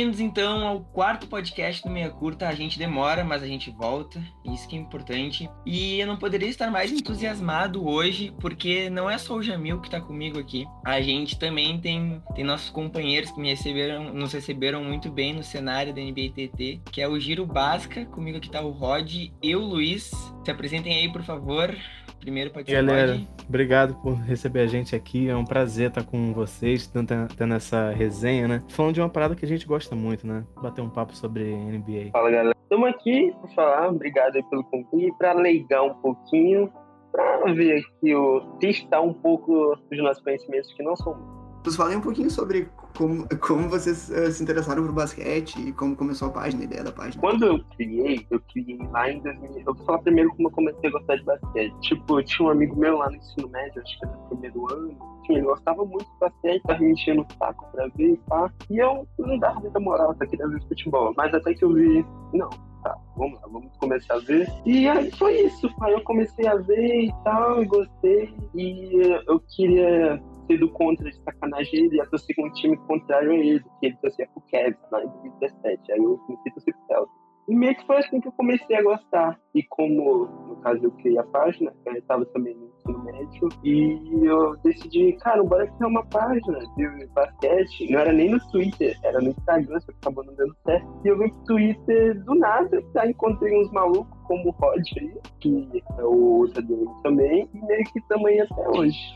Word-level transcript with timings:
Bem-vindos 0.00 0.20
então 0.20 0.66
ao 0.66 0.80
quarto 0.80 1.26
podcast 1.26 1.82
do 1.82 1.90
Meia 1.90 2.08
Curta. 2.08 2.48
A 2.48 2.54
gente 2.54 2.78
demora, 2.78 3.22
mas 3.22 3.42
a 3.42 3.46
gente 3.46 3.70
volta, 3.70 4.18
isso 4.46 4.66
que 4.66 4.74
é 4.74 4.78
importante. 4.78 5.46
E 5.66 6.00
eu 6.00 6.06
não 6.06 6.16
poderia 6.16 6.48
estar 6.48 6.70
mais 6.70 6.90
entusiasmado 6.90 7.86
hoje, 7.86 8.32
porque 8.40 8.88
não 8.88 9.10
é 9.10 9.18
só 9.18 9.34
o 9.34 9.42
Jamil 9.42 9.78
que 9.78 9.88
está 9.88 10.00
comigo 10.00 10.38
aqui. 10.38 10.66
A 10.86 11.02
gente 11.02 11.38
também 11.38 11.78
tem, 11.78 12.22
tem 12.34 12.42
nossos 12.42 12.70
companheiros 12.70 13.30
que 13.30 13.38
me 13.38 13.50
receberam, 13.50 14.14
nos 14.14 14.32
receberam 14.32 14.82
muito 14.82 15.10
bem 15.10 15.34
no 15.34 15.42
cenário 15.42 15.92
da 15.92 16.00
NBA 16.00 16.32
TT, 16.34 16.80
que 16.90 17.02
é 17.02 17.06
o 17.06 17.20
Giro 17.20 17.44
Basca. 17.44 18.06
Comigo 18.06 18.38
aqui 18.38 18.46
está 18.46 18.62
o 18.62 18.70
Rod 18.70 19.28
e 19.42 19.54
o 19.54 19.60
Luiz. 19.60 20.10
Se 20.42 20.50
apresentem 20.50 20.94
aí, 20.94 21.12
por 21.12 21.22
favor. 21.22 21.76
Primeiro 22.20 22.52
ser 22.52 22.64
Galera, 22.64 23.18
obrigado 23.48 23.94
por 24.02 24.14
receber 24.14 24.60
a 24.60 24.66
gente 24.66 24.94
aqui. 24.94 25.28
É 25.28 25.34
um 25.34 25.44
prazer 25.44 25.88
estar 25.88 26.04
com 26.04 26.32
vocês, 26.34 26.86
tendo, 26.86 27.54
essa 27.54 27.90
resenha, 27.90 28.46
né? 28.46 28.62
Falando 28.68 28.94
de 28.94 29.00
uma 29.00 29.08
parada 29.08 29.34
que 29.34 29.44
a 29.44 29.48
gente 29.48 29.66
gosta 29.66 29.96
muito, 29.96 30.26
né? 30.26 30.44
Bater 30.60 30.82
um 30.82 30.90
papo 30.90 31.16
sobre 31.16 31.44
NBA. 31.44 32.10
Fala 32.12 32.30
galera, 32.30 32.56
estamos 32.62 32.88
aqui 32.90 33.34
para 33.40 33.50
falar, 33.54 33.88
obrigado 33.88 34.36
aí 34.36 34.42
pelo 34.44 34.62
convite, 34.64 35.16
para 35.18 35.32
leigar 35.32 35.82
um 35.82 35.94
pouquinho, 35.94 36.70
para 37.10 37.52
ver 37.54 37.78
aqui, 37.78 38.14
o, 38.14 38.40
testar 38.60 39.00
um 39.00 39.14
pouco 39.14 39.72
os 39.90 39.98
nossos 39.98 40.22
conhecimentos 40.22 40.72
que 40.74 40.82
não 40.82 40.94
são. 40.96 41.16
Vocês 41.62 41.76
falem 41.76 41.96
um 41.96 42.02
pouquinho 42.02 42.30
sobre 42.30 42.68
como, 42.96 43.26
como 43.40 43.68
vocês 43.68 44.10
eh, 44.10 44.30
se 44.30 44.42
interessaram 44.42 44.84
por 44.84 44.92
basquete 44.92 45.60
e 45.60 45.72
como 45.72 45.96
começou 45.96 46.28
a 46.28 46.30
página, 46.32 46.62
a 46.62 46.64
ideia 46.64 46.84
da 46.84 46.92
página. 46.92 47.20
Quando 47.20 47.46
eu 47.46 47.64
criei, 47.76 48.26
eu 48.30 48.40
criei 48.52 48.78
lá 48.90 49.10
em 49.10 49.20
2000. 49.20 49.62
Eu 49.66 49.74
vou 49.74 49.86
falar 49.86 49.98
primeiro 49.98 50.30
como 50.30 50.48
eu 50.48 50.52
comecei 50.52 50.88
a 50.88 50.92
gostar 50.92 51.16
de 51.16 51.24
basquete. 51.24 51.74
Tipo, 51.80 52.20
eu 52.20 52.24
tinha 52.24 52.48
um 52.48 52.50
amigo 52.50 52.76
meu 52.76 52.98
lá 52.98 53.08
no 53.10 53.16
ensino 53.16 53.48
médio, 53.48 53.82
acho 53.82 53.98
que 53.98 54.06
era 54.06 54.16
no 54.16 54.28
primeiro 54.28 54.72
ano. 54.72 55.20
Ele 55.28 55.42
gostava 55.42 55.84
muito 55.84 56.04
de 56.04 56.18
basquete, 56.18 56.62
tava 56.62 56.80
me 56.80 56.92
enchendo 56.92 57.22
o 57.22 57.34
saco 57.38 57.64
pra 57.72 57.86
ver 57.96 58.14
e 58.14 58.16
pá. 58.28 58.52
E 58.68 58.78
eu 58.78 59.06
não 59.18 59.38
dava 59.38 59.60
muita 59.60 59.78
moral, 59.78 60.14
só 60.18 60.26
queria 60.26 60.48
ver 60.48 60.60
futebol. 60.66 61.14
Mas 61.16 61.32
até 61.32 61.54
que 61.54 61.64
eu 61.64 61.72
vi, 61.72 62.04
não, 62.34 62.50
tá, 62.82 62.96
vamos 63.16 63.40
lá, 63.40 63.48
vamos 63.48 63.70
começar 63.78 64.14
a 64.14 64.18
ver. 64.18 64.48
E 64.66 64.88
aí 64.88 65.10
foi 65.12 65.40
isso, 65.42 65.68
aí 65.82 65.92
eu 65.92 66.02
comecei 66.02 66.46
a 66.46 66.56
ver 66.56 67.04
e 67.04 67.14
tal, 67.24 67.62
e 67.62 67.66
gostei. 67.66 68.34
E 68.54 69.22
eu 69.26 69.40
queria 69.54 70.20
ser 70.50 70.58
do 70.58 70.68
contra 70.70 71.08
de 71.08 71.16
sacanagem 71.22 71.84
ele, 71.84 71.96
ia 71.96 72.06
torcer 72.06 72.34
com 72.34 72.46
um 72.46 72.52
time 72.52 72.76
contrário 72.76 73.30
a 73.30 73.34
ele, 73.34 73.64
que 73.78 73.86
ele 73.86 73.96
torcia 74.02 74.28
pro 74.32 74.42
Cavs 74.50 74.76
lá 74.90 75.02
em 75.02 75.08
2017. 75.08 75.92
Aí 75.92 75.98
eu 75.98 76.18
comecei 76.18 76.50
a 76.50 76.54
torcer 76.54 76.74
pro. 76.74 77.08
E 77.48 77.54
meio 77.54 77.74
que 77.74 77.84
foi 77.84 77.96
assim 77.96 78.20
que 78.20 78.28
eu 78.28 78.32
comecei 78.32 78.76
a 78.76 78.82
gostar. 78.82 79.40
E 79.54 79.62
como, 79.64 80.26
no 80.46 80.56
caso, 80.60 80.84
eu 80.84 80.90
criei 80.92 81.18
a 81.18 81.24
página, 81.24 81.74
eu 81.84 81.94
estava 81.94 82.24
também 82.26 82.54
no 82.54 82.68
ensino 82.68 83.02
médio, 83.02 83.48
e 83.64 84.24
eu 84.24 84.56
decidi, 84.58 85.12
cara, 85.14 85.42
bora 85.42 85.66
criar 85.66 85.88
uma 85.88 86.06
página 86.06 86.60
de 86.76 87.06
basquete. 87.08 87.90
Não 87.90 87.98
era 87.98 88.12
nem 88.12 88.30
no 88.30 88.38
Twitter, 88.50 88.96
era 89.02 89.20
no 89.20 89.30
Instagram, 89.30 89.80
só 89.80 89.86
que 89.90 89.98
acabou 90.00 90.24
não 90.24 90.34
dando 90.34 90.54
certo. 90.64 90.86
E 91.04 91.08
eu 91.08 91.18
vim 91.18 91.28
pro 91.28 91.44
Twitter 91.44 92.24
do 92.24 92.34
nada, 92.36 92.80
aí 92.98 93.10
encontrei 93.10 93.60
uns 93.60 93.70
malucos 93.72 94.16
como 94.28 94.50
o 94.50 94.52
Rod 94.52 94.86
aí, 95.00 95.12
que 95.40 95.82
é 95.98 96.04
o 96.04 96.38
outro 96.38 96.62
também, 97.02 97.48
e 97.52 97.66
meio 97.66 97.84
que 97.92 98.00
também 98.02 98.40
até 98.40 98.68
hoje. 98.68 99.14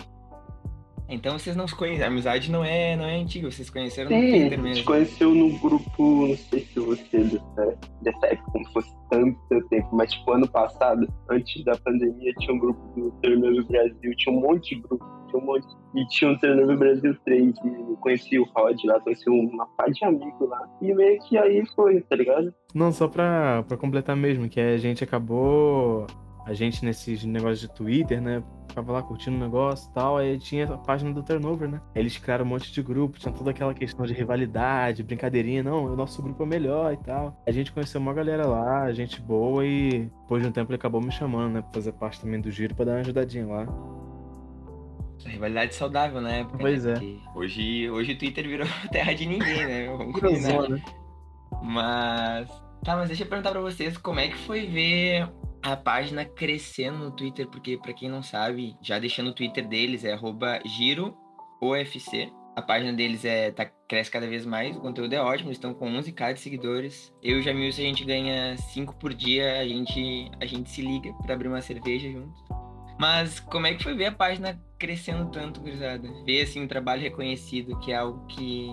Então 1.08 1.38
vocês 1.38 1.54
não 1.54 1.68
se 1.68 1.74
conhecem. 1.74 2.02
A 2.02 2.06
amizade 2.08 2.50
não 2.50 2.64
é, 2.64 2.96
não 2.96 3.04
é 3.04 3.16
antiga, 3.16 3.50
vocês 3.50 3.68
conheceram 3.68 4.10
no 4.10 4.16
Sim, 4.16 4.30
Twitter 4.30 4.46
a 4.46 4.50
gente 4.50 4.62
mesmo. 4.62 4.84
conheceu 4.84 5.34
no 5.34 5.58
grupo, 5.58 6.26
não 6.26 6.36
sei 6.36 6.60
se 6.60 6.80
você 6.80 7.16
é 7.16 7.24
dessa, 7.24 7.78
dessa 8.02 8.26
época, 8.26 8.50
como 8.52 8.72
fosse 8.72 8.90
tanto 9.10 9.68
tempo, 9.68 9.88
mas 9.92 10.12
tipo, 10.12 10.32
ano 10.32 10.48
passado, 10.48 11.06
antes 11.30 11.62
da 11.64 11.76
pandemia, 11.76 12.32
tinha 12.38 12.54
um 12.54 12.58
grupo 12.58 13.00
do 13.00 13.10
Terminal 13.20 13.64
Brasil, 13.64 14.16
tinha 14.16 14.34
um 14.34 14.40
monte 14.40 14.74
de 14.74 14.80
grupo, 14.82 15.04
tinha 15.28 15.42
um 15.42 15.46
monte. 15.46 15.66
E 15.94 16.06
tinha 16.08 16.30
um 16.30 16.38
Terminal 16.38 16.76
Brasil 16.76 17.14
3, 17.24 17.54
e 17.64 17.68
eu 17.68 17.96
conheci 18.00 18.38
o 18.38 18.44
Rod 18.56 18.76
lá, 18.84 18.98
conheci 19.00 19.28
uma 19.28 19.66
par 19.76 19.90
de 19.90 20.04
amigos 20.04 20.48
lá, 20.48 20.68
e 20.82 20.92
meio 20.94 21.20
que 21.20 21.36
aí 21.38 21.62
foi, 21.76 22.00
tá 22.00 22.16
ligado? 22.16 22.52
Não, 22.74 22.90
só 22.90 23.06
pra, 23.06 23.62
pra 23.68 23.76
completar 23.76 24.16
mesmo, 24.16 24.48
que 24.48 24.58
a 24.58 24.76
gente 24.78 25.04
acabou. 25.04 26.06
A 26.46 26.52
gente 26.52 26.84
nesses 26.84 27.24
negócios 27.24 27.60
de 27.60 27.68
Twitter, 27.68 28.20
né? 28.20 28.42
Ficava 28.68 28.92
lá 28.92 29.02
curtindo 29.02 29.36
o 29.36 29.40
negócio 29.40 29.88
e 29.90 29.94
tal. 29.94 30.18
Aí 30.18 30.38
tinha 30.38 30.66
a 30.66 30.76
página 30.76 31.12
do 31.12 31.22
turnover, 31.22 31.68
né? 31.68 31.80
Aí 31.94 32.02
eles 32.02 32.18
criaram 32.18 32.44
um 32.44 32.48
monte 32.48 32.70
de 32.70 32.82
grupo, 32.82 33.18
tinha 33.18 33.32
toda 33.32 33.50
aquela 33.50 33.72
questão 33.72 34.04
de 34.04 34.12
rivalidade, 34.12 35.02
brincadeirinha. 35.02 35.62
Não, 35.62 35.86
o 35.86 35.96
nosso 35.96 36.22
grupo 36.22 36.42
é 36.42 36.46
melhor 36.46 36.92
e 36.92 36.96
tal. 36.98 37.42
A 37.46 37.50
gente 37.50 37.72
conheceu 37.72 38.00
uma 38.00 38.12
galera 38.12 38.46
lá, 38.46 38.92
gente 38.92 39.20
boa, 39.20 39.64
e 39.64 40.10
depois 40.22 40.42
de 40.42 40.48
um 40.48 40.52
tempo 40.52 40.70
ele 40.70 40.76
acabou 40.76 41.00
me 41.00 41.10
chamando, 41.10 41.54
né? 41.54 41.62
Pra 41.62 41.72
fazer 41.72 41.92
parte 41.92 42.20
também 42.20 42.40
do 42.40 42.50
giro 42.50 42.74
pra 42.74 42.84
dar 42.84 42.92
uma 42.92 43.00
ajudadinha 43.00 43.46
lá. 43.46 43.66
Rivalidade 45.24 45.74
saudável 45.74 46.20
na 46.20 46.30
época. 46.30 46.58
Pois 46.58 46.84
né? 46.84 46.94
é. 46.94 47.38
Hoje, 47.38 47.88
hoje 47.88 48.12
o 48.12 48.18
Twitter 48.18 48.46
virou 48.46 48.66
terra 48.92 49.14
de 49.14 49.24
ninguém, 49.24 49.66
né? 49.66 49.86
Vamos 49.86 50.20
combinar. 50.20 50.68
Né? 50.68 50.82
Mas. 51.62 52.64
Tá, 52.84 52.96
mas 52.96 53.08
deixa 53.08 53.22
eu 53.22 53.28
perguntar 53.28 53.50
pra 53.50 53.60
vocês 53.60 53.96
como 53.96 54.20
é 54.20 54.28
que 54.28 54.36
foi 54.36 54.66
ver 54.66 55.26
a 55.64 55.76
página 55.76 56.26
crescendo 56.26 56.98
no 56.98 57.10
Twitter, 57.10 57.48
porque 57.48 57.78
pra 57.78 57.94
quem 57.94 58.08
não 58.08 58.22
sabe, 58.22 58.76
já 58.82 58.98
deixando 58.98 59.28
o 59.28 59.32
Twitter 59.32 59.66
deles 59.66 60.04
é 60.04 60.16
giroofc. 60.66 62.30
A 62.54 62.62
página 62.62 62.92
deles 62.92 63.24
é 63.24 63.50
tá, 63.50 63.64
cresce 63.88 64.10
cada 64.10 64.28
vez 64.28 64.46
mais, 64.46 64.76
o 64.76 64.80
conteúdo 64.80 65.12
é 65.12 65.20
ótimo, 65.20 65.48
eles 65.48 65.56
estão 65.56 65.74
com 65.74 65.90
11k 65.90 66.34
de 66.34 66.40
seguidores. 66.40 67.12
Eu 67.22 67.38
e 67.38 67.40
o 67.40 67.42
Jamil, 67.42 67.72
se 67.72 67.80
a 67.80 67.84
gente 67.84 68.04
ganha 68.04 68.56
5 68.56 68.94
por 68.96 69.12
dia, 69.12 69.58
a 69.58 69.66
gente, 69.66 70.30
a 70.40 70.46
gente 70.46 70.70
se 70.70 70.82
liga 70.82 71.12
pra 71.24 71.34
abrir 71.34 71.48
uma 71.48 71.62
cerveja 71.62 72.08
juntos. 72.08 72.38
Mas 73.00 73.40
como 73.40 73.66
é 73.66 73.74
que 73.74 73.82
foi 73.82 73.94
ver 73.94 74.06
a 74.06 74.12
página 74.12 74.60
crescendo 74.78 75.30
tanto, 75.30 75.60
gurizada? 75.60 76.08
Ver 76.24 76.42
assim 76.42 76.62
um 76.62 76.68
trabalho 76.68 77.02
reconhecido, 77.02 77.78
que 77.80 77.90
é 77.90 77.96
algo 77.96 78.24
que 78.26 78.68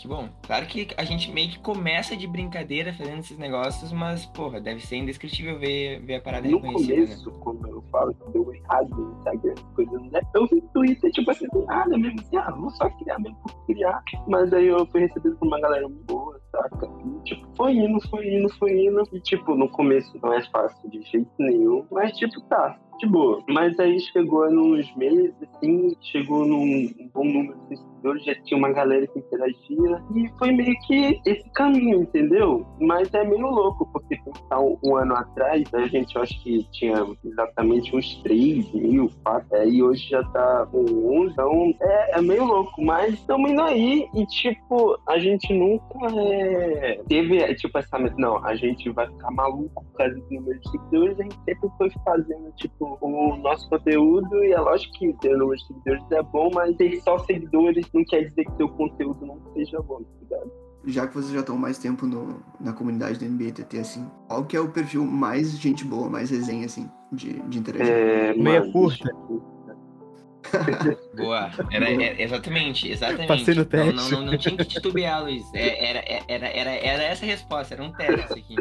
que 0.00 0.08
bom. 0.08 0.28
Claro 0.42 0.66
que 0.66 0.88
a 0.96 1.04
gente 1.04 1.30
meio 1.30 1.50
que 1.50 1.58
começa 1.58 2.16
de 2.16 2.26
brincadeira 2.26 2.92
fazendo 2.94 3.18
esses 3.18 3.36
negócios, 3.36 3.92
mas, 3.92 4.24
porra, 4.24 4.58
deve 4.58 4.80
ser 4.80 4.96
indescritível 4.96 5.58
ver, 5.58 6.00
ver 6.00 6.16
a 6.16 6.20
parada 6.22 6.48
No 6.48 6.58
reconhecida, 6.58 7.00
né? 7.00 7.06
começo, 7.06 7.30
quando 7.40 7.68
eu 7.68 7.84
falo 7.92 8.14
que 8.14 8.30
deu 8.30 8.54
errado 8.54 8.88
no 8.88 9.18
Instagram, 9.18 9.54
coisa, 9.74 10.00
né? 10.10 10.20
Eu 10.34 10.46
vi 10.46 10.62
Twitter, 10.72 11.10
tipo 11.12 11.30
assim, 11.30 11.46
do 11.48 11.64
nada 11.66 11.98
mesmo, 11.98 12.18
assim, 12.20 12.36
ah, 12.38 12.50
vou 12.50 12.70
só 12.70 12.88
criar 12.88 13.18
mesmo 13.18 13.36
por 13.42 13.66
criar. 13.66 14.02
Mas 14.26 14.52
aí 14.54 14.68
eu 14.68 14.86
fui 14.86 15.00
recebido 15.00 15.36
por 15.36 15.46
uma 15.46 15.60
galera 15.60 15.86
muito 15.86 16.04
boa, 16.06 16.40
saca? 16.50 16.86
E, 16.86 17.24
tipo, 17.24 17.46
foi 17.54 17.74
indo, 17.74 18.00
foi 18.08 18.26
indo, 18.26 18.48
foi 18.56 18.86
indo. 18.86 19.02
E, 19.12 19.20
tipo, 19.20 19.54
no 19.54 19.68
começo 19.68 20.18
não 20.22 20.32
é 20.32 20.42
fácil 20.50 20.88
de 20.88 21.02
jeito 21.02 21.30
nenhum, 21.38 21.84
mas, 21.90 22.16
tipo, 22.16 22.40
tá, 22.42 22.78
de 23.00 23.06
boa. 23.06 23.42
Mas 23.48 23.78
aí 23.78 23.98
chegou 24.00 24.50
nos 24.50 24.94
meses, 24.94 25.34
assim, 25.42 25.96
chegou 26.02 26.44
num 26.44 26.60
um 26.60 27.10
bom 27.12 27.24
número 27.24 27.58
de 27.68 27.76
seguidores, 28.00 28.24
já 28.24 28.34
tinha 28.42 28.58
uma 28.58 28.72
galera 28.72 29.06
que 29.06 29.18
interagia. 29.18 30.02
E 30.14 30.28
foi 30.38 30.52
meio 30.52 30.74
que 30.86 31.20
esse 31.26 31.48
caminho, 31.52 32.02
entendeu? 32.02 32.66
Mas 32.80 33.12
é 33.14 33.24
meio 33.24 33.46
louco, 33.46 33.88
porque 33.92 34.16
pensar 34.16 34.60
um, 34.60 34.96
ano 34.96 35.14
atrás, 35.14 35.62
a 35.74 35.86
gente 35.86 36.14
eu 36.14 36.22
acho 36.22 36.42
que 36.42 36.64
tinha 36.72 37.06
exatamente 37.24 37.94
uns 37.94 38.22
3 38.22 38.72
mil, 38.74 39.10
4, 39.24 39.56
é, 39.56 39.68
e 39.68 39.82
hoje 39.82 40.08
já 40.08 40.22
tá 40.24 40.66
com 40.70 40.80
11. 41.22 41.32
Então 41.32 41.74
é, 41.80 42.18
é 42.18 42.22
meio 42.22 42.44
louco, 42.44 42.82
mas 42.82 43.14
estamos 43.14 43.50
indo 43.50 43.62
aí 43.62 44.08
e, 44.14 44.26
tipo, 44.26 44.98
a 45.08 45.18
gente 45.18 45.52
nunca 45.52 45.98
é, 46.16 47.00
teve, 47.08 47.38
é, 47.38 47.54
tipo, 47.54 47.78
essa. 47.78 47.98
Não, 48.16 48.44
a 48.44 48.54
gente 48.54 48.88
vai 48.90 49.06
ficar 49.06 49.30
maluco 49.30 49.84
por 49.84 49.92
causa 49.98 50.14
do 50.14 50.26
número 50.30 50.58
de 50.58 50.70
seguidores, 50.70 51.20
a 51.20 51.22
gente 51.22 51.38
sempre 51.44 51.70
foi 51.76 51.90
fazendo, 52.04 52.52
tipo, 52.56 52.89
o 53.00 53.36
nosso 53.36 53.68
conteúdo, 53.68 54.44
e 54.44 54.52
é 54.52 54.60
lógico 54.60 54.92
que 54.98 55.12
ter 55.14 55.36
número 55.36 55.56
de 55.58 55.66
seguidores 55.66 56.02
é 56.12 56.22
bom, 56.22 56.50
mas 56.54 56.76
ter 56.76 57.00
só 57.02 57.18
seguidores 57.18 57.86
não 57.92 58.04
quer 58.04 58.24
dizer 58.24 58.44
que 58.44 58.56
seu 58.56 58.68
conteúdo 58.68 59.26
não 59.26 59.40
seja 59.54 59.80
bom, 59.82 60.02
tá 60.02 60.10
ligado? 60.22 60.52
Já 60.86 61.06
que 61.06 61.14
vocês 61.14 61.32
já 61.32 61.40
estão 61.40 61.58
mais 61.58 61.76
tempo 61.78 62.06
no, 62.06 62.42
na 62.58 62.72
comunidade 62.72 63.18
do 63.18 63.24
NBA 63.26 63.52
TT, 63.52 63.78
assim, 63.80 64.10
qual 64.26 64.44
que 64.46 64.56
é 64.56 64.60
o 64.60 64.70
perfil 64.70 65.04
mais 65.04 65.58
gente 65.58 65.84
boa, 65.84 66.08
mais 66.08 66.30
resenha, 66.30 66.64
assim, 66.64 66.88
de, 67.12 67.34
de 67.42 67.58
interagir? 67.58 67.92
É, 67.92 68.32
Meia 68.34 68.62
curta. 68.72 69.10
Boa. 71.16 71.50
Era, 71.70 71.90
era- 71.90 72.22
exatamente, 72.22 72.88
exatamente. 72.90 73.28
Passei 73.28 73.54
no 73.54 73.60
Não, 73.60 73.66
teste. 73.68 73.94
não, 73.94 74.10
não, 74.20 74.26
não 74.32 74.38
tinha 74.38 74.56
que 74.56 74.64
titubear, 74.64 75.22
Luiz. 75.22 75.44
É, 75.54 75.90
Era, 75.90 76.04
era, 76.26 76.46
era, 76.48 76.70
era 76.70 77.02
essa 77.04 77.24
a 77.24 77.28
resposta, 77.28 77.74
era 77.74 77.82
um 77.82 77.92
teste 77.92 78.32
aqui. 78.38 78.56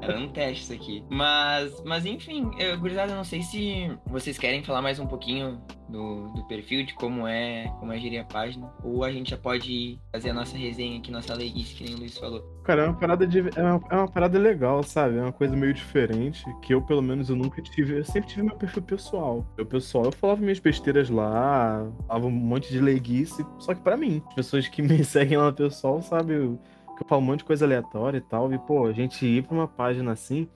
Era 0.00 0.18
um 0.18 0.28
teste 0.28 0.62
isso 0.64 0.72
aqui. 0.72 1.04
Mas, 1.10 1.82
mas 1.84 2.04
enfim, 2.06 2.50
eu, 2.58 2.78
gurizada, 2.78 3.14
não 3.14 3.24
sei 3.24 3.42
se 3.42 3.90
vocês 4.06 4.38
querem 4.38 4.62
falar 4.62 4.82
mais 4.82 4.98
um 4.98 5.06
pouquinho 5.06 5.60
do, 5.88 6.28
do 6.32 6.44
perfil, 6.44 6.84
de 6.84 6.94
como 6.94 7.26
é, 7.26 7.72
como 7.80 7.92
é 7.92 7.98
gerir 7.98 8.20
a 8.20 8.24
página. 8.24 8.70
Ou 8.84 9.04
a 9.04 9.10
gente 9.12 9.30
já 9.30 9.36
pode 9.36 9.98
fazer 10.12 10.30
a 10.30 10.34
nossa 10.34 10.56
resenha 10.56 10.98
aqui, 10.98 11.10
nossa 11.10 11.34
leiguice, 11.34 11.74
que 11.74 11.84
nem 11.84 11.94
o 11.94 11.98
Luiz 11.98 12.16
falou. 12.18 12.42
Cara, 12.64 12.82
é 12.82 12.86
uma 12.86 12.98
parada 12.98 13.26
de. 13.26 13.38
É 13.40 13.62
uma, 13.62 13.80
é 13.90 13.94
uma 13.96 14.08
parada 14.10 14.38
legal, 14.38 14.82
sabe? 14.82 15.16
É 15.16 15.22
uma 15.22 15.32
coisa 15.32 15.56
meio 15.56 15.72
diferente. 15.72 16.44
Que 16.62 16.74
eu, 16.74 16.82
pelo 16.82 17.02
menos, 17.02 17.28
eu 17.30 17.36
nunca 17.36 17.62
tive. 17.62 17.98
Eu 17.98 18.04
sempre 18.04 18.28
tive 18.28 18.42
meu 18.42 18.56
perfil 18.56 18.82
pessoal. 18.82 19.46
Eu, 19.56 19.64
pessoal, 19.64 20.04
eu 20.06 20.12
falava 20.12 20.40
minhas 20.40 20.58
besteiras 20.58 21.08
lá, 21.08 21.86
falava 22.06 22.26
um 22.26 22.30
monte 22.30 22.70
de 22.70 22.80
leiguice, 22.80 23.44
só 23.58 23.74
que 23.74 23.80
pra 23.80 23.96
mim. 23.96 24.22
As 24.28 24.34
pessoas 24.34 24.68
que 24.68 24.82
me 24.82 25.04
seguem 25.04 25.38
lá 25.38 25.52
pessoal, 25.52 26.02
sabe? 26.02 26.34
eu- 26.34 26.58
que 26.96 27.02
eu 27.02 27.06
falo 27.06 27.22
um 27.22 27.24
monte 27.24 27.38
de 27.38 27.44
coisa 27.44 27.64
aleatória 27.64 28.18
e 28.18 28.20
tal. 28.20 28.52
E, 28.52 28.58
pô, 28.58 28.86
a 28.86 28.92
gente 28.92 29.24
ir 29.24 29.44
pra 29.44 29.54
uma 29.54 29.68
página 29.68 30.12
assim. 30.12 30.48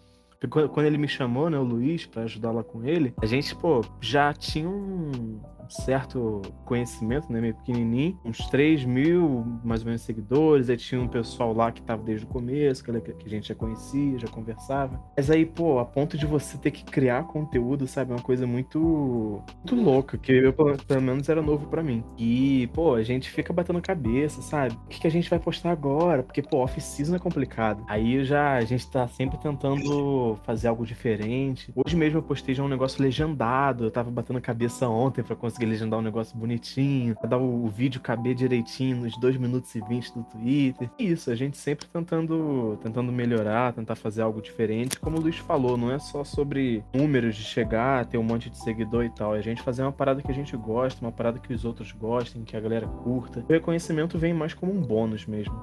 Quando 0.48 0.86
ele 0.86 0.96
me 0.96 1.06
chamou, 1.06 1.50
né, 1.50 1.58
o 1.58 1.62
Luiz, 1.62 2.06
pra 2.06 2.22
ajudar 2.22 2.50
lá 2.50 2.64
com 2.64 2.82
ele, 2.82 3.14
a 3.20 3.26
gente, 3.26 3.54
pô, 3.54 3.84
já 4.00 4.32
tinha 4.32 4.68
um 4.68 5.38
certo 5.70 6.42
conhecimento, 6.64 7.32
né? 7.32 7.40
Meio 7.40 7.54
pequenininho. 7.54 8.18
Uns 8.24 8.38
3 8.48 8.84
mil, 8.84 9.44
mais 9.64 9.80
ou 9.80 9.86
menos, 9.86 10.02
seguidores. 10.02 10.68
Aí 10.68 10.76
tinha 10.76 11.00
um 11.00 11.08
pessoal 11.08 11.52
lá 11.52 11.70
que 11.72 11.82
tava 11.82 12.02
desde 12.02 12.24
o 12.24 12.28
começo, 12.28 12.82
que 12.84 12.90
a 12.90 13.28
gente 13.28 13.48
já 13.48 13.54
conhecia, 13.54 14.18
já 14.18 14.28
conversava. 14.28 15.00
Mas 15.16 15.30
aí, 15.30 15.46
pô, 15.46 15.78
a 15.78 15.84
ponto 15.84 16.16
de 16.16 16.26
você 16.26 16.58
ter 16.58 16.70
que 16.70 16.84
criar 16.84 17.24
conteúdo, 17.24 17.86
sabe? 17.86 18.12
É 18.12 18.14
uma 18.14 18.22
coisa 18.22 18.46
muito, 18.46 19.42
muito 19.56 19.74
louca, 19.74 20.18
que 20.18 20.32
eu, 20.32 20.52
pelo 20.52 21.02
menos, 21.02 21.28
era 21.28 21.42
novo 21.42 21.66
para 21.66 21.82
mim. 21.82 22.02
E, 22.18 22.68
pô, 22.72 22.94
a 22.94 23.02
gente 23.02 23.30
fica 23.30 23.52
batendo 23.52 23.80
cabeça, 23.80 24.42
sabe? 24.42 24.74
O 24.74 24.88
que, 24.88 25.00
que 25.00 25.06
a 25.06 25.10
gente 25.10 25.30
vai 25.30 25.38
postar 25.38 25.70
agora? 25.70 26.22
Porque, 26.22 26.42
pô, 26.42 26.58
off-season 26.58 27.16
é 27.16 27.18
complicado. 27.18 27.84
Aí 27.88 28.24
já 28.24 28.54
a 28.54 28.64
gente 28.64 28.88
tá 28.90 29.06
sempre 29.08 29.38
tentando 29.38 30.38
fazer 30.44 30.68
algo 30.68 30.84
diferente. 30.84 31.72
Hoje 31.74 31.96
mesmo 31.96 32.18
eu 32.18 32.22
postei 32.22 32.54
já 32.54 32.62
um 32.62 32.68
negócio 32.68 33.02
legendado. 33.02 33.84
Eu 33.84 33.90
tava 33.90 34.10
batendo 34.10 34.40
cabeça 34.40 34.88
ontem 34.88 35.22
para 35.22 35.36
conseguir 35.36 35.59
legendar 35.66 35.98
um 35.98 36.02
negócio 36.02 36.36
bonitinho, 36.36 37.16
dar 37.28 37.38
o, 37.38 37.68
vídeo 37.68 38.00
caber 38.00 38.34
direitinho 38.34 38.98
nos 38.98 39.18
2 39.18 39.36
minutos 39.36 39.74
e 39.74 39.80
20 39.80 40.14
do 40.14 40.24
Twitter. 40.24 40.90
E 40.98 41.10
isso, 41.10 41.30
a 41.30 41.34
gente 41.34 41.56
sempre 41.56 41.86
tentando, 41.86 42.78
tentando 42.82 43.12
melhorar, 43.12 43.72
tentar 43.72 43.94
fazer 43.94 44.22
algo 44.22 44.42
diferente. 44.42 44.98
Como 44.98 45.18
o 45.18 45.20
Luiz 45.20 45.36
falou, 45.36 45.76
não 45.76 45.90
é 45.90 45.98
só 45.98 46.24
sobre 46.24 46.84
números 46.92 47.36
de 47.36 47.42
chegar, 47.42 48.04
ter 48.06 48.18
um 48.18 48.22
monte 48.22 48.50
de 48.50 48.58
seguidor 48.58 49.04
e 49.04 49.10
tal. 49.10 49.34
É 49.34 49.38
a 49.38 49.42
gente 49.42 49.62
fazer 49.62 49.82
uma 49.82 49.92
parada 49.92 50.22
que 50.22 50.30
a 50.30 50.34
gente 50.34 50.56
gosta, 50.56 51.04
uma 51.04 51.12
parada 51.12 51.38
que 51.38 51.52
os 51.52 51.64
outros 51.64 51.92
gostem, 51.92 52.44
que 52.44 52.56
a 52.56 52.60
galera 52.60 52.86
curta. 52.86 53.44
O 53.48 53.52
reconhecimento 53.52 54.18
vem 54.18 54.34
mais 54.34 54.54
como 54.54 54.72
um 54.72 54.80
bônus 54.80 55.26
mesmo. 55.26 55.54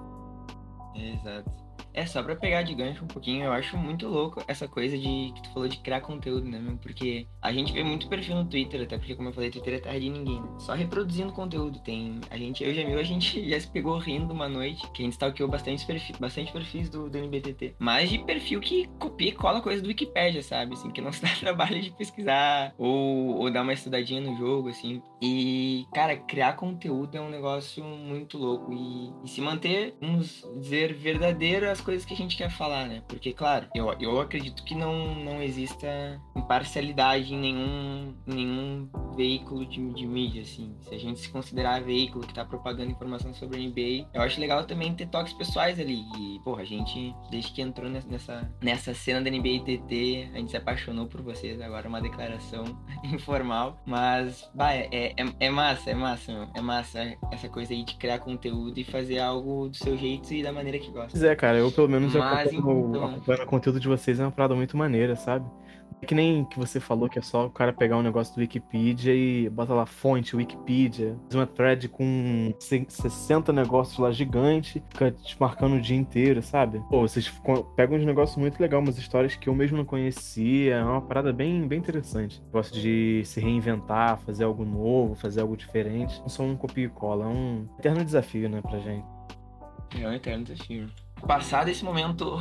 Exato. 0.95 1.66
É, 1.97 2.05
só 2.05 2.21
pra 2.21 2.35
pegar 2.35 2.61
de 2.61 2.75
gancho 2.75 3.03
um 3.03 3.07
pouquinho, 3.07 3.45
eu 3.45 3.51
acho 3.51 3.75
muito 3.75 4.07
louco 4.07 4.43
essa 4.47 4.67
coisa 4.67 4.95
de 4.95 5.31
que 5.33 5.41
tu 5.41 5.49
falou 5.49 5.67
de 5.67 5.77
criar 5.77 5.99
conteúdo, 5.99 6.47
né, 6.47 6.59
meu? 6.59 6.77
Porque 6.77 7.25
a 7.41 7.51
gente 7.51 7.73
vê 7.73 7.83
muito 7.83 8.07
perfil 8.07 8.35
no 8.35 8.45
Twitter, 8.45 8.83
até 8.83 8.99
porque, 8.99 9.15
como 9.15 9.29
eu 9.29 9.33
falei, 9.33 9.49
Twitter 9.49 9.73
é 9.73 9.79
terra 9.79 9.99
de 9.99 10.07
ninguém, 10.07 10.39
né? 10.39 10.47
Só 10.59 10.75
reproduzindo 10.75 11.33
conteúdo. 11.33 11.79
Tem. 11.79 12.21
A 12.29 12.37
gente, 12.37 12.63
eu 12.63 12.69
e 12.69 12.75
Jamil, 12.75 12.99
a 12.99 13.03
gente 13.03 13.41
já 13.49 13.59
se 13.59 13.67
pegou 13.67 13.97
rindo 13.97 14.31
uma 14.31 14.47
noite, 14.47 14.87
que 14.91 15.01
a 15.01 15.05
gente 15.05 15.13
stalkeou 15.13 15.49
bastante 15.49 15.87
perfis, 15.87 16.15
bastante 16.19 16.51
perfis 16.51 16.87
do, 16.87 17.09
do 17.09 17.17
NBTT. 17.17 17.73
Mas 17.79 18.11
de 18.11 18.19
perfil 18.19 18.59
que 18.59 18.87
copia 18.99 19.29
e 19.29 19.31
cola 19.31 19.59
coisa 19.59 19.81
do 19.81 19.87
Wikipedia, 19.87 20.43
sabe? 20.43 20.73
Assim, 20.73 20.91
que 20.91 21.01
não 21.01 21.09
se 21.11 21.23
dá 21.23 21.29
trabalho 21.29 21.81
de 21.81 21.89
pesquisar 21.89 22.75
ou, 22.77 23.37
ou 23.37 23.49
dar 23.49 23.63
uma 23.63 23.73
estudadinha 23.73 24.21
no 24.21 24.37
jogo, 24.37 24.69
assim. 24.69 25.01
E, 25.19 25.87
cara, 25.95 26.15
criar 26.15 26.53
conteúdo 26.53 27.17
é 27.17 27.21
um 27.21 27.29
negócio 27.29 27.83
muito 27.83 28.37
louco. 28.37 28.71
E, 28.71 29.11
e 29.25 29.27
se 29.27 29.41
manter, 29.41 29.95
vamos 29.99 30.45
dizer, 30.59 30.93
verdadeiro 30.93 31.67
as 31.67 31.86
coisas 31.87 32.03
que 32.03 32.13
a 32.13 32.17
gente 32.17 32.35
quer 32.35 32.49
falar, 32.49 32.85
né? 32.85 33.01
Porque, 33.07 33.31
claro, 33.31 33.69
eu, 33.73 33.95
eu 34.01 34.19
acredito 34.19 34.61
que 34.65 34.75
não, 34.75 35.15
não 35.15 35.41
exista 35.41 35.87
imparcialidade 36.35 37.33
em 37.33 37.37
nenhum, 37.37 38.13
nenhum 38.25 38.89
veículo 39.17 39.65
de, 39.65 39.93
de 39.93 40.05
mídia, 40.05 40.43
assim. 40.43 40.73
Se 40.81 40.93
a 40.93 40.97
gente 40.97 41.19
se 41.19 41.29
considerar 41.29 41.81
veículo 41.81 42.25
que 42.25 42.33
tá 42.33 42.45
propagando 42.45 42.91
informação 42.91 43.33
sobre 43.33 43.57
a 43.57 43.67
NBA, 43.67 44.07
eu 44.13 44.21
acho 44.21 44.39
legal 44.39 44.63
também 44.65 44.93
ter 44.93 45.07
toques 45.07 45.33
pessoais 45.33 45.79
ali. 45.79 46.03
E, 46.17 46.39
porra, 46.43 46.61
a 46.61 46.65
gente, 46.65 47.13
desde 47.31 47.51
que 47.51 47.61
entrou 47.61 47.89
nessa, 47.89 48.49
nessa 48.61 48.93
cena 48.93 49.21
da 49.21 49.29
NBA 49.29 49.63
TT, 49.65 50.29
a 50.33 50.37
gente 50.37 50.51
se 50.51 50.57
apaixonou 50.57 51.07
por 51.07 51.21
vocês. 51.21 51.59
Agora 51.59 51.87
é 51.87 51.89
uma 51.89 52.01
declaração 52.01 52.63
informal. 53.03 53.81
Mas, 53.85 54.49
bah, 54.53 54.73
é, 54.73 54.87
é, 54.91 55.15
é 55.39 55.49
massa, 55.49 55.89
é 55.89 55.95
massa, 55.95 56.31
meu. 56.31 56.47
É 56.53 56.61
massa 56.61 57.17
essa 57.31 57.49
coisa 57.49 57.73
aí 57.73 57.83
de 57.83 57.95
criar 57.95 58.19
conteúdo 58.19 58.77
e 58.79 58.83
fazer 58.83 59.19
algo 59.19 59.69
do 59.69 59.75
seu 59.75 59.97
jeito 59.97 60.31
e 60.33 60.43
da 60.43 60.51
maneira 60.51 60.77
que 60.77 60.91
gosta. 60.91 61.11
Pois 61.11 61.23
é, 61.23 61.35
cara, 61.35 61.57
eu 61.57 61.71
pelo 61.71 61.89
menos 61.89 62.13
Mas, 62.13 62.49
acompanho, 62.49 62.89
então... 62.89 63.05
acompanhando 63.05 63.43
o 63.43 63.47
conteúdo 63.47 63.79
de 63.79 63.87
vocês 63.87 64.19
é 64.19 64.23
uma 64.23 64.31
parada 64.31 64.53
muito 64.53 64.77
maneira, 64.77 65.15
sabe? 65.15 65.49
É 66.01 66.05
que 66.05 66.13
nem 66.13 66.45
que 66.45 66.59
você 66.59 66.79
falou 66.79 67.09
que 67.09 67.17
é 67.17 67.21
só 67.21 67.47
o 67.47 67.49
cara 67.49 67.73
pegar 67.73 67.97
um 67.97 68.03
negócio 68.03 68.35
do 68.35 68.39
Wikipedia 68.39 69.13
e 69.15 69.49
bota 69.49 69.73
lá 69.73 69.85
fonte 69.85 70.35
Wikipedia, 70.35 71.17
faz 71.23 71.35
uma 71.35 71.47
thread 71.47 71.89
com 71.89 72.53
60 72.59 73.51
negócios 73.51 73.97
lá 73.97 74.11
gigante, 74.11 74.83
fica 74.89 75.11
te 75.11 75.39
marcando 75.39 75.75
o 75.75 75.81
dia 75.81 75.97
inteiro, 75.97 76.41
sabe? 76.43 76.81
Pô, 76.89 77.01
vocês 77.01 77.31
pegam 77.75 77.97
uns 77.97 78.05
negócios 78.05 78.37
muito 78.37 78.59
legais, 78.59 78.83
umas 78.83 78.97
histórias 78.97 79.35
que 79.35 79.49
eu 79.49 79.55
mesmo 79.55 79.77
não 79.77 79.85
conhecia, 79.85 80.75
é 80.75 80.83
uma 80.83 81.01
parada 81.01 81.33
bem, 81.33 81.67
bem 81.67 81.79
interessante. 81.79 82.41
Gosto 82.51 82.79
de 82.79 83.23
se 83.25 83.39
reinventar, 83.39 84.19
fazer 84.19 84.43
algo 84.43 84.63
novo, 84.63 85.15
fazer 85.15 85.41
algo 85.41 85.57
diferente. 85.57 86.19
Não 86.21 86.29
só 86.29 86.43
um 86.43 86.55
copia 86.55 86.85
e 86.85 86.89
cola, 86.89 87.25
é 87.25 87.27
um 87.27 87.67
eterno 87.79 88.05
desafio, 88.05 88.47
né, 88.49 88.61
pra 88.61 88.77
gente. 88.79 89.05
É 89.99 90.07
um 90.07 90.13
eterno 90.13 90.43
desafio. 90.43 90.89
Passado 91.25 91.69
esse 91.69 91.83
momento 91.83 92.37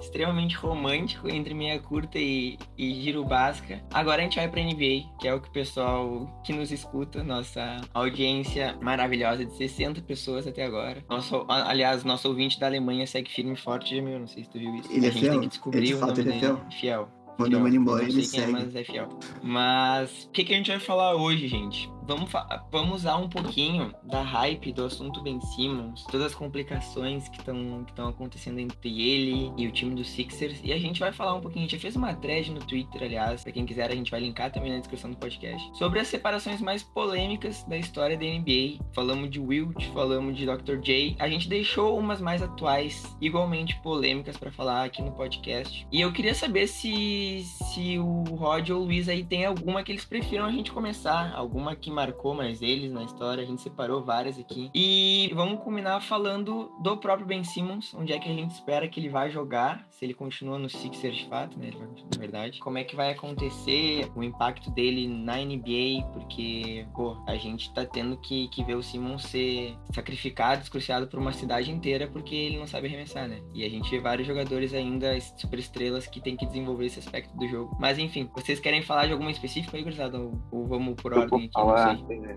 extremamente 0.00 0.56
romântico 0.56 1.28
entre 1.28 1.54
meia 1.54 1.78
curta 1.78 2.18
e, 2.18 2.58
e 2.76 2.94
giro 2.94 3.24
basca. 3.24 3.82
Agora 3.92 4.20
a 4.20 4.24
gente 4.24 4.36
vai 4.36 4.48
pra 4.48 4.62
NBA, 4.62 5.16
que 5.20 5.28
é 5.28 5.34
o 5.34 5.40
que 5.40 5.48
o 5.48 5.52
pessoal 5.52 6.40
que 6.44 6.52
nos 6.52 6.70
escuta, 6.70 7.22
nossa 7.22 7.80
audiência 7.94 8.76
maravilhosa 8.80 9.44
de 9.44 9.54
60 9.56 10.02
pessoas 10.02 10.46
até 10.46 10.64
agora. 10.64 11.04
Nosso, 11.08 11.44
aliás, 11.48 12.04
nosso 12.04 12.28
ouvinte 12.28 12.58
da 12.58 12.66
Alemanha 12.66 13.06
segue 13.06 13.30
firme 13.30 13.54
e 13.54 13.56
forte, 13.56 13.94
Jamil, 13.96 14.18
não 14.18 14.26
sei 14.26 14.44
se 14.44 14.50
tu 14.50 14.58
viu 14.58 14.74
isso. 14.76 14.92
Ele 14.92 15.06
a 15.06 15.08
é 15.08 15.12
gente 15.12 15.20
fiel? 15.20 15.32
tem 15.32 15.40
que 15.40 15.48
descobrir 15.48 15.78
ele 15.78 15.94
o 15.94 16.00
nome 16.00 16.12
dele. 16.12 16.30
É 16.30 16.38
fiel? 16.38 16.60
fiel. 16.70 17.08
Quando 17.36 17.52
eu 17.52 17.60
mando 17.60 17.76
embora, 17.76 18.02
ele 18.02 18.12
quem 18.12 18.24
segue. 18.24 18.44
é, 18.44 18.46
mas 18.46 18.74
é 18.74 18.84
fiel. 18.84 19.08
Mas 19.42 20.24
o 20.24 20.30
que, 20.30 20.44
que 20.44 20.54
a 20.54 20.56
gente 20.56 20.70
vai 20.70 20.80
falar 20.80 21.14
hoje, 21.16 21.46
gente? 21.46 21.90
Vamos, 22.06 22.30
vamos 22.70 22.94
usar 23.00 23.16
um 23.16 23.28
pouquinho 23.28 23.92
da 24.04 24.22
hype 24.22 24.72
do 24.72 24.84
assunto 24.84 25.20
Ben 25.22 25.40
Simmons, 25.40 26.04
todas 26.04 26.28
as 26.28 26.34
complicações 26.34 27.28
que 27.28 27.38
estão 27.38 27.84
que 27.84 28.00
acontecendo 28.00 28.60
entre 28.60 29.00
ele 29.00 29.52
e 29.56 29.66
o 29.66 29.72
time 29.72 29.92
dos 29.94 30.08
Sixers. 30.10 30.60
E 30.62 30.72
a 30.72 30.78
gente 30.78 31.00
vai 31.00 31.12
falar 31.12 31.34
um 31.34 31.40
pouquinho. 31.40 31.64
A 31.64 31.68
gente 31.68 31.76
já 31.76 31.82
fez 31.82 31.96
uma 31.96 32.14
thread 32.14 32.52
no 32.52 32.60
Twitter, 32.60 33.02
aliás, 33.02 33.42
pra 33.42 33.50
quem 33.50 33.66
quiser, 33.66 33.90
a 33.90 33.94
gente 33.94 34.10
vai 34.10 34.20
linkar 34.20 34.52
também 34.52 34.72
na 34.72 34.78
descrição 34.78 35.10
do 35.10 35.16
podcast. 35.16 35.76
Sobre 35.76 35.98
as 35.98 36.06
separações 36.06 36.60
mais 36.60 36.84
polêmicas 36.84 37.64
da 37.64 37.76
história 37.76 38.16
da 38.16 38.24
NBA. 38.24 38.84
Falamos 38.94 39.28
de 39.28 39.40
Wilt, 39.40 39.86
falamos 39.86 40.36
de 40.36 40.46
Dr. 40.46 40.76
J. 40.80 41.16
A 41.18 41.28
gente 41.28 41.48
deixou 41.48 41.98
umas 41.98 42.20
mais 42.20 42.40
atuais, 42.40 43.16
igualmente 43.20 43.80
polêmicas, 43.82 44.36
para 44.36 44.52
falar 44.52 44.84
aqui 44.84 45.02
no 45.02 45.10
podcast. 45.10 45.86
E 45.90 46.00
eu 46.00 46.12
queria 46.12 46.34
saber 46.34 46.68
se, 46.68 47.42
se 47.72 47.98
o 47.98 48.22
Rod 48.36 48.70
ou 48.70 48.82
o 48.82 48.84
Luiz 48.84 49.08
aí 49.08 49.24
tem 49.24 49.44
alguma 49.44 49.82
que 49.82 49.90
eles 49.90 50.04
prefiram 50.04 50.44
a 50.44 50.52
gente 50.52 50.70
começar, 50.70 51.34
alguma 51.34 51.74
que 51.74 51.95
marcou 51.96 52.34
mais 52.34 52.60
eles 52.60 52.92
na 52.92 53.02
história. 53.02 53.42
A 53.42 53.46
gente 53.46 53.62
separou 53.62 54.04
várias 54.04 54.38
aqui. 54.38 54.70
E 54.74 55.32
vamos 55.34 55.60
culminar 55.60 56.02
falando 56.02 56.70
do 56.80 56.96
próprio 56.98 57.26
Ben 57.26 57.42
Simmons, 57.42 57.94
onde 57.94 58.12
é 58.12 58.18
que 58.18 58.28
a 58.28 58.34
gente 58.34 58.50
espera 58.50 58.86
que 58.86 59.00
ele 59.00 59.08
vai 59.08 59.30
jogar, 59.30 59.86
se 59.90 60.04
ele 60.04 60.12
continua 60.12 60.58
no 60.58 60.68
Sixers 60.68 61.16
de 61.16 61.26
fato, 61.26 61.58
né? 61.58 61.70
Na 62.12 62.18
verdade. 62.18 62.58
Como 62.60 62.76
é 62.76 62.84
que 62.84 62.94
vai 62.94 63.12
acontecer 63.12 64.10
o 64.14 64.22
impacto 64.22 64.70
dele 64.70 65.08
na 65.08 65.36
NBA, 65.36 66.06
porque, 66.12 66.86
pô, 66.94 67.16
a 67.26 67.36
gente 67.36 67.72
tá 67.72 67.86
tendo 67.86 68.18
que, 68.18 68.48
que 68.48 68.62
ver 68.62 68.74
o 68.74 68.82
Simmons 68.82 69.22
ser 69.24 69.74
sacrificado, 69.94 70.60
descruciado 70.60 71.06
por 71.06 71.18
uma 71.18 71.32
cidade 71.32 71.70
inteira 71.70 72.06
porque 72.06 72.34
ele 72.34 72.58
não 72.58 72.66
sabe 72.66 72.88
arremessar, 72.88 73.26
né? 73.26 73.40
E 73.54 73.64
a 73.64 73.70
gente 73.70 73.90
vê 73.90 73.98
vários 73.98 74.26
jogadores 74.26 74.74
ainda 74.74 75.18
super 75.20 75.58
estrelas 75.58 76.06
que 76.06 76.20
tem 76.20 76.36
que 76.36 76.44
desenvolver 76.44 76.86
esse 76.86 76.98
aspecto 76.98 77.34
do 77.36 77.48
jogo. 77.48 77.74
Mas 77.80 77.98
enfim, 77.98 78.28
vocês 78.34 78.60
querem 78.60 78.82
falar 78.82 79.06
de 79.06 79.12
alguma 79.12 79.30
específica 79.30 79.76
aí, 79.76 79.82
gurizada? 79.82 80.20
Ou, 80.20 80.38
ou 80.50 80.66
vamos 80.66 80.94
por 80.94 81.14
ordem 81.14 81.46
aqui? 81.46 81.50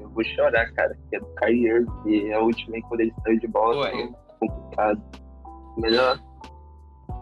Eu 0.02 0.10
vou 0.10 0.24
chorar, 0.24 0.72
cara, 0.74 0.98
que 1.10 1.16
é 1.16 1.20
do 1.20 1.26
Kyrie 1.36 1.68
Irving, 1.68 2.30
é 2.30 2.40
o 2.40 2.44
último 2.44 2.76
aí 2.76 2.82
quando 2.84 3.02
ele 3.02 3.14
saiu 3.24 3.40
de 3.40 3.48
bola, 3.48 3.90
eu... 3.92 4.14
complicado. 4.40 5.02
Melhor 5.78 6.20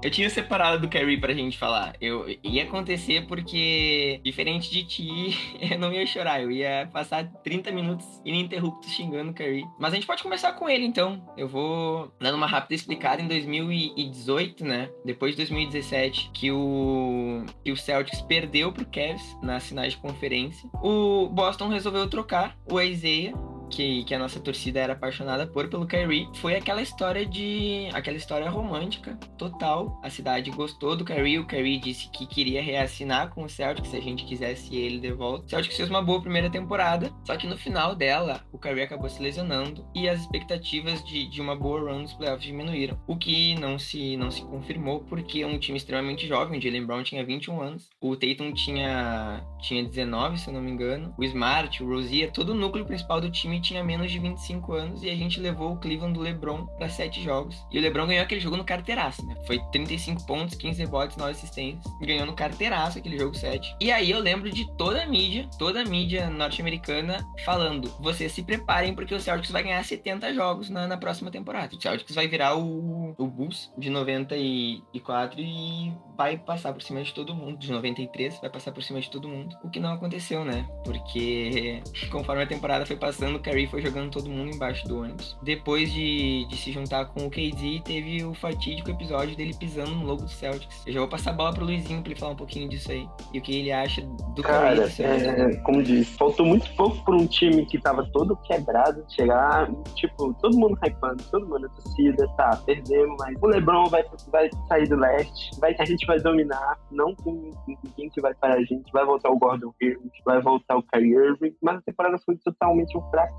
eu 0.01 0.11
tinha 0.11 0.29
separado 0.29 0.79
do 0.79 0.87
Kyrie 0.87 1.19
pra 1.19 1.33
gente 1.33 1.57
falar. 1.57 1.95
Eu 1.99 2.25
ia 2.43 2.63
acontecer 2.63 3.25
porque, 3.27 4.19
diferente 4.23 4.69
de 4.69 4.83
ti, 4.83 5.37
eu 5.71 5.79
não 5.79 5.91
ia 5.91 6.05
chorar. 6.05 6.41
Eu 6.41 6.51
ia 6.51 6.89
passar 6.91 7.25
30 7.43 7.71
minutos 7.71 8.05
ininterruptos 8.25 8.91
xingando 8.91 9.31
o 9.31 9.33
Kyrie. 9.33 9.65
Mas 9.79 9.93
a 9.93 9.95
gente 9.95 10.07
pode 10.07 10.23
começar 10.23 10.53
com 10.53 10.69
ele, 10.69 10.85
então. 10.85 11.21
Eu 11.37 11.47
vou 11.47 12.11
dando 12.19 12.35
uma 12.35 12.47
rápida 12.47 12.75
explicada 12.75 13.21
em 13.21 13.27
2018, 13.27 14.63
né? 14.63 14.89
Depois 15.03 15.31
de 15.31 15.37
2017, 15.37 16.31
que 16.33 16.51
o, 16.51 17.43
que 17.63 17.71
o 17.71 17.77
Celtics 17.77 18.21
perdeu 18.21 18.71
pro 18.71 18.85
Cavs 18.85 19.37
nas 19.41 19.67
finais 19.67 19.93
de 19.93 19.99
conferência. 19.99 20.69
O 20.81 21.27
Boston 21.27 21.69
resolveu 21.69 22.07
trocar 22.07 22.57
o 22.71 22.79
Isaiah 22.79 23.33
que, 23.69 24.03
que 24.03 24.13
a 24.13 24.19
nossa 24.19 24.39
torcida 24.39 24.79
era 24.79 24.93
apaixonada 24.93 25.45
por 25.45 25.67
pelo 25.69 25.85
Kyrie 25.85 26.27
foi 26.35 26.55
aquela 26.55 26.81
história 26.81 27.25
de 27.25 27.89
aquela 27.93 28.17
história 28.17 28.49
romântica 28.49 29.15
total. 29.37 29.99
A 30.03 30.09
cidade 30.09 30.51
gostou 30.51 30.95
do 30.95 31.05
Kyrie, 31.05 31.39
o 31.39 31.45
Kyrie 31.45 31.79
disse 31.79 32.09
que 32.09 32.25
queria 32.25 32.61
reassinar 32.61 33.29
com 33.29 33.43
o 33.43 33.49
Celtics 33.49 33.89
se 33.89 33.97
a 33.97 34.01
gente 34.01 34.25
quisesse 34.25 34.75
ele 34.75 34.99
de 34.99 35.11
volta. 35.11 35.45
O 35.45 35.49
Celtics 35.49 35.77
fez 35.77 35.89
uma 35.89 36.01
boa 36.01 36.21
primeira 36.21 36.49
temporada, 36.49 37.11
só 37.25 37.35
que 37.35 37.47
no 37.47 37.57
final 37.57 37.95
dela 37.95 38.41
o 38.51 38.57
Kyrie 38.57 38.83
acabou 38.83 39.09
se 39.09 39.21
lesionando 39.21 39.85
e 39.93 40.07
as 40.07 40.21
expectativas 40.21 41.03
de, 41.03 41.29
de 41.29 41.41
uma 41.41 41.55
boa 41.55 41.79
run 41.79 42.01
nos 42.01 42.13
playoffs 42.13 42.45
diminuíram, 42.45 42.99
o 43.07 43.17
que 43.17 43.55
não 43.55 43.77
se 43.77 44.15
não 44.17 44.31
se 44.31 44.41
confirmou 44.41 45.01
porque 45.01 45.43
um 45.43 45.59
time 45.59 45.77
extremamente 45.77 46.27
jovem, 46.27 46.57
o 46.57 46.61
Jalen 46.61 46.85
Brown 46.85 47.03
tinha 47.03 47.25
21 47.25 47.61
anos, 47.61 47.89
o 48.01 48.15
Tatum 48.15 48.53
tinha 48.53 49.43
tinha 49.59 49.83
19, 49.83 50.37
se 50.37 50.47
eu 50.47 50.53
não 50.53 50.61
me 50.61 50.71
engano, 50.71 51.13
o 51.17 51.23
Smart, 51.23 51.83
o 51.83 51.87
Rozier, 51.87 52.31
todo 52.31 52.49
o 52.49 52.55
núcleo 52.55 52.85
principal 52.85 53.19
do 53.19 53.29
time 53.29 53.56
tinha 53.61 53.83
menos 53.83 54.11
de 54.11 54.19
25 54.19 54.73
anos 54.73 55.03
e 55.03 55.09
a 55.09 55.15
gente 55.15 55.39
levou 55.39 55.73
o 55.73 55.77
Cleveland 55.77 56.13
do 56.13 56.21
LeBron 56.21 56.65
para 56.65 56.89
sete 56.89 57.21
jogos. 57.21 57.65
E 57.71 57.77
o 57.77 57.81
LeBron 57.81 58.07
ganhou 58.07 58.23
aquele 58.23 58.41
jogo 58.41 58.57
no 58.57 58.63
carteiraço, 58.63 59.25
né? 59.25 59.35
Foi 59.45 59.59
35 59.71 60.25
pontos, 60.25 60.55
15 60.55 60.79
rebotes, 60.81 61.17
9 61.17 61.31
assistências. 61.31 61.83
Ganhou 62.01 62.25
no 62.25 62.33
carteiraço 62.33 62.97
aquele 62.97 63.17
jogo 63.17 63.35
7. 63.35 63.75
E 63.79 63.91
aí 63.91 64.11
eu 64.11 64.19
lembro 64.19 64.49
de 64.49 64.65
toda 64.77 65.03
a 65.03 65.05
mídia, 65.05 65.49
toda 65.57 65.81
a 65.81 65.85
mídia 65.85 66.29
norte-americana 66.29 67.25
falando: 67.45 67.89
vocês 67.99 68.31
se 68.31 68.43
preparem 68.43 68.93
porque 68.93 69.13
o 69.13 69.19
Celtics 69.19 69.51
vai 69.51 69.63
ganhar 69.63 69.83
70 69.83 70.33
jogos 70.33 70.69
na, 70.69 70.87
na 70.87 70.97
próxima 70.97 71.31
temporada. 71.31 71.75
O 71.75 71.81
Celtics 71.81 72.15
vai 72.15 72.27
virar 72.27 72.55
o, 72.55 73.15
o 73.17 73.27
Bulls 73.27 73.71
de 73.77 73.89
94 73.89 75.39
e 75.39 75.93
vai 76.17 76.37
passar 76.37 76.73
por 76.73 76.81
cima 76.81 77.03
de 77.03 77.13
todo 77.13 77.35
mundo. 77.35 77.57
De 77.57 77.71
93 77.71 78.39
vai 78.39 78.49
passar 78.49 78.71
por 78.71 78.83
cima 78.83 78.99
de 78.99 79.09
todo 79.09 79.27
mundo. 79.27 79.55
O 79.63 79.69
que 79.69 79.79
não 79.79 79.93
aconteceu, 79.93 80.43
né? 80.43 80.67
Porque 80.83 81.81
conforme 82.11 82.43
a 82.43 82.47
temporada 82.47 82.85
foi 82.85 82.95
passando, 82.95 83.39
Curry 83.47 83.67
foi 83.67 83.81
jogando 83.81 84.11
todo 84.11 84.29
mundo 84.29 84.53
embaixo 84.53 84.87
do 84.87 85.01
ônibus. 85.01 85.37
Depois 85.41 85.91
de, 85.91 86.45
de 86.47 86.57
se 86.57 86.71
juntar 86.71 87.05
com 87.05 87.25
o 87.25 87.29
KD, 87.29 87.81
teve 87.83 88.23
o 88.23 88.33
fatídico 88.33 88.91
episódio 88.91 89.35
dele 89.35 89.53
pisando 89.57 89.91
no 89.91 90.05
logo 90.05 90.23
do 90.23 90.29
Celtics. 90.29 90.83
Eu 90.85 90.93
já 90.93 90.99
vou 90.99 91.09
passar 91.09 91.31
a 91.31 91.33
bola 91.33 91.53
pro 91.53 91.65
Luizinho 91.65 92.01
pra 92.01 92.11
ele 92.11 92.19
falar 92.19 92.33
um 92.33 92.37
pouquinho 92.37 92.69
disso 92.69 92.91
aí. 92.91 93.07
E 93.33 93.39
o 93.39 93.41
que 93.41 93.55
ele 93.55 93.71
acha 93.71 94.01
do 94.35 94.41
Cara, 94.41 94.75
Curry. 94.75 94.91
Celtics. 94.91 95.27
é, 95.27 95.55
como 95.57 95.81
diz, 95.83 96.09
faltou 96.17 96.45
muito 96.45 96.69
pouco 96.75 97.03
pra 97.03 97.15
um 97.15 97.25
time 97.25 97.65
que 97.65 97.79
tava 97.79 98.05
todo 98.11 98.35
quebrado 98.37 99.03
chegar, 99.09 99.69
tipo, 99.95 100.33
todo 100.35 100.57
mundo 100.57 100.77
hypando, 100.83 101.23
todo 101.31 101.45
mundo 101.47 101.59
na 101.59 101.69
torcida, 101.69 102.27
tá, 102.37 102.61
perdemos, 102.65 103.15
mas 103.19 103.35
o 103.41 103.47
LeBron 103.47 103.87
vai, 103.87 104.03
vai 104.31 104.49
sair 104.67 104.87
do 104.87 104.95
leste, 104.95 105.59
vai, 105.59 105.75
a 105.77 105.85
gente 105.85 106.05
vai 106.05 106.19
dominar, 106.19 106.77
não 106.91 107.15
tem 107.15 107.51
ninguém 107.67 108.09
que 108.09 108.21
vai 108.21 108.33
parar 108.35 108.55
a 108.55 108.63
gente, 108.63 108.91
vai 108.91 109.05
voltar 109.05 109.29
o 109.29 109.37
Gordon 109.37 109.73
Hayward, 109.81 110.11
vai 110.25 110.41
voltar 110.41 110.77
o 110.77 110.83
Kyrie 110.83 111.13
Irving, 111.13 111.55
mas 111.61 111.77
a 111.77 111.81
temporada 111.81 112.17
foi 112.25 112.35
totalmente 112.37 112.97
um 112.97 113.01
fracasso, 113.09 113.36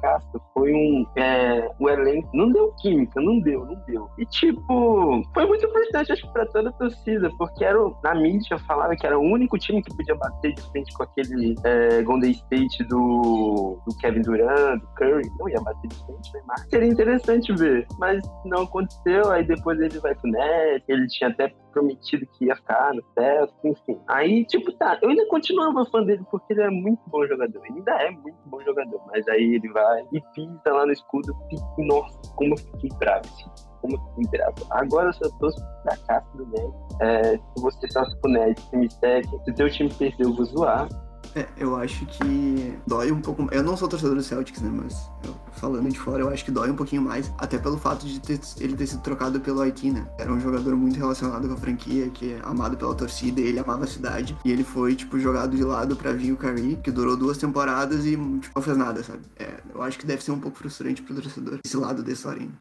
foi 0.54 0.72
um, 0.72 1.06
é, 1.16 1.68
um 1.80 1.88
elenco, 1.88 2.28
não 2.34 2.50
deu 2.50 2.72
química, 2.80 3.20
não 3.20 3.40
deu, 3.40 3.64
não 3.64 3.74
deu. 3.86 4.08
E 4.18 4.24
tipo, 4.26 5.22
foi 5.34 5.46
muito 5.46 5.66
importante, 5.66 6.12
acho 6.12 6.22
que 6.22 6.32
pra 6.32 6.46
toda 6.46 6.70
a 6.70 6.72
torcida, 6.72 7.30
porque 7.38 7.64
era, 7.64 7.78
na 8.02 8.14
mídia 8.14 8.58
falava 8.60 8.94
que 8.96 9.06
era 9.06 9.18
o 9.18 9.22
único 9.22 9.58
time 9.58 9.82
que 9.82 9.94
podia 9.94 10.14
bater 10.14 10.54
de 10.54 10.62
frente 10.70 10.92
com 10.94 11.02
aquele 11.02 11.54
é, 11.64 12.02
Golden 12.02 12.30
State 12.30 12.84
do, 12.84 13.78
do 13.86 13.96
Kevin 13.98 14.22
Durant, 14.22 14.80
do 14.80 14.86
Curry, 14.94 15.28
não 15.38 15.48
ia 15.48 15.60
bater 15.60 15.88
de 15.88 15.96
frente, 16.04 16.34
né? 16.34 16.40
Mas 16.46 16.68
seria 16.68 16.88
interessante 16.88 17.52
ver, 17.54 17.86
mas 17.98 18.20
não 18.44 18.62
aconteceu, 18.62 19.30
aí 19.30 19.44
depois 19.44 19.80
ele 19.80 19.98
vai 20.00 20.14
pro 20.14 20.30
Nets, 20.30 20.88
ele 20.88 21.06
tinha 21.08 21.30
até 21.30 21.52
prometido 21.78 22.26
que 22.32 22.46
ia 22.46 22.56
ficar 22.56 22.92
no 22.92 23.02
Celtics, 23.14 23.64
enfim. 23.64 23.98
Aí, 24.08 24.44
tipo, 24.44 24.72
tá, 24.72 24.98
eu 25.00 25.10
ainda 25.10 25.26
continuava 25.28 25.84
fã 25.86 26.02
dele 26.02 26.24
porque 26.30 26.52
ele 26.52 26.62
é 26.62 26.70
muito 26.70 27.00
bom 27.06 27.26
jogador, 27.26 27.64
ele 27.64 27.78
ainda 27.78 27.92
é 28.02 28.10
muito 28.10 28.38
bom 28.46 28.60
jogador, 28.62 29.00
mas 29.06 29.26
aí 29.28 29.54
ele 29.54 29.68
vai 29.68 30.04
e 30.12 30.20
pisa 30.34 30.60
lá 30.66 30.84
no 30.84 30.92
escudo, 30.92 31.34
e, 31.78 31.86
nossa, 31.86 32.18
como 32.34 32.54
eu 32.54 32.58
fiquei 32.58 32.90
bravo, 32.98 33.22
assim, 33.26 33.50
como 33.80 33.98
fiquei 34.10 34.38
bravo. 34.38 34.66
Agora 34.70 35.08
eu 35.08 35.12
só 35.12 35.38
torço 35.38 35.56
pro 35.56 35.82
fracasso 35.82 36.36
do 36.36 36.46
Nets, 36.46 37.00
é, 37.00 37.36
se 37.36 37.62
você 37.62 37.88
torce 37.88 38.20
pro 38.20 38.30
Nets, 38.30 38.62
se 38.64 38.76
me 38.76 38.90
segue, 38.90 39.28
se 39.44 39.52
teu 39.54 39.70
time 39.70 39.92
perdeu, 39.94 40.28
eu 40.28 40.34
vou 40.34 40.44
zoar, 40.46 40.88
É, 41.34 41.46
eu 41.56 41.76
acho 41.76 42.04
que 42.06 42.76
dói 42.86 43.12
um 43.12 43.20
pouco. 43.20 43.46
Eu 43.52 43.62
não 43.62 43.76
sou 43.76 43.88
torcedor 43.88 44.16
do 44.16 44.22
Celtics, 44.22 44.60
né? 44.60 44.70
Mas 44.72 45.08
eu- 45.24 45.34
falando 45.52 45.88
de 45.88 45.98
fora, 45.98 46.22
eu 46.22 46.28
acho 46.28 46.44
que 46.44 46.50
dói 46.50 46.70
um 46.70 46.76
pouquinho 46.76 47.02
mais. 47.02 47.30
Até 47.38 47.58
pelo 47.58 47.78
fato 47.78 48.06
de 48.06 48.18
ter- 48.20 48.40
ele 48.58 48.74
ter 48.76 48.86
sido 48.86 49.02
trocado 49.02 49.38
pelo 49.40 49.60
Haiti, 49.60 49.90
né? 49.90 50.06
Era 50.18 50.32
um 50.32 50.40
jogador 50.40 50.74
muito 50.76 50.96
relacionado 50.96 51.46
com 51.46 51.54
a 51.54 51.56
franquia, 51.56 52.08
que 52.10 52.32
é 52.32 52.40
amado 52.42 52.76
pela 52.76 52.94
torcida, 52.94 53.40
ele 53.40 53.58
amava 53.58 53.84
a 53.84 53.86
cidade. 53.86 54.36
E 54.44 54.50
ele 54.50 54.64
foi, 54.64 54.94
tipo, 54.94 55.18
jogado 55.18 55.56
de 55.56 55.62
lado 55.62 55.96
pra 55.96 56.12
vir 56.12 56.32
o 56.32 56.36
Curry, 56.36 56.76
que 56.82 56.90
durou 56.90 57.16
duas 57.16 57.38
temporadas 57.38 58.04
e, 58.04 58.10
tipo, 58.16 58.52
não 58.56 58.62
fez 58.62 58.76
nada, 58.76 59.02
sabe? 59.04 59.20
É, 59.36 59.60
eu 59.74 59.82
acho 59.82 59.98
que 59.98 60.06
deve 60.06 60.22
ser 60.22 60.32
um 60.32 60.40
pouco 60.40 60.58
frustrante 60.58 61.02
pro 61.02 61.14
torcedor, 61.14 61.58
esse 61.64 61.76
lado 61.76 62.02
história 62.18 62.42
ainda. 62.42 62.54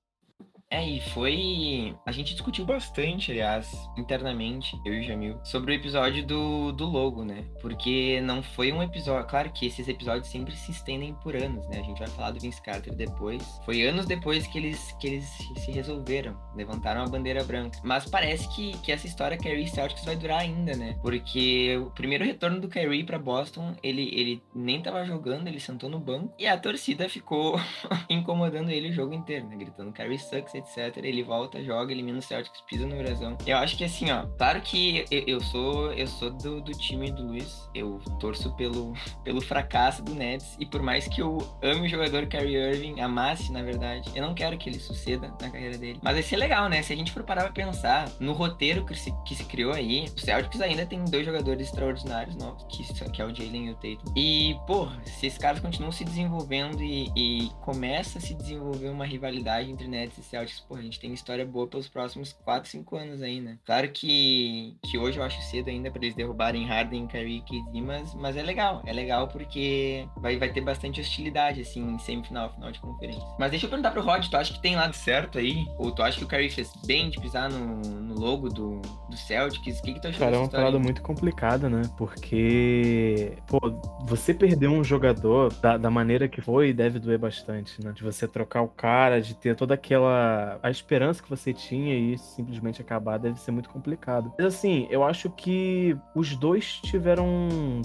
É, 0.70 0.86
e 0.86 1.00
foi. 1.00 1.96
A 2.06 2.12
gente 2.12 2.34
discutiu 2.34 2.66
bastante, 2.66 3.32
aliás, 3.32 3.72
internamente, 3.98 4.78
eu 4.86 4.94
e 4.94 5.00
o 5.00 5.04
Jamil, 5.04 5.40
sobre 5.44 5.72
o 5.72 5.76
episódio 5.76 6.26
do, 6.26 6.74
do 6.74 6.86
logo, 6.86 7.24
né? 7.24 7.46
Porque 7.62 8.20
não 8.22 8.44
foi 8.44 8.72
um 8.74 8.84
episódio. 8.84 9.28
Claro 9.28 9.50
que 9.52 9.66
esses 9.66 9.88
episódios 9.88 10.28
sempre 10.28 10.54
se 10.56 10.72
estendem 10.72 11.14
por 11.16 11.36
anos, 11.36 11.66
né? 11.70 11.80
A 11.80 11.84
gente 11.84 12.00
vai 12.00 12.10
falar 12.10 12.32
do 12.32 12.40
Vince 12.40 12.62
Carter 12.62 12.94
depois. 12.94 13.42
Foi 13.64 13.82
anos 13.84 14.06
depois 14.06 14.46
que 14.46 14.58
eles, 14.58 14.92
que 15.00 15.08
eles 15.08 15.26
se 15.56 15.72
resolveram, 15.72 16.38
levantaram 16.54 17.02
a 17.02 17.08
bandeira 17.08 17.44
branca. 17.46 17.80
Mas 17.84 18.06
parece 18.06 18.54
que, 18.54 18.78
que 18.80 18.92
essa 18.92 19.08
história 19.08 19.38
Kyrie 19.38 19.68
Celtics 19.68 20.04
vai 20.04 20.18
durar 20.18 20.42
ainda, 20.42 20.76
né? 20.76 20.98
Porque 21.02 21.78
o 21.78 21.92
primeiro 21.92 22.26
retorno 22.26 22.60
do 22.60 22.68
Kyrie 22.68 23.06
pra 23.06 23.18
Boston, 23.18 23.74
ele, 23.82 24.10
ele 24.14 24.44
nem 24.54 24.82
tava 24.82 25.06
jogando, 25.06 25.48
ele 25.48 25.62
sentou 25.62 25.90
no 25.90 26.00
banco 26.00 26.34
e 26.38 26.46
a 26.46 26.58
torcida 26.58 27.08
ficou 27.08 27.58
incomodando 28.10 28.70
ele 28.70 28.90
o 28.90 28.94
jogo 28.94 29.14
inteiro, 29.14 29.48
né? 29.48 29.56
Gritando 29.56 29.94
Kyrie 29.94 30.20
sucks, 30.20 30.57
etc. 30.58 30.98
Ele 30.98 31.24
volta, 31.24 31.64
joga, 31.64 31.92
elimina 31.92 32.20
o 32.20 32.22
Celtics, 32.22 32.62
pisa 32.62 32.86
no 32.86 32.98
brasão. 32.98 33.38
Eu 33.46 33.58
acho 33.58 33.78
que 33.78 33.84
assim, 33.84 34.12
ó, 34.12 34.26
claro 34.38 34.62
que 34.62 35.06
eu, 35.12 35.24
eu 35.28 35.40
sou 35.42 35.92
eu 35.94 36.08
sou 36.08 36.30
do, 36.30 36.62
do 36.62 36.72
time 36.72 37.12
do 37.12 37.24
Luiz. 37.24 37.70
Eu 37.74 38.00
torço 38.20 38.54
pelo, 38.56 38.94
pelo 39.24 39.42
fracasso 39.42 40.04
do 40.04 40.14
Nets. 40.14 40.56
E 40.60 40.66
por 40.66 40.82
mais 40.82 41.08
que 41.08 41.22
eu 41.22 41.38
ame 41.62 41.88
o 41.88 41.90
jogador 41.90 42.26
Kyrie 42.28 42.56
Irving, 42.56 43.00
amasse, 43.02 43.52
na 43.52 43.62
verdade, 43.62 44.10
eu 44.16 44.22
não 44.22 44.34
quero 44.34 44.58
que 44.58 44.70
ele 44.70 44.80
suceda 44.80 45.34
na 45.42 45.50
carreira 45.50 45.78
dele. 45.78 46.00
Mas 46.02 46.14
vai 46.14 46.24
ser 46.24 46.38
legal, 46.38 46.70
né? 46.70 46.82
Se 46.82 46.94
a 46.94 46.96
gente 46.96 47.12
for 47.12 47.24
parar 47.24 47.44
pra 47.44 47.52
pensar 47.52 48.10
no 48.20 48.34
roteiro 48.34 48.86
que 48.86 48.96
se, 48.96 49.14
que 49.26 49.36
se 49.36 49.44
criou 49.46 49.74
aí, 49.74 50.06
o 50.16 50.20
Celtics 50.20 50.62
ainda 50.62 50.86
tem 50.86 51.04
dois 51.06 51.26
jogadores 51.26 51.68
extraordinários 51.68 52.36
novos, 52.36 52.66
que, 52.70 53.12
que 53.12 53.22
é 53.22 53.26
o 53.26 53.34
Jalen 53.34 53.68
e 53.68 53.72
o 53.72 53.76
Tatum. 53.76 54.14
E, 54.16 54.56
porra, 54.66 55.00
se 55.06 55.28
esses 55.28 55.38
caras 55.38 55.60
continuam 55.60 55.92
se 55.92 56.04
desenvolvendo 56.04 56.82
e, 56.82 57.12
e 57.16 57.50
começa 57.62 58.18
a 58.18 58.22
se 58.22 58.34
desenvolver 58.34 58.90
uma 58.90 59.06
rivalidade 59.06 59.72
entre 59.72 59.88
Nets 59.88 60.18
e 60.18 60.24
Celtics, 60.24 60.47
porra, 60.68 60.82
a 60.82 60.84
gente 60.84 61.00
tem 61.00 61.13
história 61.13 61.46
boa 61.46 61.68
pelos 61.68 61.88
próximos 61.88 62.34
4, 62.44 62.70
5 62.70 62.96
anos 62.96 63.22
aí, 63.22 63.42
né? 63.42 63.58
Claro 63.66 63.89
que, 63.89 64.75
que 64.84 64.98
hoje 64.98 65.18
eu 65.18 65.24
acho 65.24 65.42
cedo 65.44 65.70
ainda 65.70 65.92
pra 65.92 66.01
eles 66.01 66.16
derrubarem 66.16 66.66
Harden, 66.66 67.08
Kyrie 67.08 67.38
e 67.38 67.42
KD, 67.42 67.82
mas, 67.82 68.13
mas 68.13 68.38
é 68.38 68.44
legal. 68.44 68.82
É 68.86 68.94
legal 68.94 69.27
porque 69.27 70.08
vai, 70.18 70.38
vai 70.38 70.51
ter 70.51 70.62
bastante 70.62 71.01
hostilidade, 71.01 71.62
assim, 71.62 71.82
em 71.82 72.00
semifinal, 72.00 72.54
final 72.54 72.72
de 72.72 72.80
conferência. 72.80 73.24
Mas 73.39 73.51
deixa 73.51 73.66
eu 73.66 73.70
perguntar 73.70 73.92
pro 73.92 74.01
Rod, 74.01 74.25
tu 74.27 74.38
acha 74.38 74.54
que 74.54 74.62
tem 74.62 74.75
lado 74.75 74.94
certo 74.94 75.38
aí? 75.38 75.66
Ou 75.77 75.92
tu 75.92 76.01
acha 76.01 76.18
que 76.18 76.24
o 76.24 76.27
Kyrie 76.27 76.50
fez 76.50 76.72
bem 76.86 77.10
de 77.10 77.20
pisar 77.20 77.50
no, 77.50 77.77
no 77.82 78.20
logo 78.20 78.50
do, 78.50 78.82
do 78.82 79.18
Celtics? 79.18 79.80
O 79.80 79.82
que 79.82 79.94
que 79.94 80.01
tu 80.01 80.08
achou 80.08 80.20
Cara, 80.20 80.36
é 80.36 80.39
uma 80.39 80.50
parada 80.50 80.80
muito 80.80 81.01
complicada, 81.01 81.70
né? 81.70 81.82
Porque, 81.98 83.38
pô, 83.48 83.60
você 84.06 84.34
perder 84.34 84.68
um 84.68 84.84
jogador 84.84 85.54
da, 85.54 85.77
da 85.77 85.89
maneira 85.89 86.27
que 86.27 86.42
foi 86.42 86.74
deve 86.74 87.00
doer 87.00 87.20
bastante, 87.20 87.84
né? 87.84 87.92
De 87.92 88.04
você 88.04 88.27
trocar 88.27 88.62
o 88.62 88.68
cara, 88.68 89.22
de 89.22 89.36
ter 89.36 89.56
toda 89.56 89.74
aquela. 89.74 90.37
A 90.63 90.70
esperança 90.70 91.22
que 91.22 91.29
você 91.29 91.53
tinha 91.53 91.94
e 91.96 92.17
simplesmente 92.17 92.82
acabar 92.82 93.17
deve 93.17 93.39
ser 93.39 93.51
muito 93.51 93.70
complicado. 93.70 94.32
Mas 94.38 94.48
assim, 94.48 94.88
eu 94.89 95.03
acho 95.03 95.29
que 95.29 95.98
os 96.15 96.36
dois 96.36 96.79
tiveram 96.84 97.27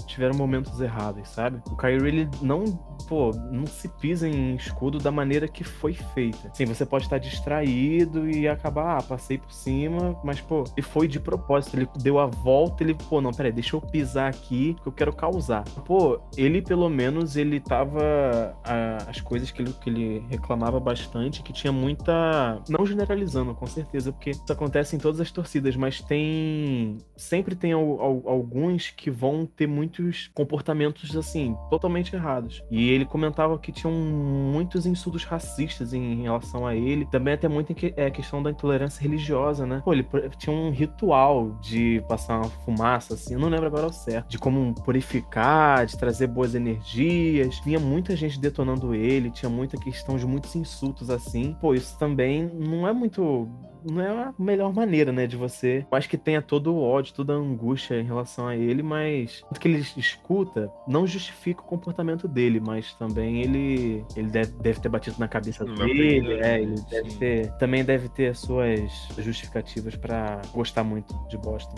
tiveram 0.07 0.35
momentos 0.35 0.79
errados, 0.81 1.27
sabe? 1.29 1.61
O 1.71 1.75
Kyrie, 1.75 2.07
ele 2.07 2.29
não, 2.41 2.63
pô, 3.07 3.31
não 3.51 3.65
se 3.65 3.87
pisa 3.87 4.27
em 4.27 4.55
escudo 4.55 4.97
da 4.99 5.11
maneira 5.11 5.47
que 5.47 5.63
foi 5.63 5.93
feita. 5.93 6.49
Sim, 6.53 6.65
você 6.65 6.85
pode 6.85 7.05
estar 7.05 7.17
distraído 7.17 8.29
e 8.29 8.47
acabar, 8.47 8.97
ah, 8.97 9.01
passei 9.03 9.37
por 9.37 9.51
cima, 9.51 10.19
mas, 10.23 10.39
pô, 10.41 10.63
ele 10.75 10.81
foi 10.85 11.07
de 11.07 11.19
propósito, 11.19 11.75
ele 11.77 11.87
deu 12.01 12.19
a 12.19 12.25
volta, 12.25 12.83
ele, 12.83 12.93
pô, 12.93 13.21
não, 13.21 13.31
peraí, 13.31 13.51
deixa 13.51 13.75
eu 13.75 13.81
pisar 13.81 14.29
aqui 14.29 14.75
que 14.81 14.87
eu 14.87 14.91
quero 14.91 15.13
causar. 15.13 15.63
Pô, 15.85 16.19
ele 16.37 16.61
pelo 16.61 16.89
menos, 16.89 17.35
ele 17.35 17.59
tava. 17.59 18.01
a- 18.63 18.97
as 19.07 19.19
coisas 19.21 19.51
que 19.51 19.61
ele, 19.61 19.73
que 19.73 19.89
ele 19.89 20.25
reclamava 20.29 20.79
bastante, 20.79 21.41
que 21.43 21.53
tinha 21.53 21.71
muita. 21.71 22.13
Não 22.69 22.85
generalizando, 22.85 23.53
com 23.53 23.65
certeza, 23.67 24.11
porque 24.11 24.31
isso 24.31 24.43
acontece 24.49 24.95
em 24.95 24.99
todas 24.99 25.19
as 25.21 25.31
torcidas, 25.31 25.75
mas 25.75 26.01
tem. 26.01 26.97
Sempre 27.15 27.55
tem 27.55 27.71
al- 27.73 28.01
al- 28.01 28.23
alguns 28.25 28.89
que 28.91 29.09
vão 29.11 29.45
ter 29.45 29.67
muitos 29.67 30.29
comportamentos, 30.33 31.15
assim, 31.15 31.55
totalmente 31.69 32.15
errados. 32.15 32.63
E 32.69 32.89
ele 32.89 33.05
comentava 33.05 33.57
que 33.59 33.71
tinham 33.71 33.93
muitos 33.93 34.85
insultos 34.85 35.23
racistas 35.23 35.93
em 35.93 36.21
relação 36.23 36.65
a 36.65 36.75
ele. 36.75 37.05
Também 37.05 37.33
até 37.33 37.47
muito 37.47 37.73
que, 37.73 37.93
é, 37.97 38.09
questão 38.11 38.41
da 38.41 38.51
intolerância 38.51 39.01
religiosa, 39.01 39.65
né? 39.65 39.81
Pô, 39.83 39.93
ele 39.93 40.05
tinha 40.37 40.55
um 40.55 40.71
ritual 40.71 41.57
de 41.61 42.03
passar 42.07 42.37
uma 42.37 42.49
fumaça, 42.65 43.13
assim, 43.13 43.33
eu 43.33 43.39
não 43.39 43.49
lembro 43.49 43.67
agora 43.67 43.83
ao 43.85 43.93
certo, 43.93 44.29
de 44.29 44.37
como 44.37 44.73
purificar, 44.83 45.85
de 45.85 45.97
trazer 45.97 46.27
boas 46.27 46.55
energias. 46.55 47.55
Tinha 47.61 47.79
muita 47.79 48.15
gente 48.15 48.39
detonando 48.39 48.93
ele, 48.93 49.31
tinha 49.31 49.49
muita 49.49 49.77
questão 49.77 50.17
de 50.17 50.25
muitos 50.25 50.55
insultos, 50.55 51.09
assim. 51.09 51.55
Pô, 51.61 51.73
isso 51.73 51.97
também 51.97 52.32
não 52.41 52.87
é 52.87 52.93
muito 52.93 53.49
não 53.85 54.01
é 54.01 54.07
a 54.07 54.33
melhor 54.39 54.73
maneira, 54.73 55.11
né, 55.11 55.27
de 55.27 55.35
você. 55.35 55.85
Eu 55.91 55.97
acho 55.97 56.09
que 56.09 56.17
tenha 56.17 56.41
todo 56.41 56.73
o 56.73 56.81
ódio, 56.81 57.13
toda 57.13 57.33
a 57.33 57.35
angústia 57.35 57.99
em 57.99 58.05
relação 58.05 58.47
a 58.47 58.55
ele, 58.55 58.81
mas 58.81 59.41
tudo 59.47 59.59
que 59.59 59.67
ele 59.67 59.85
escuta 59.97 60.71
não 60.87 61.05
justifica 61.05 61.61
o 61.61 61.65
comportamento 61.65 62.27
dele, 62.27 62.59
mas 62.59 62.93
também 62.95 63.41
ele 63.41 64.05
ele 64.15 64.29
deve, 64.29 64.51
deve 64.53 64.79
ter 64.79 64.89
batido 64.89 65.17
na 65.19 65.27
cabeça 65.27 65.65
Não 65.65 65.75
dele, 65.75 66.33
é, 66.33 66.37
né? 66.39 66.61
ele 66.61 66.75
deve 66.89 67.09
Sim. 67.11 67.17
ter, 67.17 67.51
também 67.57 67.83
deve 67.83 68.09
ter 68.09 68.27
as 68.27 68.39
suas 68.39 68.91
justificativas 69.17 69.95
pra 69.95 70.41
gostar 70.53 70.83
muito 70.83 71.13
de 71.27 71.37
Boston. 71.37 71.75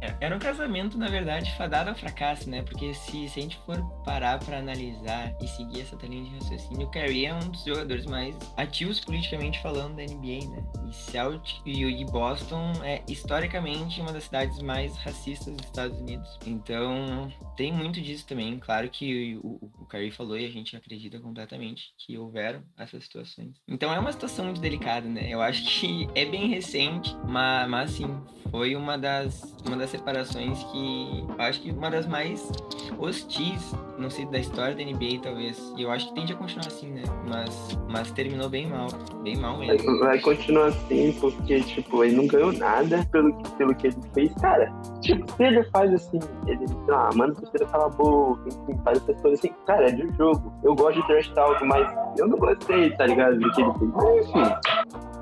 É, 0.00 0.14
Era 0.20 0.36
um 0.36 0.38
casamento, 0.38 0.98
na 0.98 1.08
verdade, 1.08 1.54
fadado 1.56 1.90
ao 1.90 1.96
fracasso, 1.96 2.48
né? 2.48 2.62
Porque 2.62 2.92
se, 2.94 3.28
se 3.28 3.38
a 3.38 3.42
gente 3.42 3.58
for 3.64 3.80
parar 4.04 4.38
pra 4.38 4.58
analisar 4.58 5.34
e 5.40 5.48
seguir 5.48 5.82
essa 5.82 5.96
linha 6.06 6.24
de 6.24 6.36
raciocínio, 6.36 6.86
o 6.86 6.90
Kyrie 6.90 7.26
é 7.26 7.34
um 7.34 7.48
dos 7.50 7.64
jogadores 7.64 8.06
mais 8.06 8.36
ativos 8.56 9.00
politicamente 9.00 9.60
falando 9.62 9.96
da 9.96 10.02
NBA, 10.02 10.48
né? 10.50 10.62
Celtic 10.94 11.60
e, 11.64 11.84
e 11.84 12.04
Boston 12.04 12.72
é 12.82 13.02
historicamente 13.08 14.00
uma 14.00 14.12
das 14.12 14.24
cidades 14.24 14.60
mais 14.62 14.96
racistas 14.96 15.54
dos 15.54 15.66
Estados 15.66 15.98
Unidos. 15.98 16.38
Então, 16.46 17.32
tem 17.56 17.72
muito 17.72 18.00
disso 18.00 18.26
também. 18.26 18.58
Claro 18.58 18.88
que 18.88 19.36
o, 19.36 19.46
o, 19.46 19.70
o 19.82 19.86
Kyrie 19.86 20.10
falou 20.10 20.38
e 20.38 20.44
a 20.44 20.50
gente 20.50 20.76
acredita 20.76 21.18
completamente 21.18 21.92
que 21.98 22.16
houveram 22.18 22.62
essas 22.78 23.04
situações. 23.04 23.54
Então, 23.68 23.92
é 23.92 23.98
uma 23.98 24.12
situação 24.12 24.46
muito 24.46 24.60
delicada, 24.60 25.08
né? 25.08 25.26
Eu 25.28 25.42
acho 25.42 25.64
que 25.64 26.08
é 26.14 26.24
bem 26.24 26.48
recente, 26.48 27.14
mas, 27.26 27.68
mas 27.68 27.90
assim, 27.90 28.06
foi 28.50 28.76
uma 28.76 28.96
das, 28.96 29.54
uma 29.66 29.76
das 29.76 29.90
separações 29.90 30.62
que 30.64 31.24
eu 31.28 31.44
acho 31.44 31.60
que 31.60 31.70
uma 31.70 31.90
das 31.90 32.06
mais 32.06 32.50
hostis, 32.98 33.74
não 33.98 34.10
sei, 34.10 34.26
da 34.26 34.38
história 34.38 34.74
da 34.74 34.82
NBA, 34.82 35.20
talvez. 35.22 35.72
E 35.76 35.82
eu 35.82 35.90
acho 35.90 36.08
que 36.08 36.14
tende 36.14 36.32
a 36.32 36.36
continuar 36.36 36.66
assim, 36.66 36.90
né? 36.90 37.02
Mas, 37.28 37.78
mas 37.90 38.10
terminou 38.12 38.48
bem 38.48 38.66
mal. 38.66 38.88
Bem 39.22 39.36
mal 39.36 39.58
mesmo. 39.58 39.98
Vai 39.98 40.20
continuar 40.20 40.68
assim, 40.68 40.83
porque, 41.20 41.60
tipo, 41.60 42.04
ele 42.04 42.16
não 42.16 42.26
ganhou 42.26 42.52
nada 42.52 43.06
pelo 43.10 43.32
pelo 43.56 43.74
que 43.74 43.88
ele 43.88 43.96
fez. 44.12 44.34
Cara, 44.34 44.72
tipo, 45.00 45.30
se 45.32 45.42
ele 45.42 45.64
faz 45.64 45.92
assim, 45.92 46.18
ele, 46.46 46.66
sei 46.66 46.76
lá, 46.88 47.10
manda 47.14 47.34
torcida 47.34 47.66
calar 47.66 47.86
a 47.86 47.90
boca, 47.90 48.48
enfim, 48.48 48.80
faz 48.84 48.98
essas 48.98 49.20
coisas 49.20 49.38
assim, 49.38 49.52
cara, 49.66 49.88
é 49.88 49.92
de 49.92 50.08
jogo. 50.16 50.52
Eu 50.62 50.74
gosto 50.74 51.00
de 51.00 51.06
trash 51.06 51.28
talk, 51.30 51.64
mas 51.64 51.94
eu 52.18 52.26
não 52.28 52.38
gostei, 52.38 52.90
tá 52.96 53.06
ligado? 53.06 53.38
Do 53.38 53.50
que 53.52 53.62
ele 53.62 53.72
fez. 53.78 53.90
Mas, 53.92 54.28
enfim. 54.28 55.13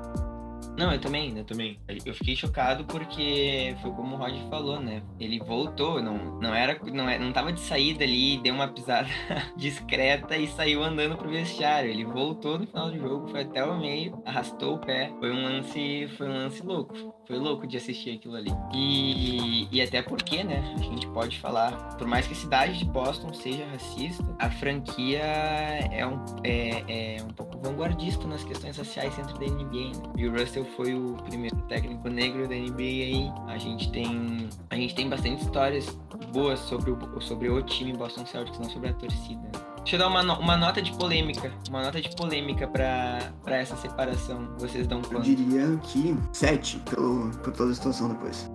Não, 0.77 0.91
eu 0.91 0.99
também, 0.99 1.37
eu 1.37 1.43
também. 1.43 1.79
Eu 2.05 2.13
fiquei 2.13 2.35
chocado 2.35 2.83
porque 2.85 3.75
foi 3.81 3.91
como 3.91 4.15
o 4.15 4.17
Roger 4.17 4.41
falou, 4.49 4.79
né? 4.79 5.03
Ele 5.19 5.39
voltou, 5.39 6.01
não, 6.01 6.39
não 6.39 6.53
era, 6.53 6.79
não, 6.91 7.07
é- 7.07 7.19
não 7.19 7.31
tava 7.31 7.53
de 7.53 7.59
saída 7.59 8.03
ali, 8.03 8.37
deu 8.39 8.53
uma 8.55 8.67
pisada 8.67 9.07
discreta 9.55 10.35
e 10.35 10.47
saiu 10.47 10.83
andando 10.83 11.15
pro 11.15 11.29
vestiário. 11.29 11.89
Ele 11.89 12.03
voltou 12.03 12.57
no 12.57 12.65
final 12.65 12.89
do 12.89 12.97
jogo, 12.97 13.27
foi 13.27 13.41
até 13.41 13.63
o 13.63 13.77
meio, 13.79 14.21
arrastou 14.25 14.75
o 14.75 14.79
pé. 14.79 15.11
Foi 15.19 15.31
um 15.31 15.43
lance, 15.43 16.07
foi 16.17 16.27
um 16.27 16.33
lance 16.33 16.63
louco. 16.63 17.13
Foi 17.27 17.37
louco 17.37 17.65
de 17.67 17.77
assistir 17.77 18.15
aquilo 18.17 18.35
ali. 18.35 18.51
E, 18.73 19.67
e 19.71 19.81
até 19.81 20.01
porque, 20.01 20.43
né? 20.43 20.73
A 20.77 20.81
gente 20.81 21.07
pode 21.07 21.39
falar, 21.39 21.71
por 21.97 22.07
mais 22.07 22.27
que 22.27 22.33
a 22.33 22.35
cidade 22.35 22.79
de 22.79 22.85
Boston 22.85 23.31
seja 23.33 23.65
racista, 23.67 24.25
a 24.39 24.49
franquia 24.49 25.21
é 25.21 26.05
um, 26.05 26.19
é, 26.43 27.15
é 27.17 27.23
um 27.23 27.29
pouco 27.29 27.57
vanguardista 27.59 28.27
nas 28.27 28.43
questões 28.43 28.77
raciais 28.77 29.15
dentro 29.15 29.37
da 29.37 29.45
NBA. 29.45 29.97
Né? 29.97 30.13
Bill 30.15 30.31
Russell 30.33 30.65
foi 30.75 30.93
o 30.95 31.13
primeiro 31.25 31.55
técnico 31.63 32.07
negro 32.09 32.47
da 32.47 32.55
NBA 32.55 32.77
aí. 32.81 33.31
A 33.47 33.57
gente 33.57 33.91
tem, 33.91 34.49
a 34.69 34.75
gente 34.75 34.95
tem 34.95 35.09
bastante 35.09 35.43
histórias 35.43 35.97
boas 36.31 36.59
sobre 36.59 36.91
o, 36.91 37.21
sobre 37.21 37.49
o 37.49 37.61
time 37.63 37.93
Boston 37.93 38.25
Celtics, 38.25 38.59
não 38.59 38.69
sobre 38.69 38.89
a 38.89 38.93
torcida. 38.93 39.41
Deixa 39.77 39.95
eu 39.97 39.99
dar 39.99 40.07
uma, 40.07 40.23
no- 40.23 40.39
uma 40.39 40.55
nota 40.55 40.81
de 40.81 40.93
polêmica. 40.93 41.51
Uma 41.69 41.83
nota 41.83 42.01
de 42.01 42.09
polêmica 42.15 42.65
pra, 42.67 43.19
pra 43.43 43.57
essa 43.57 43.75
separação. 43.75 44.47
Vocês 44.57 44.87
dão 44.87 44.99
Eu 45.01 45.09
quanto? 45.09 45.23
diria 45.23 45.77
que 45.83 46.15
7, 46.31 46.79
pelo, 46.89 47.29
por 47.43 47.51
toda 47.51 47.71
a 47.71 47.75
situação 47.75 48.07
depois. 48.09 48.49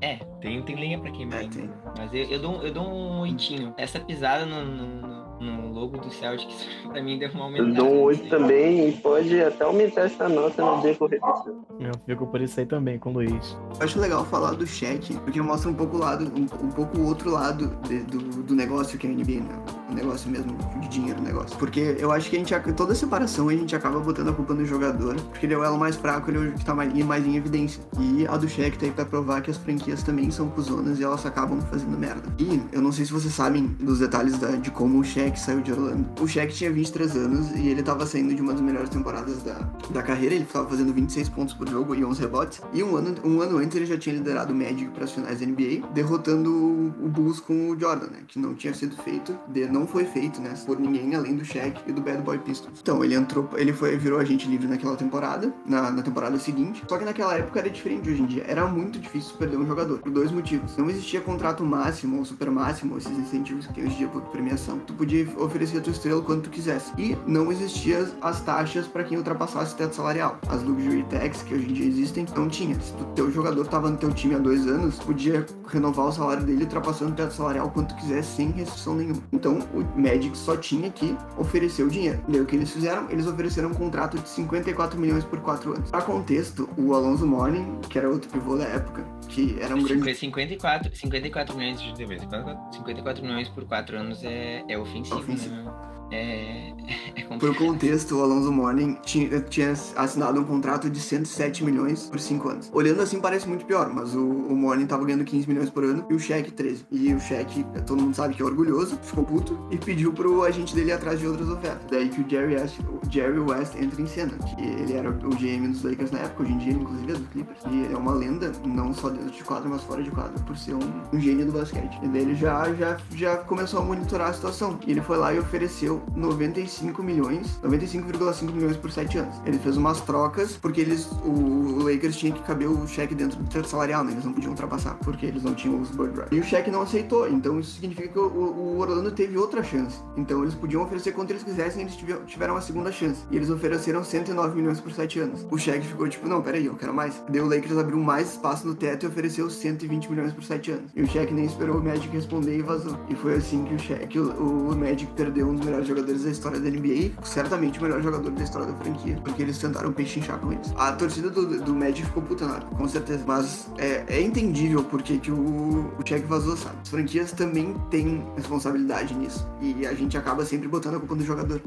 É, 0.00 0.16
tem, 0.42 0.60
tem 0.62 0.76
lenha 0.76 0.98
pra 0.98 1.10
queimar 1.10 1.44
É, 1.44 1.48
tem. 1.48 1.70
Mas 1.96 2.12
eu, 2.12 2.24
eu, 2.24 2.38
dou, 2.40 2.62
eu 2.62 2.72
dou 2.72 2.84
um 2.86 3.20
oitinho. 3.20 3.72
Essa 3.78 3.98
pisada 4.00 4.44
no, 4.44 4.64
no, 4.64 5.15
no- 5.40 5.72
logo 5.72 5.98
do 5.98 6.10
Celtics, 6.12 6.54
pra 6.90 7.02
mim, 7.02 7.18
deu 7.18 7.28
uma 7.30 7.38
Eu 7.40 7.44
aumentada. 7.44 7.72
dou 7.74 7.86
um 7.86 7.94
não 7.96 8.02
8 8.04 8.20
sei. 8.20 8.28
também 8.30 8.88
e 8.88 8.92
pode 8.92 9.40
até 9.42 9.64
aumentar 9.64 10.02
essa 10.02 10.28
nota 10.28 10.64
no 10.64 10.82
decorrer 10.82 11.20
do 11.20 11.26
jogo. 11.44 11.66
Eu 11.80 11.92
fico 12.06 12.26
por 12.26 12.40
isso 12.40 12.58
aí 12.60 12.66
também 12.66 12.98
com 12.98 13.10
o 13.10 13.12
Luiz. 13.14 13.56
Eu 13.78 13.84
acho 13.84 14.00
legal 14.00 14.24
falar 14.24 14.52
do 14.52 14.66
cheque, 14.66 15.14
porque 15.18 15.40
mostra 15.42 15.70
um 15.70 15.74
pouco 15.74 15.96
o 15.96 16.00
lado, 16.00 16.24
um, 16.36 16.42
um 16.66 16.70
pouco 16.70 16.98
o 16.98 17.06
outro 17.06 17.30
lado 17.30 17.70
de- 17.88 18.00
do, 18.04 18.18
do 18.42 18.54
negócio 18.54 18.98
que 18.98 19.06
é 19.06 19.10
a 19.10 19.12
NBA, 19.12 19.40
né? 19.40 19.64
O 19.90 19.94
negócio 19.94 20.28
mesmo 20.30 20.56
de 20.80 20.88
dinheiro, 20.88 21.20
o 21.20 21.22
negócio. 21.22 21.56
Porque 21.58 21.96
eu 21.98 22.10
acho 22.10 22.28
que 22.30 22.36
a 22.36 22.38
gente, 22.38 22.72
toda 22.72 22.94
separação 22.94 23.48
a 23.48 23.52
gente 23.52 23.76
acaba 23.76 24.00
botando 24.00 24.28
a 24.30 24.32
culpa 24.32 24.52
no 24.54 24.64
jogador, 24.64 25.14
porque 25.30 25.46
ele 25.46 25.54
é 25.54 25.58
o 25.58 25.62
elo 25.64 25.78
mais 25.78 25.96
fraco, 25.96 26.30
ele 26.30 26.38
é 26.38 26.40
o 26.48 26.52
que 26.54 26.64
tá 26.64 26.74
mais, 26.74 26.92
mais 27.04 27.26
em 27.26 27.36
evidência. 27.36 27.82
E 28.00 28.26
a 28.26 28.36
do 28.36 28.48
cheque 28.48 28.78
tá 28.78 28.86
aí 28.86 28.92
pra 28.92 29.04
provar 29.04 29.40
que 29.42 29.50
as 29.50 29.56
franquias 29.56 30.02
também 30.02 30.30
são 30.30 30.48
cuzonas 30.48 30.98
e 30.98 31.04
elas 31.04 31.24
acabam 31.24 31.60
fazendo 31.60 31.96
merda. 31.96 32.22
E 32.38 32.60
eu 32.72 32.80
não 32.82 32.90
sei 32.90 33.04
se 33.04 33.12
vocês 33.12 33.32
sabem 33.32 33.66
dos 33.80 34.00
detalhes 34.00 34.38
da- 34.38 34.52
de 34.56 34.70
como 34.70 34.98
o 34.98 35.04
cheque 35.26 35.40
saiu 35.40 35.60
de 35.60 35.72
Orlando. 35.72 36.06
O 36.20 36.28
cheque 36.28 36.54
tinha 36.54 36.70
23 36.72 37.16
anos 37.16 37.50
e 37.56 37.66
ele 37.68 37.82
tava 37.82 38.06
saindo 38.06 38.32
de 38.34 38.40
uma 38.40 38.52
das 38.52 38.60
melhores 38.62 38.88
temporadas 38.88 39.42
da, 39.42 39.54
da 39.90 40.02
carreira, 40.02 40.34
ele 40.36 40.44
tava 40.44 40.68
fazendo 40.68 40.92
26 40.92 41.28
pontos 41.30 41.52
por 41.54 41.68
jogo 41.68 41.94
e 41.94 42.04
11 42.04 42.20
rebotes. 42.20 42.60
E 42.72 42.82
um 42.82 42.96
ano, 42.96 43.14
um 43.24 43.40
ano 43.40 43.58
antes 43.58 43.76
ele 43.76 43.86
já 43.86 43.98
tinha 43.98 44.14
liderado 44.14 44.52
o 44.52 44.56
Magic 44.56 44.86
para 44.90 45.04
as 45.04 45.10
finais 45.12 45.40
da 45.40 45.46
NBA, 45.46 45.88
derrotando 45.92 46.50
o 46.50 47.08
Bulls 47.08 47.40
com 47.40 47.70
o 47.70 47.78
Jordan, 47.78 48.06
né? 48.06 48.18
Que 48.28 48.38
não 48.38 48.54
tinha 48.54 48.72
sido 48.72 48.96
feito, 49.02 49.36
de- 49.48 49.66
não 49.66 49.86
foi 49.86 50.04
feito, 50.04 50.40
né? 50.40 50.54
Por 50.64 50.78
ninguém 50.78 51.14
além 51.14 51.34
do 51.36 51.44
Shaq 51.44 51.80
e 51.88 51.92
do 51.92 52.00
Bad 52.00 52.22
Boy 52.22 52.38
Pistons. 52.38 52.78
Então 52.80 53.02
ele 53.04 53.14
entrou, 53.14 53.48
ele 53.56 53.72
foi, 53.72 53.96
virou 53.96 54.20
agente 54.20 54.46
livre 54.48 54.68
naquela 54.68 54.96
temporada, 54.96 55.52
na, 55.66 55.90
na 55.90 56.02
temporada 56.02 56.38
seguinte. 56.38 56.84
Só 56.88 56.98
que 56.98 57.04
naquela 57.04 57.34
época 57.34 57.58
era 57.58 57.68
diferente 57.70 58.08
hoje 58.08 58.22
em 58.22 58.26
dia. 58.26 58.44
Era 58.46 58.64
muito 58.66 58.98
difícil 59.00 59.34
perder 59.36 59.56
um 59.56 59.66
jogador, 59.66 59.98
por 59.98 60.12
dois 60.12 60.30
motivos. 60.30 60.76
Não 60.76 60.88
existia 60.88 61.20
contrato 61.20 61.64
máximo 61.64 62.18
ou 62.18 62.24
super 62.24 62.48
máximo, 62.50 62.96
esses 62.96 63.16
incentivos 63.18 63.66
que 63.66 63.74
tem 63.74 63.84
hoje 63.84 63.94
em 63.94 63.98
dia 63.98 64.08
por 64.08 64.22
premiação. 64.22 64.78
Tu 64.78 64.92
podia 64.94 65.15
oferecer 65.36 65.78
a 65.78 65.80
tua 65.80 65.92
estrela 65.92 66.22
quanto 66.22 66.44
tu 66.44 66.50
quisesse. 66.50 66.92
E 66.98 67.16
não 67.26 67.50
existiam 67.50 68.06
as 68.20 68.40
taxas 68.40 68.86
para 68.86 69.04
quem 69.04 69.16
ultrapassasse 69.16 69.74
o 69.74 69.76
teto 69.76 69.94
salarial. 69.94 70.38
As 70.48 70.62
luxury 70.62 71.04
tax 71.04 71.42
que 71.42 71.54
hoje 71.54 71.70
em 71.70 71.72
dia 71.72 71.86
existem, 71.86 72.26
não 72.34 72.48
tinha. 72.48 72.78
Se 72.80 72.92
o 72.92 73.04
teu 73.14 73.30
jogador 73.30 73.66
tava 73.66 73.90
no 73.90 73.96
teu 73.96 74.12
time 74.12 74.34
há 74.34 74.38
dois 74.38 74.66
anos, 74.66 74.98
podia 74.98 75.46
renovar 75.68 76.06
o 76.06 76.12
salário 76.12 76.44
dele 76.44 76.64
ultrapassando 76.64 77.12
o 77.12 77.14
teto 77.14 77.32
salarial 77.32 77.70
quanto 77.70 77.94
quisesse, 77.96 78.36
sem 78.36 78.50
restrição 78.50 78.94
nenhuma. 78.94 79.22
Então, 79.32 79.58
o 79.72 80.00
Magic 80.00 80.36
só 80.36 80.56
tinha 80.56 80.90
que 80.90 81.16
oferecer 81.36 81.82
o 81.82 81.88
dinheiro. 81.88 82.20
E 82.28 82.36
aí, 82.36 82.40
o 82.40 82.46
que 82.46 82.56
eles 82.56 82.70
fizeram? 82.70 83.10
Eles 83.10 83.26
ofereceram 83.26 83.70
um 83.70 83.74
contrato 83.74 84.18
de 84.18 84.28
54 84.28 84.98
milhões 84.98 85.24
por 85.24 85.40
quatro 85.40 85.74
anos. 85.74 85.90
Para 85.90 86.02
contexto, 86.02 86.68
o 86.76 86.94
Alonso 86.94 87.26
Mourning, 87.26 87.80
que 87.88 87.98
era 87.98 88.08
outro 88.08 88.28
pivô 88.30 88.56
da 88.56 88.64
época, 88.64 89.04
que 89.28 89.58
era 89.60 89.74
um 89.74 89.82
grande 89.82 90.02
Foi 90.02 90.14
54, 90.14 90.94
54 90.94 91.56
milhões 91.56 91.80
de 91.80 91.94
TV. 91.94 92.18
54 92.20 93.24
milhões 93.24 93.48
por 93.48 93.64
4 93.64 93.98
anos 93.98 94.24
é, 94.24 94.64
é 94.68 94.78
ofensivo, 94.78 95.18
Ofensivo. 95.18 95.54
né? 95.54 95.95
É, 96.10 96.72
é 97.16 97.22
Por 97.38 97.54
contexto, 97.56 98.16
o 98.16 98.22
Alonso 98.22 98.52
Mourning 98.52 98.96
tinha, 99.04 99.40
tinha 99.40 99.72
assinado 99.96 100.40
um 100.40 100.44
contrato 100.44 100.88
de 100.88 101.00
107 101.00 101.64
milhões 101.64 102.08
por 102.08 102.20
5 102.20 102.48
anos. 102.48 102.70
Olhando 102.72 103.02
assim 103.02 103.20
parece 103.20 103.48
muito 103.48 103.64
pior, 103.64 103.92
mas 103.92 104.14
o, 104.14 104.24
o 104.24 104.56
Mourning 104.56 104.86
tava 104.86 105.04
ganhando 105.04 105.24
15 105.24 105.48
milhões 105.48 105.70
por 105.70 105.84
ano 105.84 106.04
e 106.08 106.14
o 106.14 106.18
Shaq 106.18 106.50
13. 106.50 106.86
E 106.90 107.12
o 107.14 107.20
Shaq, 107.20 107.64
todo 107.86 108.02
mundo 108.02 108.14
sabe 108.14 108.34
que 108.34 108.42
é 108.42 108.44
orgulhoso, 108.44 108.98
ficou 109.02 109.24
puto 109.24 109.58
e 109.70 109.76
pediu 109.76 110.12
pro 110.12 110.44
agente 110.44 110.74
dele 110.74 110.90
ir 110.90 110.92
atrás 110.92 111.18
de 111.18 111.26
outras 111.26 111.48
ofertas. 111.48 111.86
Daí 111.90 112.08
que 112.08 112.20
o 112.20 112.28
Jerry 112.28 112.54
West, 112.54 112.78
o 112.80 113.10
Jerry 113.10 113.38
West 113.38 113.74
entra 113.76 114.00
em 114.00 114.06
cena, 114.06 114.32
que 114.38 114.62
ele 114.62 114.92
era 114.92 115.10
o 115.10 115.30
GM 115.30 115.68
dos 115.68 115.82
Lakers 115.82 116.10
na 116.10 116.20
época, 116.20 116.42
hoje 116.42 116.52
em 116.52 116.58
dia 116.58 116.72
inclusive 116.72 117.12
é 117.12 117.14
dos 117.14 117.28
Clippers. 117.28 117.60
E 117.70 117.92
é 117.92 117.96
uma 117.96 118.12
lenda, 118.12 118.52
não 118.64 118.92
só 118.92 119.08
dentro 119.08 119.30
de 119.30 119.44
quadro, 119.44 119.68
mas 119.68 119.82
fora 119.82 120.02
de 120.02 120.10
quadro, 120.10 120.42
por 120.44 120.56
ser 120.56 120.74
um, 120.74 121.02
um 121.12 121.20
gênio 121.20 121.46
do 121.46 121.52
basquete. 121.52 121.98
E 122.02 122.08
daí 122.08 122.22
ele 122.22 122.34
já, 122.34 122.72
já, 122.74 122.96
já 123.14 123.36
começou 123.36 123.80
a 123.80 123.84
monitorar 123.84 124.30
a 124.30 124.32
situação. 124.32 124.78
E 124.86 124.90
ele 124.90 125.00
foi 125.00 125.16
lá 125.16 125.34
e 125.34 125.38
ofereceu 125.38 125.95
95 126.14 127.02
milhões, 127.02 127.58
95,5 127.62 128.52
milhões 128.52 128.76
por 128.76 128.90
7 128.90 129.18
anos. 129.18 129.36
Ele 129.44 129.58
fez 129.58 129.76
umas 129.76 130.00
trocas, 130.00 130.56
porque 130.56 130.80
eles, 130.80 131.08
o, 131.24 131.82
Lakers 131.82 132.16
tinha 132.16 132.32
que 132.32 132.42
caber 132.42 132.68
o 132.68 132.86
cheque 132.86 133.14
dentro 133.14 133.38
do 133.38 133.48
teto 133.48 133.68
salarial, 133.68 134.04
né? 134.04 134.12
Eles 134.12 134.24
não 134.24 134.32
podiam 134.32 134.50
ultrapassar, 134.50 134.94
porque 135.02 135.26
eles 135.26 135.42
não 135.42 135.54
tinham 135.54 135.80
os 135.80 135.90
bird 135.90 136.14
rights. 136.16 136.32
E 136.32 136.40
o 136.40 136.44
cheque 136.44 136.70
não 136.70 136.82
aceitou, 136.82 137.28
então 137.28 137.60
isso 137.60 137.74
significa 137.76 138.08
que 138.08 138.18
o, 138.18 138.26
o 138.26 138.78
Orlando 138.78 139.10
teve 139.10 139.36
outra 139.38 139.62
chance. 139.62 139.98
Então 140.16 140.42
eles 140.42 140.54
podiam 140.54 140.82
oferecer 140.82 141.12
quanto 141.12 141.30
eles 141.30 141.42
quisessem, 141.42 141.82
eles 141.82 141.96
tiver- 141.96 142.24
tiveram 142.26 142.54
uma 142.54 142.60
segunda 142.60 142.90
chance. 142.90 143.24
E 143.30 143.36
eles 143.36 143.50
ofereceram 143.50 144.02
109 144.02 144.56
milhões 144.56 144.80
por 144.80 144.92
7 144.92 145.20
anos. 145.20 145.46
O 145.50 145.58
cheque 145.58 145.86
ficou 145.86 146.08
tipo, 146.08 146.28
não, 146.28 146.42
peraí, 146.42 146.66
eu 146.66 146.74
quero 146.74 146.92
mais. 146.94 147.22
Daí 147.28 147.40
o 147.40 147.48
Lakers 147.48 147.76
abriu 147.78 147.98
mais 147.98 148.32
espaço 148.32 148.66
no 148.66 148.74
teto 148.74 149.04
e 149.04 149.08
ofereceu 149.08 149.48
120 149.48 150.10
milhões 150.10 150.32
por 150.32 150.42
7 150.42 150.70
anos. 150.72 150.90
E 150.94 151.02
o 151.02 151.06
cheque 151.06 151.32
nem 151.32 151.44
esperou 151.44 151.76
o 151.78 151.84
Magic 151.84 152.08
responder 152.08 152.58
e 152.58 152.62
vazou. 152.62 152.96
E 153.08 153.14
foi 153.14 153.34
assim 153.34 153.64
que 153.64 153.74
o 153.74 153.78
cheque, 153.78 154.18
o, 154.18 154.70
o 154.70 154.76
Magic 154.76 155.10
perdeu 155.12 155.48
um 155.48 155.54
dos 155.54 155.64
melhores 155.64 155.85
jogadores 155.86 156.24
da 156.24 156.30
história 156.30 156.60
da 156.60 156.68
NBA, 156.68 157.12
certamente 157.22 157.78
o 157.78 157.82
melhor 157.82 158.02
jogador 158.02 158.30
da 158.30 158.42
história 158.42 158.66
da 158.66 158.78
franquia, 158.78 159.18
porque 159.24 159.42
eles 159.42 159.58
tentaram 159.58 159.92
pechinchar 159.92 160.38
com 160.38 160.52
eles. 160.52 160.72
A 160.76 160.92
torcida 160.92 161.30
do, 161.30 161.60
do 161.60 161.74
Magic 161.74 162.06
ficou 162.06 162.22
puta 162.22 162.46
na 162.46 162.60
com 162.60 162.88
certeza. 162.88 163.24
Mas 163.26 163.70
é, 163.78 164.04
é 164.08 164.20
entendível 164.20 164.84
porque 164.84 165.18
que 165.18 165.30
o, 165.30 165.92
o 165.98 166.06
cheque 166.06 166.26
vazou, 166.26 166.56
sabe? 166.56 166.76
As 166.82 166.88
franquias 166.88 167.32
também 167.32 167.74
têm 167.90 168.24
responsabilidade 168.36 169.14
nisso. 169.14 169.46
E 169.60 169.86
a 169.86 169.94
gente 169.94 170.16
acaba 170.16 170.44
sempre 170.44 170.68
botando 170.68 170.96
a 170.96 170.98
culpa 170.98 171.14
no 171.14 171.22
jogador. 171.22 171.60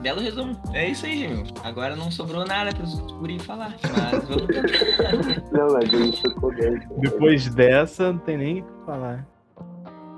Belo 0.00 0.20
resumo. 0.20 0.60
É 0.72 0.90
isso 0.90 1.06
aí, 1.06 1.26
meu. 1.26 1.44
Agora 1.64 1.96
não 1.96 2.10
sobrou 2.10 2.46
nada 2.46 2.72
pros 2.72 3.00
guri 3.00 3.38
falar. 3.40 3.76
Mas 3.82 4.28
vamos 4.28 4.46
tentar. 4.46 5.50
Não, 5.50 5.72
mas 5.72 6.22
coberto. 6.34 6.94
Depois 7.00 7.48
dessa, 7.52 8.12
não 8.12 8.18
tem 8.20 8.38
nem 8.38 8.60
o 8.60 8.64
que 8.64 8.86
falar. 8.86 9.26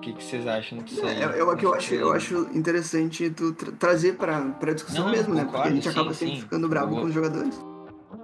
O 0.01 0.03
que, 0.03 0.15
que 0.15 0.25
vocês 0.25 0.47
acham 0.47 0.79
disso 0.79 1.05
aí? 1.05 1.21
É, 1.21 1.41
é 1.41 1.45
o 1.45 1.55
que 1.55 1.67
eu 1.67 1.75
acho, 1.75 1.95
eu 1.95 2.11
acho 2.11 2.49
interessante 2.55 3.29
tu 3.29 3.53
tra- 3.53 3.71
trazer 3.73 4.15
pra, 4.17 4.41
pra 4.53 4.73
discussão 4.73 5.05
Não, 5.05 5.13
mesmo, 5.13 5.35
né? 5.35 5.45
Porque 5.45 5.69
a 5.69 5.71
gente 5.71 5.87
acaba 5.87 6.15
sim, 6.15 6.21
sempre 6.21 6.37
sim. 6.37 6.41
ficando 6.41 6.67
bravo 6.71 6.95
com 6.95 7.03
os 7.03 7.13
jogadores. 7.13 7.63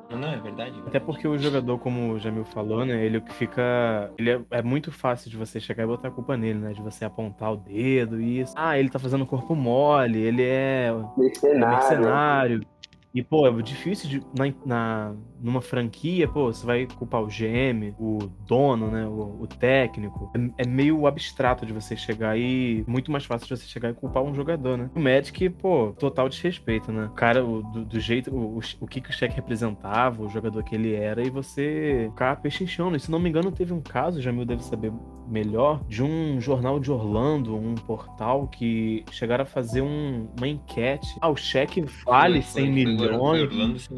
Não, 0.09 0.27
é 0.27 0.39
verdade. 0.39 0.83
Até 0.87 0.99
porque 0.99 1.29
o 1.29 1.37
jogador, 1.37 1.79
como 1.79 2.15
o 2.15 2.19
Jamil 2.19 2.47
falou, 2.47 2.87
né? 2.87 3.05
Ele 3.05 3.21
que 3.21 3.35
fica. 3.35 4.11
Ele 4.17 4.31
é, 4.31 4.41
é, 4.53 4.63
muito 4.63 4.91
fácil 4.91 5.31
de 5.31 5.37
você 5.37 5.61
chegar 5.61 5.85
e 5.85 5.87
botar 5.87 6.09
a 6.09 6.11
culpa 6.11 6.35
nele, 6.35 6.61
né? 6.61 6.73
De 6.73 6.81
você 6.81 7.05
apontar 7.05 7.53
o 7.53 7.57
dedo 7.59 8.19
e 8.19 8.41
isso. 8.41 8.55
Ah, 8.57 8.79
ele 8.79 8.89
tá 8.89 8.99
fazendo 8.99 9.27
corpo 9.27 9.55
mole, 9.55 10.19
ele 10.19 10.43
é. 10.43 10.91
Mercenário. 11.15 11.67
É 11.67 11.77
mercenário. 11.77 12.67
E, 13.13 13.23
pô, 13.23 13.47
é 13.47 13.63
difícil 13.63 14.09
de, 14.09 14.23
na, 14.35 14.55
na, 14.65 15.15
numa 15.41 15.61
franquia, 15.61 16.27
pô, 16.29 16.53
você 16.53 16.65
vai 16.65 16.87
culpar 16.87 17.23
o 17.23 17.27
GM, 17.27 17.95
o 17.99 18.19
dono, 18.47 18.91
né? 18.91 19.07
O, 19.07 19.43
o 19.43 19.47
técnico. 19.47 20.31
É, 20.35 20.63
é, 20.63 20.67
meio 20.67 21.07
abstrato 21.07 21.67
de 21.67 21.73
você 21.73 21.97
chegar 21.97 22.39
e. 22.39 22.85
Muito 22.87 23.11
mais 23.11 23.25
fácil 23.25 23.47
de 23.47 23.57
você 23.57 23.67
chegar 23.67 23.91
e 23.91 23.95
culpar 23.95 24.23
um 24.23 24.35
jogador, 24.35 24.77
né? 24.77 24.91
O 24.95 25.01
Magic, 25.01 25.49
pô, 25.51 25.95
total 25.99 26.29
desrespeito, 26.29 26.93
né? 26.93 27.07
O 27.07 27.15
cara, 27.15 27.45
o, 27.45 27.63
do, 27.63 27.85
do, 27.85 28.01
jeito. 28.01 28.35
O, 28.35 28.61
o, 28.81 28.87
que, 28.87 29.01
que 29.01 29.11
o 29.11 29.13
cheque 29.13 29.37
representava, 29.37 30.23
o 30.23 30.29
jogador 30.29 30.63
que 30.63 30.75
ele 30.75 30.95
era, 30.95 31.23
e 31.23 31.31
você 31.31 32.09
ficar 32.11 32.37
pechinchando. 32.37 32.97
E 32.97 33.01
se 33.01 33.11
não 33.11 33.19
me 33.19 33.29
engano, 33.29 33.51
teve 33.51 33.73
um 33.73 33.81
caso, 33.81 34.21
Jamil 34.21 34.45
deve 34.45 34.65
saber 34.65 34.93
melhor, 35.29 35.83
de 35.89 36.03
um 36.03 36.41
jornal 36.41 36.79
de 36.79 36.91
Orlando, 36.91 37.57
um 37.57 37.75
portal 37.75 38.47
que 38.47 39.05
chegaram 39.11 39.43
a 39.43 39.47
fazer 39.47 39.83
um, 39.83 40.29
uma 40.37 40.49
enquete. 40.49 41.17
Ah, 41.21 41.29
o 41.29 41.37
cheque 41.37 41.85
vale 42.05 42.43
foi, 42.43 42.63
100 42.63 42.73
milhões 42.73 42.97
milhões. 42.97 43.89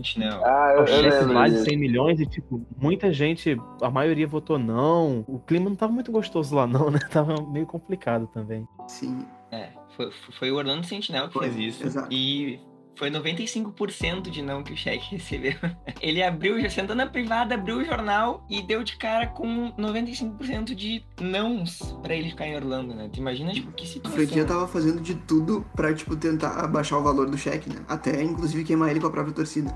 Ah, 0.45 0.75
eu, 0.77 0.85
eu 0.87 1.03
lembro 1.03 1.28
mais 1.33 1.53
de 1.53 1.61
100 1.61 1.77
milhões 1.77 2.21
e, 2.21 2.27
tipo, 2.27 2.67
muita 2.77 3.13
gente, 3.13 3.57
a 3.83 3.91
maioria 3.91 4.27
votou 4.27 4.59
não. 4.59 5.25
O 5.27 5.39
clima 5.39 5.69
não 5.69 5.77
tava 5.77 5.93
muito 5.93 6.13
gostoso 6.13 6.55
lá, 6.55 6.67
não, 6.67 6.91
né? 6.91 6.99
Tava 7.11 7.43
meio 7.51 7.67
complicado 7.67 8.27
também. 8.29 8.67
Sim. 8.87 9.25
É, 9.51 9.71
foi, 9.97 10.11
foi 10.11 10.51
o 10.51 10.57
Orlando 10.57 10.87
Sentinel 10.87 11.29
que 11.29 11.35
foi, 11.35 11.51
fez 11.51 11.75
isso. 11.75 11.87
Exato. 11.87 12.09
E 12.13 12.61
foi 12.99 13.11
95% 13.11 14.29
de 14.29 14.43
não 14.43 14.63
que 14.63 14.73
o 14.73 14.77
cheque 14.77 15.15
recebeu. 15.15 15.55
Ele 16.01 16.23
abriu, 16.23 16.61
já 16.61 16.69
sentou 16.69 16.97
na 16.97 17.07
privada, 17.07 17.55
abriu 17.55 17.79
o 17.79 17.85
jornal 17.85 18.45
e 18.51 18.61
deu 18.61 18.83
de 18.83 18.97
cara 18.97 19.29
com 19.29 19.73
95% 19.79 20.75
de 20.75 21.05
nãos 21.21 21.97
pra 22.03 22.15
ele 22.15 22.31
ficar 22.31 22.49
em 22.49 22.57
Orlando, 22.57 22.95
né? 22.95 23.09
Tu 23.13 23.21
imagina, 23.21 23.53
tipo, 23.53 23.71
que 23.73 23.87
situação. 23.87 24.21
A 24.21 24.25
franquia 24.25 24.45
tava 24.45 24.67
fazendo 24.67 25.01
de 25.01 25.15
tudo 25.15 25.65
pra, 25.75 25.95
tipo, 25.95 26.17
tentar 26.17 26.59
abaixar 26.59 26.99
o 26.99 27.03
valor 27.03 27.31
do 27.31 27.39
cheque, 27.39 27.71
né? 27.71 27.81
Até, 27.89 28.21
inclusive, 28.23 28.65
queimar 28.65 28.91
ele 28.91 29.01
com 29.01 29.07
a 29.07 29.11
própria 29.11 29.35
torcida. 29.35 29.73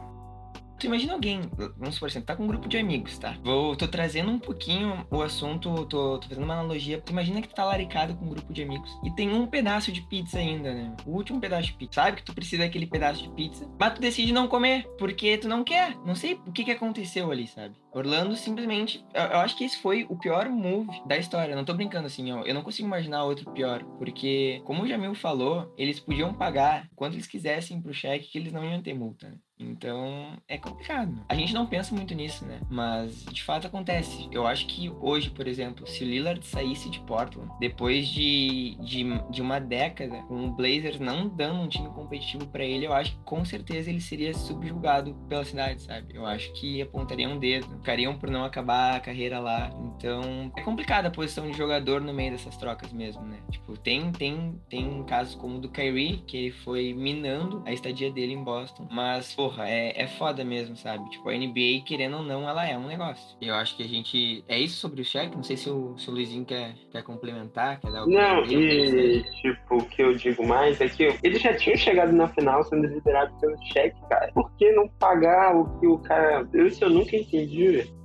Tu 0.82 0.86
imagina 0.86 1.12
alguém, 1.12 1.42
vamos 1.78 1.94
supor 1.94 2.08
assim, 2.08 2.20
tá 2.20 2.34
com 2.34 2.42
um 2.42 2.48
grupo 2.48 2.68
de 2.68 2.76
amigos, 2.76 3.16
tá? 3.16 3.36
Vou, 3.44 3.76
tô 3.76 3.86
trazendo 3.86 4.32
um 4.32 4.38
pouquinho 4.40 5.06
o 5.12 5.22
assunto, 5.22 5.86
tô, 5.86 6.18
tô 6.18 6.28
fazendo 6.28 6.42
uma 6.42 6.54
analogia. 6.54 7.00
Tu 7.00 7.12
imagina 7.12 7.40
que 7.40 7.46
tu 7.46 7.54
tá 7.54 7.64
laricado 7.64 8.16
com 8.16 8.24
um 8.24 8.30
grupo 8.30 8.52
de 8.52 8.64
amigos 8.64 8.90
e 9.04 9.10
tem 9.12 9.32
um 9.32 9.46
pedaço 9.46 9.92
de 9.92 10.02
pizza 10.02 10.38
ainda, 10.38 10.74
né? 10.74 10.92
O 11.06 11.12
último 11.12 11.40
pedaço 11.40 11.68
de 11.68 11.74
pizza. 11.74 12.02
Sabe 12.02 12.16
que 12.16 12.24
tu 12.24 12.34
precisa 12.34 12.64
daquele 12.64 12.86
pedaço 12.86 13.22
de 13.22 13.28
pizza, 13.28 13.64
mas 13.78 13.94
tu 13.94 14.00
decide 14.00 14.32
não 14.32 14.48
comer, 14.48 14.84
porque 14.98 15.38
tu 15.38 15.46
não 15.46 15.62
quer. 15.62 15.96
Não 16.04 16.16
sei 16.16 16.34
o 16.44 16.50
que 16.50 16.64
que 16.64 16.72
aconteceu 16.72 17.30
ali, 17.30 17.46
sabe? 17.46 17.76
Orlando 17.92 18.34
simplesmente. 18.36 19.04
Eu, 19.14 19.22
eu, 19.22 19.38
acho 19.38 19.56
que 19.56 19.64
esse 19.64 19.80
foi 19.80 20.06
o 20.08 20.16
pior 20.16 20.48
move 20.48 20.90
da 21.06 21.16
história. 21.16 21.54
Não 21.54 21.64
tô 21.64 21.74
brincando 21.74 22.06
assim, 22.06 22.32
ó. 22.32 22.42
Eu 22.42 22.54
não 22.54 22.62
consigo 22.62 22.88
imaginar 22.88 23.24
outro 23.24 23.50
pior. 23.50 23.84
Porque, 23.98 24.62
como 24.64 24.82
o 24.82 24.88
Jamil 24.88 25.14
falou, 25.14 25.72
eles 25.76 26.00
podiam 26.00 26.32
pagar 26.32 26.88
quanto 26.96 27.14
eles 27.14 27.26
quisessem 27.26 27.80
pro 27.80 27.92
cheque 27.92 28.30
que 28.30 28.38
eles 28.38 28.52
não 28.52 28.64
iam 28.64 28.82
ter 28.82 28.94
multa, 28.94 29.28
né? 29.28 29.36
Então 29.62 30.36
é 30.48 30.58
complicado. 30.58 31.24
A 31.28 31.34
gente 31.34 31.54
não 31.54 31.66
pensa 31.66 31.94
muito 31.94 32.14
nisso, 32.14 32.44
né? 32.44 32.60
Mas 32.68 33.24
de 33.26 33.42
fato 33.42 33.66
acontece. 33.66 34.28
Eu 34.30 34.46
acho 34.46 34.66
que 34.66 34.90
hoje, 35.00 35.30
por 35.30 35.46
exemplo, 35.46 35.86
se 35.86 36.02
o 36.02 36.06
Lillard 36.06 36.44
saísse 36.44 36.90
de 36.90 37.00
Portland, 37.00 37.50
depois 37.60 38.08
de, 38.08 38.76
de, 38.80 39.04
de 39.30 39.42
uma 39.42 39.60
década, 39.60 40.22
com 40.22 40.46
o 40.46 40.52
Blazers 40.52 40.98
não 40.98 41.28
dando 41.28 41.60
um 41.60 41.68
time 41.68 41.88
competitivo 41.90 42.46
para 42.46 42.64
ele, 42.64 42.86
eu 42.86 42.92
acho 42.92 43.12
que 43.12 43.24
com 43.24 43.44
certeza 43.44 43.90
ele 43.90 44.00
seria 44.00 44.34
subjugado 44.34 45.14
pela 45.28 45.44
cidade, 45.44 45.82
sabe? 45.82 46.14
Eu 46.14 46.26
acho 46.26 46.52
que 46.54 46.82
apontariam 46.82 47.32
um 47.32 47.38
dedo, 47.38 47.66
ficariam 47.82 48.16
por 48.16 48.30
não 48.30 48.44
acabar 48.44 48.96
a 48.96 49.00
carreira 49.00 49.40
lá. 49.40 49.70
Então 49.96 50.50
é 50.56 50.62
complicada 50.62 51.08
a 51.08 51.10
posição 51.10 51.50
de 51.50 51.56
jogador 51.56 52.00
no 52.00 52.14
meio 52.14 52.30
dessas 52.30 52.56
trocas 52.56 52.92
mesmo, 52.92 53.22
né? 53.22 53.38
Tipo, 53.50 53.76
tem, 53.76 54.12
tem, 54.12 54.60
tem 54.70 55.02
casos 55.04 55.34
como 55.34 55.56
o 55.56 55.60
do 55.60 55.68
Kyrie, 55.68 56.22
que 56.26 56.36
ele 56.36 56.50
foi 56.52 56.94
minando 56.94 57.62
a 57.66 57.72
estadia 57.72 58.10
dele 58.10 58.32
em 58.32 58.42
Boston, 58.42 58.86
mas, 58.90 59.34
porra, 59.34 59.68
é, 59.68 60.00
é 60.00 60.06
foda 60.06 60.44
mesmo, 60.44 60.76
sabe? 60.76 61.08
Tipo, 61.10 61.28
a 61.28 61.34
NBA, 61.34 61.84
querendo 61.84 62.18
ou 62.18 62.22
não, 62.22 62.48
ela 62.48 62.66
é 62.66 62.78
um 62.78 62.86
negócio. 62.86 63.36
Eu 63.40 63.54
acho 63.54 63.76
que 63.76 63.82
a 63.82 63.88
gente. 63.88 64.44
É 64.48 64.58
isso 64.58 64.76
sobre 64.76 65.02
o 65.02 65.04
cheque? 65.04 65.34
Não 65.34 65.42
sei 65.42 65.56
se 65.56 65.68
o, 65.68 65.98
se 65.98 66.08
o 66.08 66.12
Luizinho 66.12 66.44
quer, 66.44 66.74
quer 66.90 67.02
complementar, 67.02 67.80
quer 67.80 67.90
dar 67.90 68.06
Não, 68.06 68.44
e 68.44 69.22
tipo, 69.40 69.76
o 69.76 69.84
que 69.84 70.02
eu 70.02 70.14
digo 70.14 70.46
mais 70.46 70.80
é 70.80 70.88
que 70.88 71.18
eles 71.22 71.42
já 71.42 71.54
tinham 71.54 71.76
chegado 71.76 72.12
na 72.12 72.28
final 72.28 72.62
sendo 72.64 72.86
liderados 72.86 73.38
pelo 73.40 73.56
cheque, 73.72 74.00
cara. 74.08 74.30
Por 74.32 74.50
que 74.56 74.70
não 74.72 74.88
pagar 74.88 75.56
o 75.56 75.80
que 75.80 75.86
o 75.86 75.98
cara. 75.98 76.48
Isso 76.54 76.84
eu 76.84 76.90
nunca 76.90 77.16
entendi, 77.16 77.71
dude. 77.72 78.01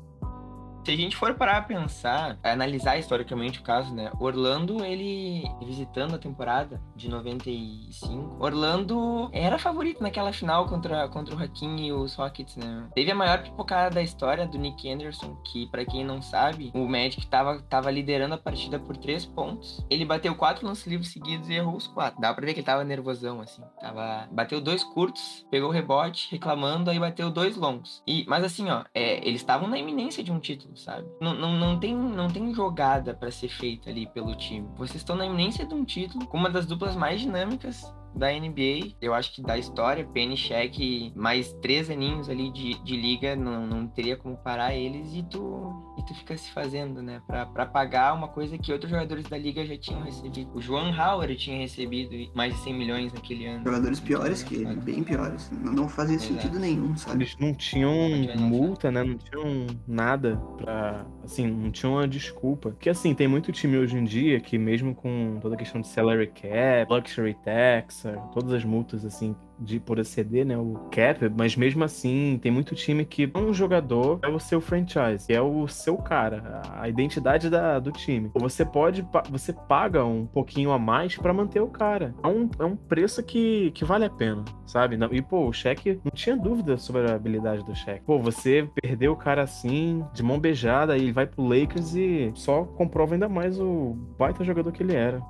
Se 0.88 0.93
a 0.93 0.95
gente 0.95 1.17
for 1.17 1.34
parar 1.34 1.58
a 1.58 1.62
pensar, 1.62 2.39
a 2.41 2.52
analisar 2.52 2.97
historicamente 2.97 3.60
o 3.60 3.62
caso, 3.62 3.93
né? 3.93 4.10
Orlando, 4.21 4.86
ele 4.86 5.43
visitando 5.62 6.15
a 6.15 6.17
temporada 6.17 6.82
de 6.95 7.10
95, 7.10 8.38
Orlando 8.39 9.30
era 9.34 9.60
favorito 9.60 10.02
naquela 10.02 10.32
final 10.32 10.65
contra, 10.65 11.10
contra 11.10 11.36
o 11.36 11.43
Hakim 11.43 11.88
e 11.88 11.91
os 11.91 12.15
Rockets, 12.15 12.56
né? 12.56 12.88
Teve 12.95 13.12
a 13.12 13.15
maior 13.15 13.43
pipocada 13.43 13.95
da 13.95 14.02
história 14.02 14.47
do 14.47 14.58
Nick 14.58 14.89
Anderson, 14.89 15.36
que 15.52 15.67
para 15.67 15.84
quem 15.84 16.06
não 16.06 16.21
sabe, 16.21 16.71
o 16.73 16.88
Magic 16.88 17.28
tava, 17.28 17.62
tava 17.63 17.91
liderando 17.91 18.36
a 18.36 18.38
partida 18.38 18.80
por 18.80 18.95
três 18.95 19.26
pontos. 19.26 19.86
Ele 19.89 20.06
bateu 20.06 20.36
quatro 20.36 20.65
lances 20.65 20.88
livres 20.88 21.12
seguidos 21.12 21.50
e 21.50 21.56
errou 21.56 21.76
os 21.76 21.88
quatro. 21.88 22.21
Dá 22.21 22.34
pra 22.34 22.45
ver 22.45 22.54
que 22.54 22.62
ele 22.62 22.65
tava 22.65 22.86
nervosão, 22.86 23.41
assim. 23.41 23.62
Tava... 23.82 24.26
Bateu 24.32 24.62
dois 24.62 24.86
curtos, 24.86 25.45
pegou 25.52 25.67
o 25.67 25.73
rebote, 25.73 26.30
reclamando, 26.32 26.89
aí 26.89 26.97
bateu 26.97 27.30
dois 27.30 27.58
longos. 27.58 28.02
E, 28.08 28.23
mas 28.26 28.41
assim, 28.41 28.69
ó, 28.69 28.86
é, 28.93 29.17
eles 29.28 29.41
estavam 29.41 29.67
na 29.67 29.78
iminência 29.78 30.23
de 30.23 30.32
um 30.32 30.39
título 30.39 30.76
sabe? 30.77 31.07
Não, 31.19 31.33
não, 31.33 31.53
não, 31.53 31.79
tem, 31.79 31.95
não 31.95 32.27
tem 32.27 32.53
jogada 32.53 33.13
para 33.13 33.31
ser 33.31 33.49
feita 33.49 33.89
ali 33.89 34.07
pelo 34.07 34.35
time. 34.35 34.67
Vocês 34.75 34.97
estão 34.97 35.15
na 35.15 35.25
iminência 35.25 35.65
de 35.65 35.73
um 35.73 35.83
título, 35.83 36.25
com 36.27 36.37
uma 36.37 36.49
das 36.49 36.65
duplas 36.65 36.95
mais 36.95 37.19
dinâmicas 37.19 37.93
da 38.17 38.32
NBA. 38.32 38.95
Eu 39.01 39.13
acho 39.13 39.34
que 39.34 39.41
da 39.41 39.58
história, 39.58 40.06
Penny 40.06 40.36
Check, 40.36 41.13
mais 41.15 41.53
três 41.62 41.89
aninhos 41.89 42.30
ali 42.30 42.51
de, 42.51 42.73
de 42.84 42.97
liga, 42.97 43.36
não, 43.36 43.65
não 43.67 43.88
teria 43.88 44.17
como 44.17 44.38
parar 44.38 44.73
eles 44.73 45.13
e 45.13 45.23
tu, 45.23 45.95
e 45.97 46.06
tu 46.06 46.13
fica 46.15 46.38
se 46.38 46.51
fazendo, 46.51 47.01
né? 47.01 47.21
Pra, 47.27 47.45
pra 47.45 47.65
pagar 47.65 48.13
uma 48.13 48.27
coisa 48.27 48.58
que 48.58 48.71
outros 48.71 48.89
jogadores 48.89 49.25
da 49.27 49.38
liga 49.38 49.65
já 49.65 49.77
tinham 49.77 50.01
recebido. 50.01 50.51
O 50.53 50.62
João 50.62 50.89
Howard 50.91 51.36
tinha 51.36 51.60
recebido 51.60 52.32
mais 52.36 52.53
de 52.53 52.60
100 52.62 52.73
milhões 52.73 53.13
naquele 53.13 53.45
ano. 53.45 53.63
Jogadores 53.63 53.99
piores 53.99 54.43
que 54.43 54.56
ele, 54.56 54.75
bem 54.75 55.03
piores. 55.03 55.51
Não, 55.51 55.73
não 55.73 55.89
fazia 55.89 56.15
Exato. 56.15 56.34
sentido 56.34 56.60
nenhum, 56.60 56.95
sabe? 56.95 57.23
Eles 57.23 57.38
não 57.39 57.53
tinham 57.53 57.93
multa, 58.38 58.91
né? 58.91 59.03
Não 59.03 59.17
tinham 59.17 59.67
nada 59.88 60.38
pra. 60.58 61.06
Assim, 61.23 61.47
não 61.47 61.71
tinham 61.71 61.93
uma 61.93 62.08
desculpa. 62.08 62.71
Porque 62.71 62.89
assim, 62.89 63.13
tem 63.13 63.27
muito 63.27 63.51
time 63.51 63.77
hoje 63.77 63.97
em 63.97 64.03
dia 64.03 64.39
que, 64.39 64.58
mesmo 64.58 64.95
com 64.95 65.38
toda 65.41 65.56
a 65.56 65.58
questão 65.58 65.82
de 65.82 65.88
salary 65.88 66.27
cap, 66.27 66.91
luxury 66.91 67.36
tax, 67.43 68.06
todas 68.33 68.53
as 68.53 68.63
multas 68.63 69.05
assim 69.05 69.35
de 69.59 69.79
por 69.79 69.97
exceder, 69.99 70.45
né, 70.45 70.57
o 70.57 70.75
cap, 70.91 71.29
mas 71.35 71.55
mesmo 71.55 71.83
assim 71.83 72.37
tem 72.41 72.51
muito 72.51 72.75
time 72.75 73.03
que 73.05 73.31
um 73.35 73.53
jogador 73.53 74.19
é 74.21 74.27
o 74.27 74.39
seu 74.39 74.61
franchise, 74.61 75.31
é 75.33 75.41
o 75.41 75.67
seu 75.67 75.97
cara, 75.97 76.61
a 76.75 76.87
identidade 76.87 77.49
da, 77.49 77.79
do 77.79 77.91
time. 77.91 78.31
Você 78.35 78.63
pode, 78.63 79.05
você 79.29 79.51
paga 79.51 80.05
um 80.05 80.25
pouquinho 80.25 80.71
a 80.71 80.79
mais 80.79 81.15
para 81.17 81.33
manter 81.33 81.61
o 81.61 81.67
cara. 81.67 82.13
É 82.23 82.27
um, 82.27 82.49
é 82.59 82.65
um 82.65 82.75
preço 82.75 83.23
que, 83.23 83.71
que 83.71 83.83
vale 83.83 84.05
a 84.05 84.09
pena, 84.09 84.45
sabe? 84.65 84.97
E 85.11 85.21
pô, 85.21 85.47
o 85.47 85.53
cheque 85.53 85.99
não 86.03 86.11
tinha 86.11 86.37
dúvida 86.37 86.77
sobre 86.77 87.09
a 87.09 87.15
habilidade 87.15 87.63
do 87.65 87.75
cheque. 87.75 88.05
Pô, 88.05 88.19
você 88.19 88.69
perdeu 88.81 89.13
o 89.13 89.17
cara 89.17 89.41
assim, 89.41 90.03
de 90.13 90.21
mão 90.21 90.39
beijada, 90.39 90.97
e 90.97 91.01
ele 91.01 91.11
vai 91.11 91.25
pro 91.25 91.47
Lakers 91.47 91.95
e 91.95 92.31
só 92.35 92.63
comprova 92.63 93.15
ainda 93.15 93.29
mais 93.29 93.59
o 93.59 93.95
baita 94.17 94.43
jogador 94.43 94.71
que 94.71 94.83
ele 94.83 94.95
era. 94.95 95.21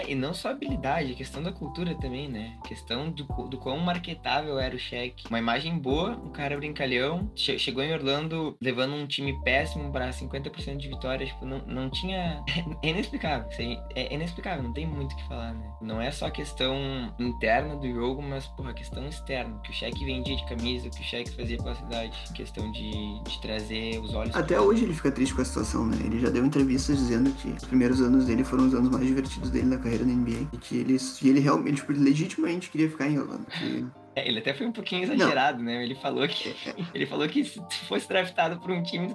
É, 0.00 0.10
e 0.10 0.14
não 0.14 0.32
só 0.32 0.50
habilidade, 0.50 1.12
a 1.12 1.14
questão 1.14 1.42
da 1.42 1.52
cultura 1.52 1.94
também, 1.94 2.28
né? 2.28 2.56
A 2.64 2.68
questão 2.68 3.10
do, 3.10 3.24
do 3.24 3.58
quão 3.58 3.78
marketável 3.78 4.58
era 4.58 4.74
o 4.74 4.78
cheque. 4.78 5.26
Uma 5.28 5.38
imagem 5.38 5.78
boa, 5.78 6.12
um 6.12 6.30
cara 6.30 6.56
brincalhão, 6.56 7.30
che 7.34 7.58
chegou 7.58 7.82
em 7.82 7.92
Orlando 7.92 8.56
levando 8.60 8.94
um 8.94 9.06
time 9.06 9.38
péssimo 9.42 9.92
para 9.92 10.10
50% 10.10 10.76
de 10.76 10.88
vitória, 10.88 11.26
tipo, 11.26 11.44
não, 11.44 11.58
não 11.66 11.90
tinha... 11.90 12.42
É 12.82 12.88
inexplicável, 12.88 13.48
é 13.94 14.14
inexplicável, 14.14 14.62
não 14.62 14.72
tem 14.72 14.86
muito 14.86 15.12
o 15.12 15.16
que 15.16 15.28
falar, 15.28 15.52
né? 15.52 15.70
Não 15.82 16.00
é 16.00 16.10
só 16.10 16.26
a 16.26 16.30
questão 16.30 17.12
interna 17.18 17.76
do 17.76 17.92
jogo, 17.92 18.22
mas, 18.22 18.46
porra, 18.46 18.70
a 18.70 18.74
questão 18.74 19.06
externa, 19.06 19.58
que 19.62 19.70
o 19.70 19.74
cheque 19.74 20.04
vendia 20.04 20.36
de 20.36 20.46
camisa, 20.46 20.88
que 20.88 21.00
o 21.00 21.04
cheque 21.04 21.30
fazia 21.30 21.58
pela 21.58 21.74
cidade, 21.74 22.16
questão 22.34 22.70
de, 22.72 23.22
de 23.22 23.40
trazer 23.40 23.98
os 24.00 24.14
olhos... 24.14 24.34
Até 24.34 24.58
hoje 24.60 24.84
ele 24.84 24.94
fica 24.94 25.10
triste 25.10 25.34
com 25.34 25.42
a 25.42 25.44
situação, 25.44 25.86
né? 25.86 25.96
Ele 26.04 26.20
já 26.20 26.30
deu 26.30 26.44
entrevistas 26.44 26.96
dizendo 26.96 27.30
que 27.32 27.48
os 27.48 27.64
primeiros 27.64 28.00
anos 28.00 28.26
dele 28.26 28.44
foram 28.44 28.66
os 28.66 28.74
anos 28.74 28.88
mais 28.88 29.06
divertidos 29.06 29.50
dele 29.50 29.66
na 29.66 29.78
carreira 29.78 29.89
na 29.98 30.12
NBA. 30.12 30.48
E 30.52 30.56
que 30.56 30.76
ele, 30.76 30.96
ele 31.22 31.40
realmente, 31.40 31.76
tipo, 31.76 31.92
legitimamente 31.92 32.70
queria 32.70 32.90
ficar 32.90 33.08
em 33.08 33.18
Orlando. 33.18 33.46
Que 33.46 33.84
É, 34.14 34.26
ele 34.26 34.40
até 34.40 34.52
foi 34.52 34.66
um 34.66 34.72
pouquinho 34.72 35.04
exagerado, 35.04 35.62
né? 35.62 35.82
Ele 35.82 35.94
falou 35.94 36.26
que 36.26 36.54
ele 36.94 37.06
falou 37.06 37.28
que 37.28 37.44
se 37.44 37.60
fosse 37.86 38.08
draftado 38.08 38.58
por 38.58 38.70
um 38.70 38.82
time, 38.82 39.14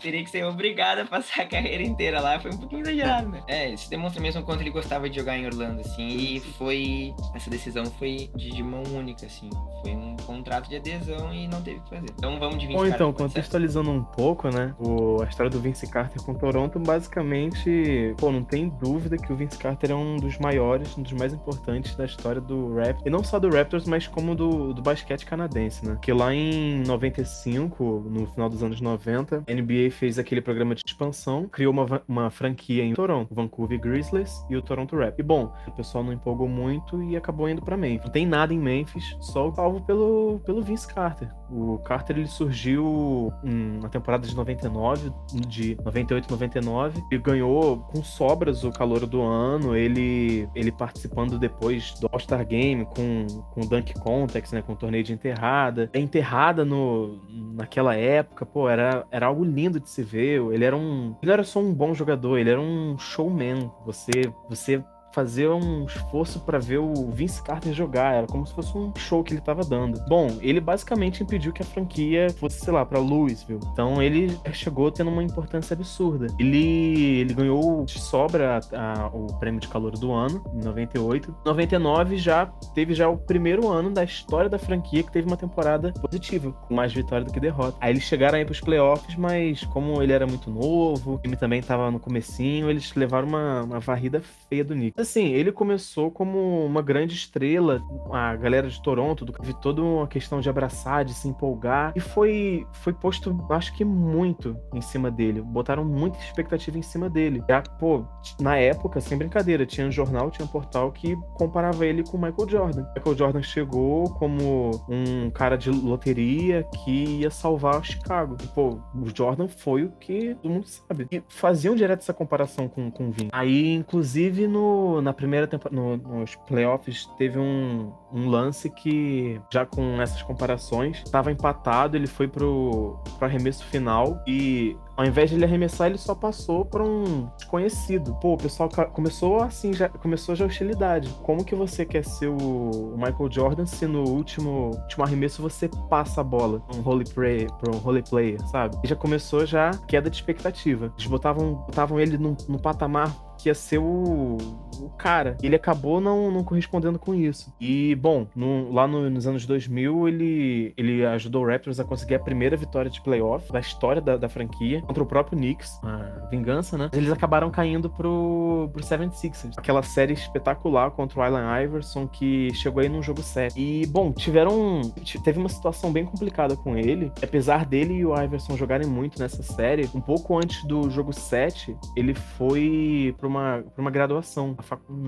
teria 0.00 0.22
que 0.22 0.30
ser 0.30 0.44
obrigado 0.44 1.00
a 1.00 1.04
passar 1.04 1.42
a 1.42 1.46
carreira 1.46 1.82
inteira 1.82 2.20
lá. 2.20 2.38
Foi 2.38 2.50
um 2.50 2.58
pouquinho 2.58 2.82
exagerado, 2.82 3.28
né? 3.28 3.42
É, 3.48 3.70
isso 3.70 3.88
demonstra 3.88 4.20
mesmo 4.20 4.42
quanto 4.42 4.60
ele 4.60 4.70
gostava 4.70 5.08
de 5.08 5.16
jogar 5.16 5.38
em 5.38 5.46
Orlando, 5.46 5.80
assim. 5.80 6.06
E 6.06 6.40
foi. 6.58 7.14
Essa 7.34 7.48
decisão 7.48 7.86
foi 7.86 8.30
de, 8.34 8.50
de 8.50 8.62
mão 8.62 8.82
única, 8.94 9.26
assim. 9.26 9.48
Foi 9.82 9.92
um 9.92 10.16
contrato 10.16 10.68
de 10.68 10.76
adesão 10.76 11.32
e 11.32 11.48
não 11.48 11.62
teve 11.62 11.78
o 11.78 11.82
que 11.82 11.90
fazer. 11.90 12.08
Então 12.18 12.38
vamos 12.38 12.58
de 12.58 12.66
Vince 12.66 12.78
Ou 12.78 12.86
então, 12.86 13.12
contextualizando 13.12 13.90
um 13.90 14.02
pouco, 14.02 14.48
né? 14.50 14.74
O, 14.78 15.22
a 15.22 15.26
história 15.26 15.50
do 15.50 15.60
Vince 15.60 15.88
Carter 15.90 16.22
com 16.22 16.34
Toronto, 16.34 16.78
basicamente, 16.78 18.14
pô, 18.18 18.30
não 18.30 18.44
tem 18.44 18.68
dúvida 18.68 19.16
que 19.16 19.32
o 19.32 19.36
Vince 19.36 19.56
Carter 19.58 19.92
é 19.92 19.94
um 19.94 20.16
dos 20.16 20.38
maiores, 20.38 20.96
um 20.98 21.02
dos 21.02 21.12
mais 21.12 21.32
importantes 21.32 21.94
da 21.94 22.04
história 22.04 22.40
do 22.40 22.74
rap. 22.74 23.00
E 23.04 23.10
não 23.10 23.24
só 23.24 23.38
do 23.38 23.48
Raptors, 23.48 23.86
mas 23.86 24.06
como 24.06 24.25
do, 24.34 24.72
do 24.72 24.82
basquete 24.82 25.24
canadense, 25.24 25.86
né? 25.86 25.98
Que 26.00 26.12
lá 26.12 26.34
em 26.34 26.82
95, 26.84 28.06
no 28.08 28.26
final 28.26 28.48
dos 28.48 28.62
anos 28.62 28.80
90, 28.80 29.44
a 29.46 29.52
NBA 29.52 29.90
fez 29.90 30.18
aquele 30.18 30.40
programa 30.40 30.74
de 30.74 30.82
expansão, 30.86 31.48
criou 31.48 31.72
uma, 31.72 32.02
uma 32.08 32.30
franquia 32.30 32.84
em 32.84 32.94
Toronto, 32.94 33.34
Vancouver 33.34 33.78
Grizzlies 33.78 34.44
e 34.48 34.56
o 34.56 34.62
Toronto 34.62 34.96
Rap. 34.96 35.18
E 35.18 35.22
bom, 35.22 35.52
o 35.66 35.72
pessoal 35.72 36.04
não 36.04 36.12
empolgou 36.12 36.48
muito 36.48 37.02
e 37.02 37.16
acabou 37.16 37.48
indo 37.48 37.62
para 37.62 37.76
Memphis. 37.76 38.06
Não 38.06 38.12
tem 38.12 38.26
nada 38.26 38.52
em 38.52 38.58
Memphis, 38.58 39.16
só 39.20 39.48
o 39.48 39.54
salvo 39.54 39.80
pelo, 39.82 40.40
pelo 40.44 40.62
Vince 40.62 40.86
Carter. 40.86 41.30
O 41.50 41.78
Carter 41.78 42.18
ele 42.18 42.26
surgiu 42.26 43.32
na 43.42 43.88
temporada 43.88 44.26
de 44.26 44.34
99, 44.34 45.12
de 45.46 45.76
98, 45.84 46.30
99 46.30 47.02
e 47.10 47.18
ganhou 47.18 47.78
com 47.78 48.02
sobras 48.02 48.64
o 48.64 48.70
calor 48.70 49.06
do 49.06 49.22
ano. 49.22 49.76
Ele 49.76 50.48
ele 50.54 50.72
participando 50.72 51.38
depois 51.38 51.94
do 52.00 52.08
All-Star 52.10 52.44
Game 52.46 52.84
com 52.86 53.26
com 53.52 53.60
Dunk 53.60 53.94
Context, 54.00 54.52
né, 54.52 54.62
com 54.62 54.72
o 54.72 54.76
torneio 54.76 55.04
de 55.04 55.12
enterrada. 55.12 55.90
A 55.94 55.98
enterrada 55.98 56.64
no 56.64 57.20
naquela 57.54 57.94
época, 57.94 58.44
pô, 58.44 58.68
era 58.68 59.06
era 59.10 59.26
algo 59.26 59.44
lindo 59.44 59.78
de 59.78 59.88
se 59.88 60.02
ver. 60.02 60.42
Ele 60.52 60.64
era 60.64 60.76
um 60.76 61.14
ele 61.22 61.32
era 61.32 61.44
só 61.44 61.60
um 61.60 61.72
bom 61.72 61.94
jogador, 61.94 62.38
ele 62.38 62.50
era 62.50 62.60
um 62.60 62.98
showman. 62.98 63.70
Você 63.84 64.32
você 64.48 64.82
fazer 65.16 65.48
um 65.48 65.86
esforço 65.86 66.40
para 66.40 66.58
ver 66.58 66.76
o 66.76 67.10
Vince 67.10 67.42
Carter 67.42 67.72
jogar. 67.72 68.14
Era 68.14 68.26
como 68.26 68.46
se 68.46 68.52
fosse 68.52 68.76
um 68.76 68.94
show 68.94 69.24
que 69.24 69.32
ele 69.32 69.40
tava 69.40 69.62
dando. 69.62 69.98
Bom, 70.06 70.28
ele 70.42 70.60
basicamente 70.60 71.22
impediu 71.22 71.54
que 71.54 71.62
a 71.62 71.64
franquia 71.64 72.28
fosse, 72.38 72.60
sei 72.60 72.70
lá, 72.70 72.84
pra 72.84 72.98
Louisville. 72.98 73.60
Então 73.72 74.02
ele 74.02 74.38
chegou 74.52 74.90
tendo 74.90 75.08
uma 75.08 75.22
importância 75.22 75.72
absurda. 75.72 76.26
Ele, 76.38 77.20
ele 77.20 77.32
ganhou 77.32 77.82
de 77.86 77.98
sobra 77.98 78.60
a, 78.74 79.04
a, 79.04 79.06
o 79.06 79.26
prêmio 79.38 79.58
de 79.58 79.68
calor 79.68 79.92
do 79.92 80.12
ano, 80.12 80.44
em 80.52 80.62
98. 80.62 81.34
99 81.46 82.18
já 82.18 82.44
teve 82.74 82.92
já 82.92 83.08
o 83.08 83.16
primeiro 83.16 83.66
ano 83.68 83.90
da 83.90 84.04
história 84.04 84.50
da 84.50 84.58
franquia 84.58 85.02
que 85.02 85.10
teve 85.10 85.26
uma 85.26 85.36
temporada 85.38 85.94
positiva, 85.94 86.52
com 86.52 86.74
mais 86.74 86.92
vitória 86.92 87.24
do 87.24 87.32
que 87.32 87.40
derrota. 87.40 87.78
Aí 87.80 87.90
eles 87.90 88.02
chegaram 88.02 88.36
aí 88.36 88.44
pros 88.44 88.60
playoffs, 88.60 89.16
mas 89.16 89.64
como 89.64 90.02
ele 90.02 90.12
era 90.12 90.26
muito 90.26 90.50
novo, 90.50 91.14
o 91.14 91.18
time 91.18 91.36
também 91.36 91.62
tava 91.62 91.90
no 91.90 91.98
comecinho, 91.98 92.68
eles 92.68 92.94
levaram 92.94 93.26
uma, 93.26 93.62
uma 93.62 93.80
varrida 93.80 94.20
feia 94.50 94.62
do 94.62 94.74
Knicks 94.74 95.05
assim, 95.06 95.28
ele 95.28 95.52
começou 95.52 96.10
como 96.10 96.64
uma 96.64 96.82
grande 96.82 97.14
estrela, 97.14 97.80
a 98.12 98.34
galera 98.36 98.68
de 98.68 98.82
Toronto, 98.82 99.24
vi 99.40 99.54
toda 99.54 99.82
uma 99.82 100.06
questão 100.06 100.40
de 100.40 100.48
abraçar, 100.48 101.04
de 101.04 101.14
se 101.14 101.28
empolgar, 101.28 101.92
e 101.94 102.00
foi, 102.00 102.66
foi 102.72 102.92
posto, 102.92 103.46
acho 103.50 103.74
que 103.74 103.84
muito 103.84 104.56
em 104.74 104.80
cima 104.80 105.10
dele. 105.10 105.40
Botaram 105.40 105.84
muita 105.84 106.18
expectativa 106.18 106.76
em 106.78 106.82
cima 106.82 107.08
dele. 107.08 107.42
Já, 107.48 107.62
pô, 107.62 108.04
na 108.40 108.56
época, 108.56 109.00
sem 109.00 109.16
brincadeira, 109.16 109.64
tinha 109.64 109.86
um 109.86 109.92
jornal, 109.92 110.30
tinha 110.30 110.44
um 110.44 110.48
portal 110.48 110.90
que 110.90 111.16
comparava 111.34 111.86
ele 111.86 112.02
com 112.02 112.16
o 112.16 112.20
Michael 112.20 112.48
Jordan. 112.48 112.86
Michael 112.96 113.16
Jordan 113.16 113.42
chegou 113.42 114.10
como 114.14 114.70
um 114.88 115.30
cara 115.30 115.56
de 115.56 115.70
loteria 115.70 116.64
que 116.84 117.20
ia 117.20 117.30
salvar 117.30 117.84
Chicago. 117.84 118.36
E, 118.42 118.46
pô, 118.48 118.78
o 118.94 119.14
Jordan 119.14 119.48
foi 119.48 119.84
o 119.84 119.92
que 119.92 120.34
todo 120.42 120.52
mundo 120.52 120.66
sabe. 120.66 121.06
E 121.10 121.22
faziam 121.28 121.74
direto 121.74 122.00
essa 122.00 122.12
comparação 122.12 122.68
com, 122.68 122.90
com 122.90 123.08
o 123.08 123.10
Vin. 123.10 123.28
Aí, 123.32 123.74
inclusive, 123.74 124.46
no, 124.46 124.95
na 125.00 125.12
primeira 125.12 125.46
temporada, 125.46 125.80
no, 125.80 125.96
nos 125.96 126.34
playoffs, 126.34 127.06
teve 127.18 127.38
um, 127.38 127.92
um 128.12 128.28
lance 128.28 128.70
que, 128.70 129.40
já 129.52 129.64
com 129.66 130.00
essas 130.00 130.22
comparações, 130.22 130.98
estava 130.98 131.30
empatado, 131.30 131.96
ele 131.96 132.06
foi 132.06 132.28
pro, 132.28 132.98
pro 133.18 133.26
arremesso 133.26 133.64
final 133.64 134.22
e 134.26 134.76
ao 134.96 135.04
invés 135.04 135.28
de 135.28 135.36
ele 135.36 135.44
arremessar, 135.44 135.88
ele 135.88 135.98
só 135.98 136.14
passou 136.14 136.64
para 136.64 136.82
um 136.82 137.28
desconhecido. 137.36 138.14
Pô, 138.14 138.32
o 138.32 138.38
pessoal 138.38 138.68
começou 138.92 139.42
assim, 139.42 139.72
já 139.72 139.88
começou 139.88 140.34
já 140.34 140.44
a 140.44 140.48
hostilidade. 140.48 141.10
Como 141.22 141.44
que 141.44 141.54
você 141.54 141.84
quer 141.84 142.04
ser 142.04 142.28
o 142.28 142.94
Michael 142.96 143.30
Jordan 143.30 143.66
se 143.66 143.86
no 143.86 144.08
último, 144.08 144.70
último 144.70 145.04
arremesso 145.04 145.42
você 145.42 145.68
passa 145.90 146.22
a 146.22 146.24
bola 146.24 146.62
um 146.74 146.80
role 146.80 147.04
play, 147.04 147.46
para 147.60 147.70
um 147.74 147.78
role 147.78 148.02
player, 148.02 148.40
sabe? 148.48 148.78
E 148.82 148.88
já 148.88 148.96
começou 148.96 149.44
já 149.44 149.70
queda 149.86 150.08
de 150.08 150.16
expectativa. 150.16 150.90
Eles 150.96 151.06
botavam, 151.06 151.54
botavam 151.54 152.00
ele 152.00 152.16
no 152.16 152.58
patamar 152.58 153.25
que 153.38 153.48
ia 153.48 153.54
ser 153.54 153.78
o, 153.78 154.36
o 154.80 154.88
cara. 154.98 155.36
Ele 155.42 155.56
acabou 155.56 156.00
não, 156.00 156.30
não 156.30 156.44
correspondendo 156.44 156.98
com 156.98 157.14
isso. 157.14 157.52
E, 157.60 157.94
bom, 157.96 158.26
no, 158.34 158.72
lá 158.72 158.86
no, 158.86 159.08
nos 159.10 159.26
anos 159.26 159.46
2000, 159.46 160.08
ele, 160.08 160.74
ele 160.76 161.04
ajudou 161.06 161.44
o 161.44 161.46
Raptors 161.48 161.80
a 161.80 161.84
conseguir 161.84 162.14
a 162.14 162.18
primeira 162.20 162.56
vitória 162.56 162.90
de 162.90 163.00
playoff 163.00 163.52
da 163.52 163.60
história 163.60 164.00
da, 164.00 164.16
da 164.16 164.28
franquia 164.28 164.82
contra 164.82 165.02
o 165.02 165.06
próprio 165.06 165.38
Knicks, 165.38 165.80
a 165.82 166.28
vingança, 166.30 166.76
né? 166.76 166.90
Eles 166.92 167.10
acabaram 167.10 167.50
caindo 167.50 167.90
pro, 167.90 168.70
pro 168.72 168.82
76ers. 168.82 169.52
Aquela 169.56 169.82
série 169.82 170.12
espetacular 170.12 170.90
contra 170.90 171.18
o 171.18 171.22
Allen 171.22 171.64
Iverson 171.64 172.06
que 172.06 172.52
chegou 172.54 172.82
aí 172.82 172.88
num 172.88 173.02
jogo 173.02 173.22
7. 173.22 173.58
E, 173.58 173.86
bom, 173.86 174.12
tiveram. 174.12 174.80
Teve 175.24 175.38
uma 175.38 175.48
situação 175.48 175.92
bem 175.92 176.04
complicada 176.04 176.56
com 176.56 176.76
ele. 176.76 177.12
Apesar 177.22 177.64
dele 177.64 177.94
e 177.94 178.06
o 178.06 178.14
Iverson 178.20 178.56
jogarem 178.56 178.86
muito 178.86 179.18
nessa 179.18 179.42
série, 179.42 179.88
um 179.94 180.00
pouco 180.00 180.36
antes 180.36 180.64
do 180.64 180.90
jogo 180.90 181.12
7, 181.12 181.76
ele 181.96 182.14
foi 182.14 183.14
pra 183.26 183.28
uma, 183.28 183.64
pra 183.74 183.82
uma 183.82 183.90
graduação. 183.90 184.56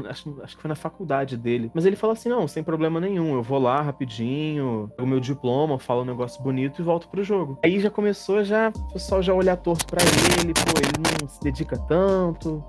Acho, 0.09 0.41
acho 0.43 0.57
que 0.57 0.63
foi 0.63 0.69
na 0.69 0.75
faculdade 0.75 1.37
dele. 1.37 1.71
Mas 1.75 1.87
ele 1.87 1.97
falou 1.97 2.13
assim: 2.13 2.29
não, 2.29 2.47
sem 2.49 2.63
problema 2.63 3.01
nenhum, 3.01 3.35
eu 3.35 3.43
vou 3.43 3.59
lá 3.59 3.81
rapidinho, 3.81 4.91
o 4.99 5.07
meu 5.07 5.21
diploma, 5.21 5.79
falo 5.79 6.03
um 6.03 6.07
negócio 6.07 6.43
bonito 6.43 6.81
e 6.81 6.85
volto 6.85 7.09
pro 7.09 7.23
jogo. 7.23 7.59
Aí 7.65 7.81
já 7.81 7.91
começou, 7.91 8.45
já, 8.45 8.69
o 8.69 8.93
pessoal 8.93 9.23
já 9.23 9.33
olhar 9.33 9.57
torto 9.57 9.87
pra 9.87 10.03
ele, 10.41 10.53
pô, 10.53 10.79
ele 10.79 11.21
não 11.21 11.29
se 11.29 11.41
dedica 11.41 11.77
tanto 11.79 12.65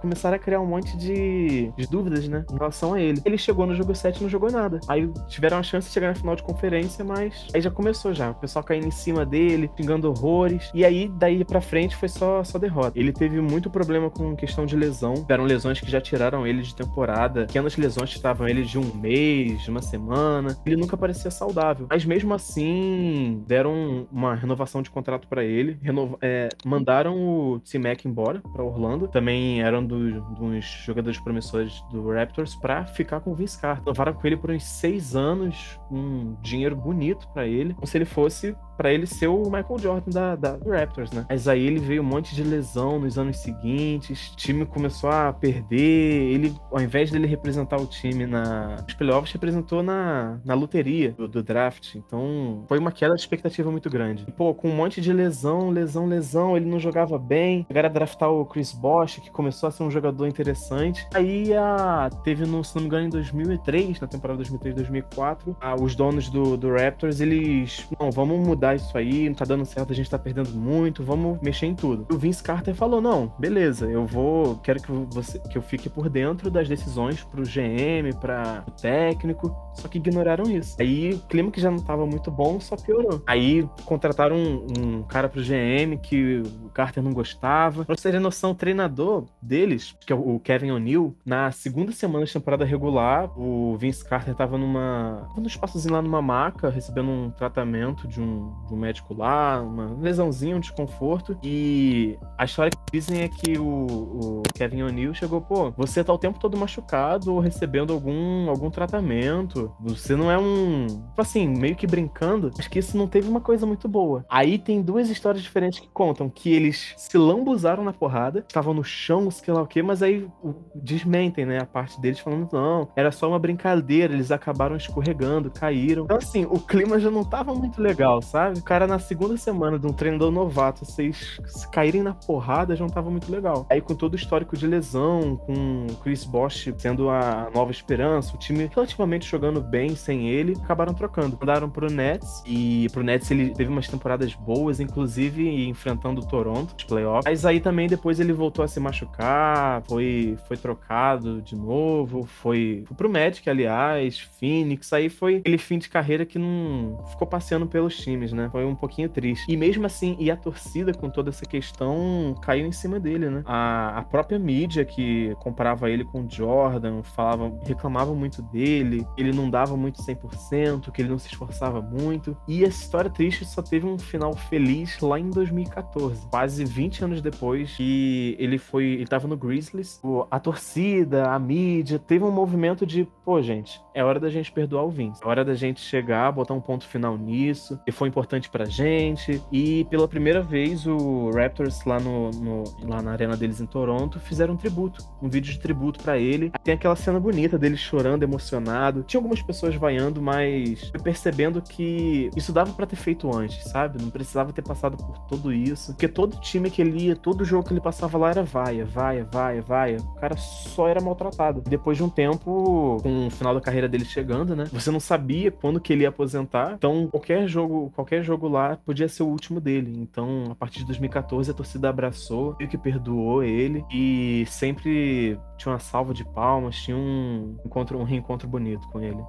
começaram 0.00 0.36
a 0.36 0.38
criar 0.38 0.60
um 0.60 0.66
monte 0.66 0.96
de, 0.96 1.72
de, 1.76 1.86
dúvidas, 1.86 2.28
né, 2.28 2.44
em 2.50 2.54
relação 2.54 2.94
a 2.94 3.00
ele. 3.00 3.20
Ele 3.24 3.38
chegou 3.38 3.66
no 3.66 3.74
jogo 3.74 3.94
7 3.94 4.18
e 4.18 4.22
não 4.22 4.30
jogou 4.30 4.50
nada. 4.50 4.80
Aí 4.88 5.10
tiveram 5.28 5.58
a 5.58 5.62
chance 5.62 5.88
de 5.88 5.94
chegar 5.94 6.08
na 6.08 6.14
final 6.14 6.36
de 6.36 6.42
conferência, 6.42 7.04
mas 7.04 7.48
aí 7.54 7.60
já 7.60 7.70
começou 7.70 8.12
já. 8.12 8.30
O 8.30 8.34
pessoal 8.34 8.64
caindo 8.64 8.86
em 8.86 8.90
cima 8.90 9.24
dele, 9.24 9.70
pingando 9.74 10.08
horrores. 10.08 10.70
E 10.74 10.84
aí, 10.84 11.10
daí 11.18 11.44
pra 11.44 11.60
frente, 11.60 11.96
foi 11.96 12.08
só, 12.08 12.42
só 12.44 12.58
derrota. 12.58 12.98
Ele 12.98 13.12
teve 13.12 13.40
muito 13.40 13.70
problema 13.70 14.10
com 14.10 14.36
questão 14.36 14.66
de 14.66 14.76
lesão. 14.76 15.26
Eram 15.28 15.44
lesões 15.44 15.80
que 15.80 15.90
já 15.90 16.00
tiraram 16.00 16.46
ele 16.46 16.62
de 16.62 16.74
temporada. 16.74 17.46
Pequenas 17.46 17.76
lesões 17.76 18.10
que 18.10 18.16
estavam 18.16 18.48
ele 18.48 18.62
de 18.62 18.78
um 18.78 18.94
mês, 18.94 19.62
de 19.62 19.70
uma 19.70 19.82
semana. 19.82 20.56
Ele 20.64 20.76
nunca 20.76 20.96
parecia 20.96 21.30
saudável. 21.30 21.86
Mas 21.88 22.04
mesmo 22.04 22.34
assim, 22.34 23.42
deram 23.46 24.06
uma 24.10 24.34
renovação 24.34 24.82
de 24.82 24.90
contrato 24.90 25.26
para 25.28 25.44
ele. 25.44 25.78
Renova 25.82 26.16
é, 26.20 26.48
mandaram 26.64 27.16
o 27.16 27.60
T-Mac 27.60 28.04
embora 28.04 28.40
para 28.52 28.62
Orlando. 28.62 29.08
Também 29.08 29.61
eram 29.62 29.84
dos, 29.84 30.22
dos 30.38 30.64
jogadores 30.84 31.18
promissores 31.18 31.82
do 31.90 32.10
Raptors 32.10 32.54
para 32.54 32.84
ficar 32.84 33.20
com 33.20 33.30
o 33.30 33.34
Vince 33.34 33.60
Carter. 33.60 33.84
Levaram 33.86 34.12
com 34.12 34.26
ele 34.26 34.36
por 34.36 34.50
uns 34.50 34.64
seis 34.64 35.14
anos, 35.16 35.78
um 35.90 36.34
dinheiro 36.40 36.76
bonito 36.76 37.28
para 37.32 37.46
ele, 37.46 37.74
como 37.74 37.86
se 37.86 37.96
ele 37.96 38.04
fosse 38.04 38.56
para 38.76 38.92
ele 38.92 39.06
ser 39.06 39.28
o 39.28 39.44
Michael 39.44 39.78
Jordan 39.78 40.10
da, 40.10 40.36
da, 40.36 40.56
do 40.56 40.70
Raptors, 40.70 41.10
né? 41.12 41.26
Mas 41.28 41.48
aí 41.48 41.66
ele 41.66 41.78
veio 41.78 42.02
um 42.02 42.04
monte 42.04 42.34
de 42.34 42.42
lesão 42.42 42.98
nos 42.98 43.18
anos 43.18 43.38
seguintes, 43.38 44.32
o 44.32 44.36
time 44.36 44.66
começou 44.66 45.10
a 45.10 45.32
perder, 45.32 46.32
ele, 46.32 46.54
ao 46.70 46.80
invés 46.80 47.10
dele 47.10 47.26
representar 47.26 47.76
o 47.76 47.86
time 47.86 48.26
na, 48.26 48.76
nos 48.82 48.94
playoffs, 48.94 49.32
representou 49.32 49.82
na, 49.82 50.38
na 50.44 50.54
loteria 50.54 51.12
do, 51.12 51.28
do, 51.28 51.42
draft, 51.42 51.94
então 51.94 52.64
foi 52.68 52.78
uma 52.78 52.92
queda 52.92 53.14
de 53.14 53.20
expectativa 53.20 53.70
muito 53.70 53.90
grande. 53.90 54.24
E, 54.28 54.32
pô, 54.32 54.54
com 54.54 54.68
um 54.68 54.74
monte 54.74 55.00
de 55.00 55.12
lesão, 55.12 55.70
lesão, 55.70 56.06
lesão, 56.06 56.56
ele 56.56 56.66
não 56.66 56.78
jogava 56.78 57.18
bem, 57.18 57.64
chegaram 57.68 57.88
a 57.88 57.92
draftar 57.92 58.30
o 58.30 58.44
Chris 58.44 58.72
Bosh, 58.72 59.20
que 59.20 59.30
começou 59.30 59.68
a 59.68 59.72
ser 59.72 59.82
um 59.82 59.90
jogador 59.90 60.26
interessante. 60.26 61.06
Aí 61.14 61.54
a, 61.54 62.10
teve, 62.24 62.46
no, 62.46 62.62
se 62.64 62.74
não 62.74 62.82
me 62.82 62.88
engano, 62.88 63.06
em 63.06 63.10
2003, 63.10 64.00
na 64.00 64.06
temporada 64.06 64.42
2003-2004, 64.42 65.56
os 65.80 65.94
donos 65.94 66.28
do, 66.28 66.56
do 66.56 66.72
Raptors, 66.72 67.20
eles, 67.20 67.86
não, 67.98 68.10
vamos 68.10 68.38
mudar 68.38 68.71
mudar 68.72 68.74
isso 68.74 68.96
aí, 68.96 69.28
não 69.28 69.34
tá 69.34 69.44
dando 69.44 69.64
certo, 69.64 69.92
a 69.92 69.96
gente 69.96 70.10
tá 70.10 70.18
perdendo 70.18 70.50
muito, 70.50 71.02
vamos 71.02 71.40
mexer 71.40 71.66
em 71.66 71.74
tudo. 71.74 72.06
O 72.12 72.18
Vince 72.18 72.42
Carter 72.42 72.74
falou: 72.74 73.00
não, 73.00 73.32
beleza, 73.38 73.86
eu 73.86 74.06
vou. 74.06 74.56
Quero 74.58 74.80
que 74.82 74.90
você 75.10 75.38
que 75.38 75.58
eu 75.58 75.62
fique 75.62 75.88
por 75.88 76.08
dentro 76.08 76.50
das 76.50 76.68
decisões 76.68 77.22
pro 77.24 77.42
GM, 77.42 78.14
para 78.20 78.64
o 78.66 78.70
técnico. 78.70 79.54
Só 79.74 79.88
que 79.88 79.98
ignoraram 79.98 80.44
isso. 80.50 80.76
Aí 80.78 81.14
o 81.14 81.18
clima 81.20 81.50
que 81.50 81.60
já 81.60 81.70
não 81.70 81.78
tava 81.78 82.06
muito 82.06 82.30
bom 82.30 82.60
só 82.60 82.76
piorou. 82.76 83.22
Aí 83.26 83.66
contrataram 83.84 84.36
um, 84.36 84.66
um 84.78 85.02
cara 85.02 85.28
pro 85.28 85.42
GM 85.42 85.96
que 86.02 86.42
o 86.64 86.68
Carter 86.70 87.02
não 87.02 87.12
gostava. 87.12 87.84
Pra 87.84 87.96
você 87.96 88.10
ter 88.10 88.20
noção, 88.20 88.50
o 88.50 88.54
treinador 88.54 89.24
deles, 89.40 89.96
que 90.06 90.12
é 90.12 90.16
o 90.16 90.38
Kevin 90.40 90.72
O'Neill, 90.72 91.16
na 91.24 91.50
segunda 91.50 91.90
semana 91.92 92.24
de 92.24 92.32
temporada 92.32 92.64
regular, 92.64 93.30
o 93.38 93.76
Vince 93.76 94.04
Carter 94.04 94.34
tava 94.34 94.58
numa. 94.58 95.26
num 95.36 95.46
espaçozinho 95.46 95.94
lá 95.94 96.02
numa 96.02 96.20
maca, 96.20 96.68
recebendo 96.68 97.08
um 97.10 97.30
tratamento 97.30 98.06
de 98.06 98.20
um, 98.20 98.51
de 98.66 98.74
um 98.74 98.76
médico 98.76 99.14
lá, 99.14 99.60
uma 99.60 99.96
lesãozinha, 100.00 100.56
um 100.56 100.60
desconforto. 100.60 101.36
E 101.42 102.18
a 102.38 102.44
história 102.44 102.70
que 102.70 102.78
dizem 102.92 103.22
é 103.22 103.28
que 103.28 103.58
o, 103.58 103.64
o 103.64 104.42
Kevin 104.54 104.82
O'Neill 104.82 105.14
chegou, 105.14 105.40
pô, 105.40 105.70
você 105.72 106.02
tá 106.02 106.12
o 106.12 106.18
tempo 106.18 106.38
todo 106.38 106.56
machucado 106.56 107.32
ou 107.32 107.40
recebendo 107.40 107.92
algum, 107.92 108.48
algum 108.48 108.70
tratamento. 108.70 109.72
Você 109.80 110.16
não 110.16 110.30
é 110.30 110.38
um. 110.38 110.86
Tipo 110.86 111.20
assim, 111.22 111.48
meio 111.48 111.76
que 111.76 111.86
brincando. 111.86 112.50
Acho 112.58 112.70
que 112.70 112.78
isso 112.78 112.96
não 112.96 113.06
teve 113.06 113.28
uma 113.28 113.40
coisa 113.40 113.66
muito 113.66 113.88
boa. 113.88 114.24
Aí 114.28 114.58
tem 114.58 114.82
duas 114.82 115.08
histórias 115.10 115.42
diferentes 115.42 115.80
que 115.80 115.88
contam 115.88 116.28
que 116.28 116.52
eles 116.52 116.94
se 116.96 117.16
lambuzaram 117.18 117.84
na 117.84 117.92
porrada, 117.92 118.44
estavam 118.46 118.74
no 118.74 118.84
chão, 118.84 119.30
sei 119.30 119.52
lá 119.52 119.62
o 119.62 119.66
quê, 119.66 119.82
mas 119.82 120.02
aí 120.02 120.28
desmentem, 120.74 121.44
né? 121.44 121.58
A 121.60 121.66
parte 121.66 122.00
deles 122.00 122.18
falando, 122.18 122.48
não, 122.52 122.88
era 122.96 123.10
só 123.10 123.28
uma 123.28 123.38
brincadeira, 123.38 124.12
eles 124.12 124.30
acabaram 124.30 124.76
escorregando, 124.76 125.50
caíram. 125.50 126.04
Então, 126.04 126.16
assim, 126.16 126.44
o 126.44 126.58
clima 126.58 126.98
já 126.98 127.10
não 127.10 127.24
tava 127.24 127.54
muito 127.54 127.80
legal, 127.80 128.20
sabe? 128.22 128.41
O 128.50 128.62
cara 128.62 128.86
na 128.86 128.98
segunda 128.98 129.36
semana 129.36 129.78
de 129.78 129.86
um 129.86 129.92
treinador 129.92 130.30
novato, 130.30 130.84
vocês 130.84 131.38
caírem 131.70 132.02
na 132.02 132.14
porrada 132.14 132.74
já 132.74 132.84
não 132.84 132.90
tava 132.90 133.10
muito 133.10 133.30
legal. 133.30 133.66
Aí 133.70 133.80
com 133.80 133.94
todo 133.94 134.14
o 134.14 134.16
histórico 134.16 134.56
de 134.56 134.66
lesão, 134.66 135.36
com 135.36 135.86
Chris 136.02 136.24
Bosch 136.24 136.72
sendo 136.78 137.08
a 137.08 137.50
nova 137.54 137.70
esperança, 137.70 138.34
o 138.34 138.38
time 138.38 138.68
relativamente 138.72 139.28
jogando 139.28 139.60
bem 139.60 139.94
sem 139.94 140.28
ele, 140.28 140.56
acabaram 140.62 140.94
trocando. 140.94 141.36
Mandaram 141.38 141.68
pro 141.68 141.90
Nets 141.90 142.42
e 142.46 142.88
pro 142.92 143.02
Nets 143.02 143.30
ele 143.30 143.50
teve 143.50 143.70
umas 143.70 143.88
temporadas 143.88 144.34
boas, 144.34 144.80
inclusive 144.80 145.68
enfrentando 145.68 146.20
o 146.20 146.26
Toronto, 146.26 146.74
os 146.76 146.84
playoffs. 146.84 147.24
Mas 147.24 147.44
aí 147.44 147.60
também 147.60 147.88
depois 147.88 148.20
ele 148.20 148.32
voltou 148.32 148.64
a 148.64 148.68
se 148.68 148.80
machucar, 148.80 149.82
foi, 149.88 150.36
foi 150.46 150.56
trocado 150.56 151.42
de 151.42 151.56
novo, 151.56 152.24
foi, 152.24 152.84
foi 152.86 152.96
pro 152.96 153.10
Magic, 153.10 153.48
aliás, 153.48 154.18
Phoenix, 154.38 154.92
aí 154.92 155.08
foi 155.08 155.36
aquele 155.36 155.58
fim 155.58 155.78
de 155.78 155.88
carreira 155.88 156.24
que 156.24 156.38
não 156.38 157.04
ficou 157.08 157.26
passeando 157.26 157.66
pelos 157.66 157.96
times, 157.96 158.31
né? 158.32 158.48
Foi 158.50 158.64
um 158.64 158.74
pouquinho 158.74 159.08
triste. 159.08 159.50
E 159.50 159.56
mesmo 159.56 159.86
assim, 159.86 160.16
e 160.18 160.30
a 160.30 160.36
torcida 160.36 160.92
com 160.92 161.08
toda 161.08 161.30
essa 161.30 161.44
questão 161.44 162.34
caiu 162.42 162.66
em 162.66 162.72
cima 162.72 162.98
dele, 162.98 163.28
né? 163.28 163.42
A, 163.46 163.98
a 163.98 164.02
própria 164.02 164.38
mídia 164.38 164.84
que 164.84 165.34
comparava 165.38 165.90
ele 165.90 166.04
com 166.04 166.28
Jordan, 166.28 167.02
falava, 167.02 167.52
reclamava 167.64 168.14
muito 168.14 168.42
dele, 168.42 169.06
ele 169.16 169.32
não 169.32 169.50
dava 169.50 169.76
muito 169.76 170.02
100%, 170.02 170.90
que 170.90 171.02
ele 171.02 171.08
não 171.08 171.18
se 171.18 171.28
esforçava 171.28 171.80
muito. 171.80 172.36
E 172.46 172.64
essa 172.64 172.82
história 172.82 173.10
triste 173.10 173.44
só 173.44 173.62
teve 173.62 173.86
um 173.86 173.98
final 173.98 174.34
feliz 174.34 174.98
lá 175.00 175.18
em 175.18 175.30
2014, 175.30 176.28
quase 176.28 176.64
20 176.64 177.04
anos 177.04 177.20
depois 177.20 177.76
que 177.76 178.36
ele 178.38 178.58
foi, 178.58 178.84
ele 178.84 179.06
tava 179.06 179.28
no 179.28 179.36
Grizzlies. 179.36 180.00
A 180.30 180.38
torcida, 180.38 181.30
a 181.30 181.38
mídia, 181.38 181.98
teve 181.98 182.24
um 182.24 182.30
movimento 182.30 182.86
de, 182.86 183.06
pô, 183.24 183.40
gente, 183.42 183.80
é 183.94 184.02
hora 184.02 184.18
da 184.18 184.28
gente 184.28 184.50
perdoar 184.52 184.84
o 184.84 184.90
Vince. 184.90 185.22
É 185.22 185.28
hora 185.28 185.44
da 185.44 185.54
gente 185.54 185.80
chegar, 185.80 186.32
botar 186.32 186.54
um 186.54 186.60
ponto 186.60 186.86
final 186.86 187.16
nisso, 187.16 187.78
e 187.86 187.92
foi 187.92 188.08
importante 188.08 188.21
pra 188.50 188.64
gente. 188.64 189.42
E 189.50 189.84
pela 189.84 190.08
primeira 190.08 190.42
vez 190.42 190.86
o 190.86 191.30
Raptors 191.30 191.84
lá 191.84 191.98
no, 191.98 192.30
no 192.30 192.64
lá 192.82 193.02
na 193.02 193.12
arena 193.12 193.36
deles 193.36 193.60
em 193.60 193.66
Toronto 193.66 194.18
fizeram 194.20 194.54
um 194.54 194.56
tributo, 194.56 195.04
um 195.20 195.28
vídeo 195.28 195.52
de 195.52 195.58
tributo 195.58 196.02
para 196.02 196.18
ele. 196.18 196.52
Tem 196.62 196.74
aquela 196.74 196.96
cena 196.96 197.18
bonita 197.18 197.58
dele 197.58 197.76
chorando, 197.76 198.22
emocionado. 198.22 199.02
Tinha 199.02 199.18
algumas 199.18 199.42
pessoas 199.42 199.74
vaiando, 199.74 200.20
mas 200.20 200.90
percebendo 201.02 201.60
que 201.62 202.30
isso 202.36 202.52
dava 202.52 202.72
para 202.72 202.86
ter 202.86 202.96
feito 202.96 203.34
antes, 203.34 203.64
sabe? 203.70 204.02
Não 204.02 204.10
precisava 204.10 204.52
ter 204.52 204.62
passado 204.62 204.96
por 204.96 205.18
tudo 205.26 205.52
isso. 205.52 205.92
Porque 205.92 206.08
todo 206.08 206.40
time 206.40 206.70
que 206.70 206.82
ele 206.82 207.06
ia, 207.06 207.16
todo 207.16 207.44
jogo 207.44 207.66
que 207.66 207.72
ele 207.72 207.80
passava 207.80 208.18
lá 208.18 208.30
era 208.30 208.42
vaia, 208.42 208.84
vaia, 208.84 209.26
vaia, 209.30 209.62
vaia. 209.62 209.96
O 209.98 210.14
cara 210.14 210.36
só 210.36 210.88
era 210.88 211.00
maltratado. 211.00 211.62
Depois 211.62 211.96
de 211.96 212.04
um 212.04 212.08
tempo, 212.08 212.98
com 213.02 213.26
o 213.26 213.30
final 213.30 213.54
da 213.54 213.60
carreira 213.60 213.88
dele 213.88 214.04
chegando, 214.04 214.54
né? 214.54 214.64
Você 214.72 214.90
não 214.90 215.00
sabia 215.00 215.50
quando 215.50 215.80
que 215.80 215.92
ele 215.92 216.02
ia 216.02 216.08
aposentar. 216.08 216.74
Então, 216.74 217.06
qualquer 217.08 217.46
jogo, 217.46 217.90
qualquer 217.94 218.11
jogo 218.20 218.48
lá 218.48 218.76
podia 218.76 219.08
ser 219.08 219.22
o 219.22 219.28
último 219.28 219.60
dele. 219.60 219.96
Então, 219.96 220.46
a 220.50 220.54
partir 220.56 220.80
de 220.80 220.86
2014, 220.86 221.52
a 221.52 221.54
torcida 221.54 221.88
abraçou, 221.88 222.56
meio 222.58 222.68
que 222.68 222.76
perdoou 222.76 223.44
ele 223.44 223.84
e 223.92 224.44
sempre 224.48 225.38
tinha 225.56 225.72
uma 225.72 225.78
salva 225.78 226.12
de 226.12 226.24
palmas, 226.24 226.74
tinha 226.76 226.96
um 226.96 227.56
encontro, 227.64 227.96
um 227.96 228.02
reencontro 228.04 228.48
bonito 228.48 228.88
com 228.88 229.00
ele 229.00 229.22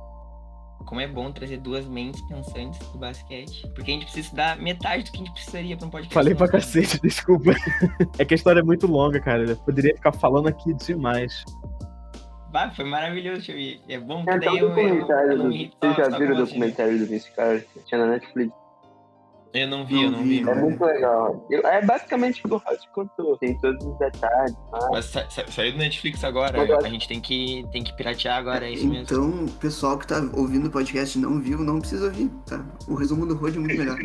como 0.86 1.02
é 1.02 1.08
bom 1.08 1.32
trazer 1.32 1.58
duas 1.58 1.88
mentes 1.88 2.22
pensantes 2.24 2.80
do 2.90 2.98
basquete. 2.98 3.68
Porque 3.74 3.92
a 3.92 3.94
gente 3.94 4.06
precisa 4.06 4.36
dar 4.36 4.58
metade 4.58 5.06
do 5.06 5.12
que 5.12 5.18
a 5.18 5.20
gente 5.20 5.34
precisaria 5.34 5.78
pra 5.78 5.88
um 5.88 5.90
podcast. 5.90 6.14
Falei 6.14 6.36
pra 6.36 6.48
cacete, 6.48 7.00
desculpa. 7.02 7.52
é 8.20 8.26
que 8.26 8.34
a 8.34 8.36
história 8.36 8.60
é 8.60 8.64
muito 8.64 8.88
longa, 8.88 9.20
cara. 9.20 9.44
Eu 9.44 9.58
poderia 9.58 9.96
ficar 9.96 10.12
falando 10.12 10.48
aqui 10.48 10.74
demais. 10.74 11.44
Bah, 12.52 12.70
foi 12.70 12.86
maravilhoso, 12.86 13.42
Xavi. 13.42 13.82
É 13.90 14.00
bom 14.00 14.24
que 14.24 14.30
é, 14.30 14.40
daí 14.40 14.58
eu, 14.60 14.70
eu, 14.70 15.08
eu, 15.08 15.38
não 15.38 15.48
me 15.48 15.72
Vocês 15.82 15.96
já 15.96 16.18
viram 16.18 16.36
o 16.36 16.46
documentário 16.46 17.00
do 17.00 17.06
Vince 17.08 17.32
Carter? 17.32 17.68
Tinha 17.86 18.06
na 18.06 18.12
Netflix. 18.12 18.63
Eu 19.54 19.68
não 19.68 19.86
vi, 19.86 19.96
não 19.96 20.04
eu 20.04 20.12
não 20.12 20.24
vi. 20.24 20.44
vi. 20.44 20.50
É 20.50 20.56
muito 20.56 20.84
legal. 20.84 21.48
É 21.52 21.86
basicamente 21.86 22.42
o 22.44 22.50
que 22.50 22.56
o 22.56 22.92
contou. 22.92 23.38
Tem 23.38 23.56
todos 23.60 23.86
os 23.86 23.98
detalhes. 24.00 24.56
Mas, 24.72 24.90
mas 24.90 25.06
sa 25.06 25.30
sa 25.30 25.46
saiu 25.48 25.74
do 25.74 25.78
Netflix 25.78 26.24
agora. 26.24 26.60
agora. 26.60 26.88
A 26.88 26.90
gente 26.90 27.08
tem 27.08 27.22
que, 27.22 27.64
tem 27.72 27.84
que 27.84 27.96
piratear 27.96 28.38
agora, 28.38 28.66
é 28.66 28.72
isso 28.72 28.88
mesmo. 28.88 29.04
Então, 29.04 29.46
o 29.46 29.52
pessoal 29.60 29.98
que 30.00 30.08
tá 30.08 30.18
ouvindo 30.34 30.68
o 30.68 30.72
podcast 30.72 31.18
e 31.18 31.22
não 31.22 31.40
viu, 31.40 31.60
não 31.60 31.80
precisa 31.80 32.06
ouvir, 32.06 32.30
tá? 32.48 32.66
O 32.88 32.96
resumo 32.96 33.28
do 33.28 33.36
Rod 33.36 33.56
é 33.56 33.60
muito 33.60 33.78
melhor. 33.78 33.98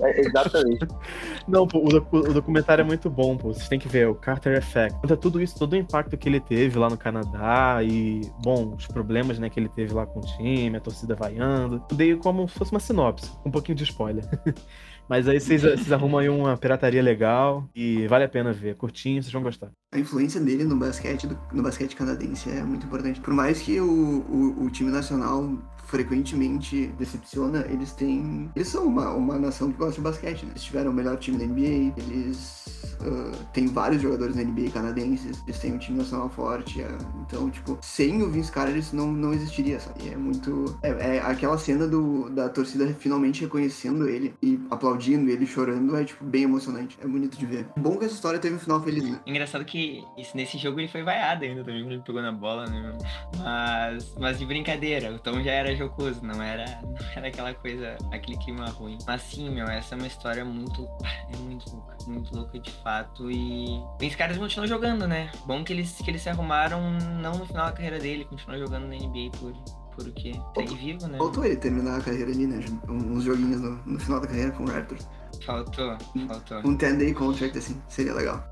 É, 0.00 0.20
exatamente. 0.20 0.86
não, 1.48 1.66
pô, 1.66 1.78
o, 1.78 2.16
o, 2.16 2.32
documentário 2.32 2.82
é 2.82 2.84
muito 2.84 3.10
bom, 3.10 3.36
pô. 3.36 3.52
Vocês 3.52 3.68
têm 3.68 3.80
que 3.80 3.88
ver, 3.88 4.08
o 4.08 4.14
Carter 4.14 4.56
Effect. 4.56 4.96
Conta 5.00 5.16
tudo 5.16 5.42
isso, 5.42 5.58
todo 5.58 5.72
o 5.72 5.76
impacto 5.76 6.16
que 6.16 6.28
ele 6.28 6.38
teve 6.38 6.78
lá 6.78 6.88
no 6.88 6.96
Canadá 6.96 7.82
e, 7.82 8.20
bom, 8.44 8.74
os 8.76 8.86
problemas, 8.86 9.40
né, 9.40 9.50
que 9.50 9.58
ele 9.58 9.68
teve 9.68 9.92
lá 9.92 10.06
com 10.06 10.20
o 10.20 10.22
time, 10.22 10.76
a 10.76 10.80
torcida 10.80 11.16
vaiando. 11.16 11.82
Eu 11.90 11.96
dei 11.96 12.16
como 12.16 12.48
se 12.48 12.56
fosse 12.56 12.70
uma 12.70 12.80
sinopse, 12.80 13.32
um 13.44 13.50
pouquinho 13.50 13.76
de 13.76 13.82
spoiler. 13.82 14.24
Mas 15.08 15.28
aí 15.28 15.40
vocês, 15.40 15.62
vocês 15.62 15.92
arrumam 15.92 16.20
aí 16.20 16.28
uma 16.28 16.56
pirataria 16.56 17.02
legal 17.02 17.68
e 17.74 18.06
vale 18.06 18.24
a 18.24 18.28
pena 18.28 18.52
ver. 18.52 18.76
Curtinho, 18.76 19.22
vocês 19.22 19.32
vão 19.32 19.42
gostar. 19.42 19.70
A 19.92 19.98
influência 19.98 20.40
dele 20.40 20.64
no 20.64 20.76
basquete, 20.76 21.28
no 21.52 21.62
basquete 21.62 21.96
canadense 21.96 22.48
é 22.48 22.62
muito 22.62 22.86
importante. 22.86 23.20
Por 23.20 23.34
mais 23.34 23.60
que 23.60 23.80
o, 23.80 23.84
o, 23.86 24.64
o 24.64 24.70
time 24.70 24.90
nacional 24.90 25.58
frequentemente 25.92 26.86
decepciona, 26.98 27.66
eles 27.68 27.92
têm. 27.92 28.50
Eles 28.56 28.68
são 28.68 28.86
uma, 28.86 29.10
uma 29.10 29.38
nação 29.38 29.70
que 29.70 29.76
gosta 29.76 29.96
de 29.96 30.00
basquete, 30.00 30.46
né? 30.46 30.52
Eles 30.52 30.64
tiveram 30.64 30.90
o 30.90 30.94
melhor 30.94 31.18
time 31.18 31.36
da 31.36 31.44
NBA, 31.44 31.92
eles 31.98 32.96
uh, 33.02 33.36
têm 33.52 33.66
vários 33.66 34.00
jogadores 34.00 34.34
da 34.34 34.42
NBA 34.42 34.70
canadenses, 34.70 35.42
eles 35.46 35.58
têm 35.58 35.74
um 35.74 35.78
time 35.78 35.98
nacional 35.98 36.30
forte. 36.30 36.80
Uh, 36.80 36.96
então, 37.26 37.50
tipo, 37.50 37.76
sem 37.82 38.22
o 38.22 38.30
Vince 38.30 38.50
Carter 38.50 38.74
isso 38.74 38.96
não, 38.96 39.12
não 39.12 39.34
existiria, 39.34 39.78
sabe? 39.78 40.08
É 40.08 40.16
muito. 40.16 40.78
É, 40.82 41.16
é, 41.16 41.20
aquela 41.20 41.58
cena 41.58 41.86
do, 41.86 42.30
da 42.30 42.48
torcida 42.48 42.86
finalmente 42.98 43.42
reconhecendo 43.42 44.08
ele 44.08 44.34
e 44.42 44.58
aplaudindo 44.70 45.28
ele, 45.28 45.44
chorando, 45.44 45.94
é, 45.94 46.04
tipo, 46.04 46.24
bem 46.24 46.44
emocionante. 46.44 46.96
É 47.02 47.06
bonito 47.06 47.36
de 47.36 47.44
ver. 47.44 47.66
Bom 47.76 47.98
que 47.98 48.06
essa 48.06 48.14
história 48.14 48.38
teve 48.38 48.54
um 48.54 48.58
final 48.58 48.82
feliz, 48.82 49.04
né? 49.04 49.20
Engraçado 49.26 49.62
que 49.66 50.02
isso, 50.16 50.34
nesse 50.34 50.56
jogo 50.56 50.80
ele 50.80 50.88
foi 50.88 51.02
vaiado 51.02 51.44
ainda 51.44 51.62
também, 51.62 51.82
quando 51.82 51.92
ele 51.92 52.02
pegou 52.02 52.22
na 52.22 52.32
bola, 52.32 52.64
né? 52.64 52.96
Mas, 53.36 54.14
mas 54.18 54.38
de 54.38 54.46
brincadeira, 54.46 55.12
o 55.12 55.18
Tom 55.18 55.42
já 55.42 55.52
era 55.52 55.81
jocoso, 55.82 56.24
não 56.24 56.42
era, 56.42 56.64
não 56.82 57.08
era 57.16 57.28
aquela 57.28 57.54
coisa, 57.54 57.96
aquele 58.12 58.36
clima 58.38 58.66
ruim. 58.70 58.98
Mas 59.06 59.22
sim, 59.22 59.50
meu, 59.50 59.66
essa 59.66 59.94
é 59.94 59.98
uma 59.98 60.06
história 60.06 60.44
muito. 60.44 60.88
É 61.32 61.36
muito 61.36 61.70
louca. 61.70 61.96
Muito 62.06 62.34
louca 62.34 62.58
de 62.58 62.70
fato. 62.82 63.30
E 63.30 63.80
os 64.00 64.14
caras 64.14 64.36
continuam 64.38 64.66
jogando, 64.66 65.06
né? 65.06 65.30
Bom 65.46 65.62
que 65.64 65.72
eles, 65.72 65.96
que 65.98 66.10
eles 66.10 66.22
se 66.22 66.28
arrumaram 66.28 66.80
não 67.20 67.38
no 67.38 67.46
final 67.46 67.66
da 67.66 67.72
carreira 67.72 67.98
dele, 67.98 68.24
continuam 68.24 68.58
jogando 68.58 68.86
na 68.86 68.96
NBA 68.96 69.30
por, 69.38 69.52
porque 69.94 70.32
segue 70.54 70.74
vivo, 70.74 71.06
né? 71.06 71.18
Faltou 71.18 71.44
ele 71.44 71.56
terminar 71.56 71.98
a 71.98 72.02
carreira 72.02 72.30
ali, 72.30 72.46
né? 72.46 72.64
Uns 72.88 73.24
joguinhos 73.24 73.60
no, 73.60 73.76
no 73.84 74.00
final 74.00 74.20
da 74.20 74.26
carreira 74.26 74.50
com 74.52 74.64
o 74.64 74.70
Raptors. 74.70 75.08
Faltou, 75.44 75.96
faltou. 76.26 76.58
Um 76.58 76.76
10-day 76.76 77.14
contract, 77.14 77.56
assim, 77.58 77.80
seria 77.88 78.14
legal. 78.14 78.44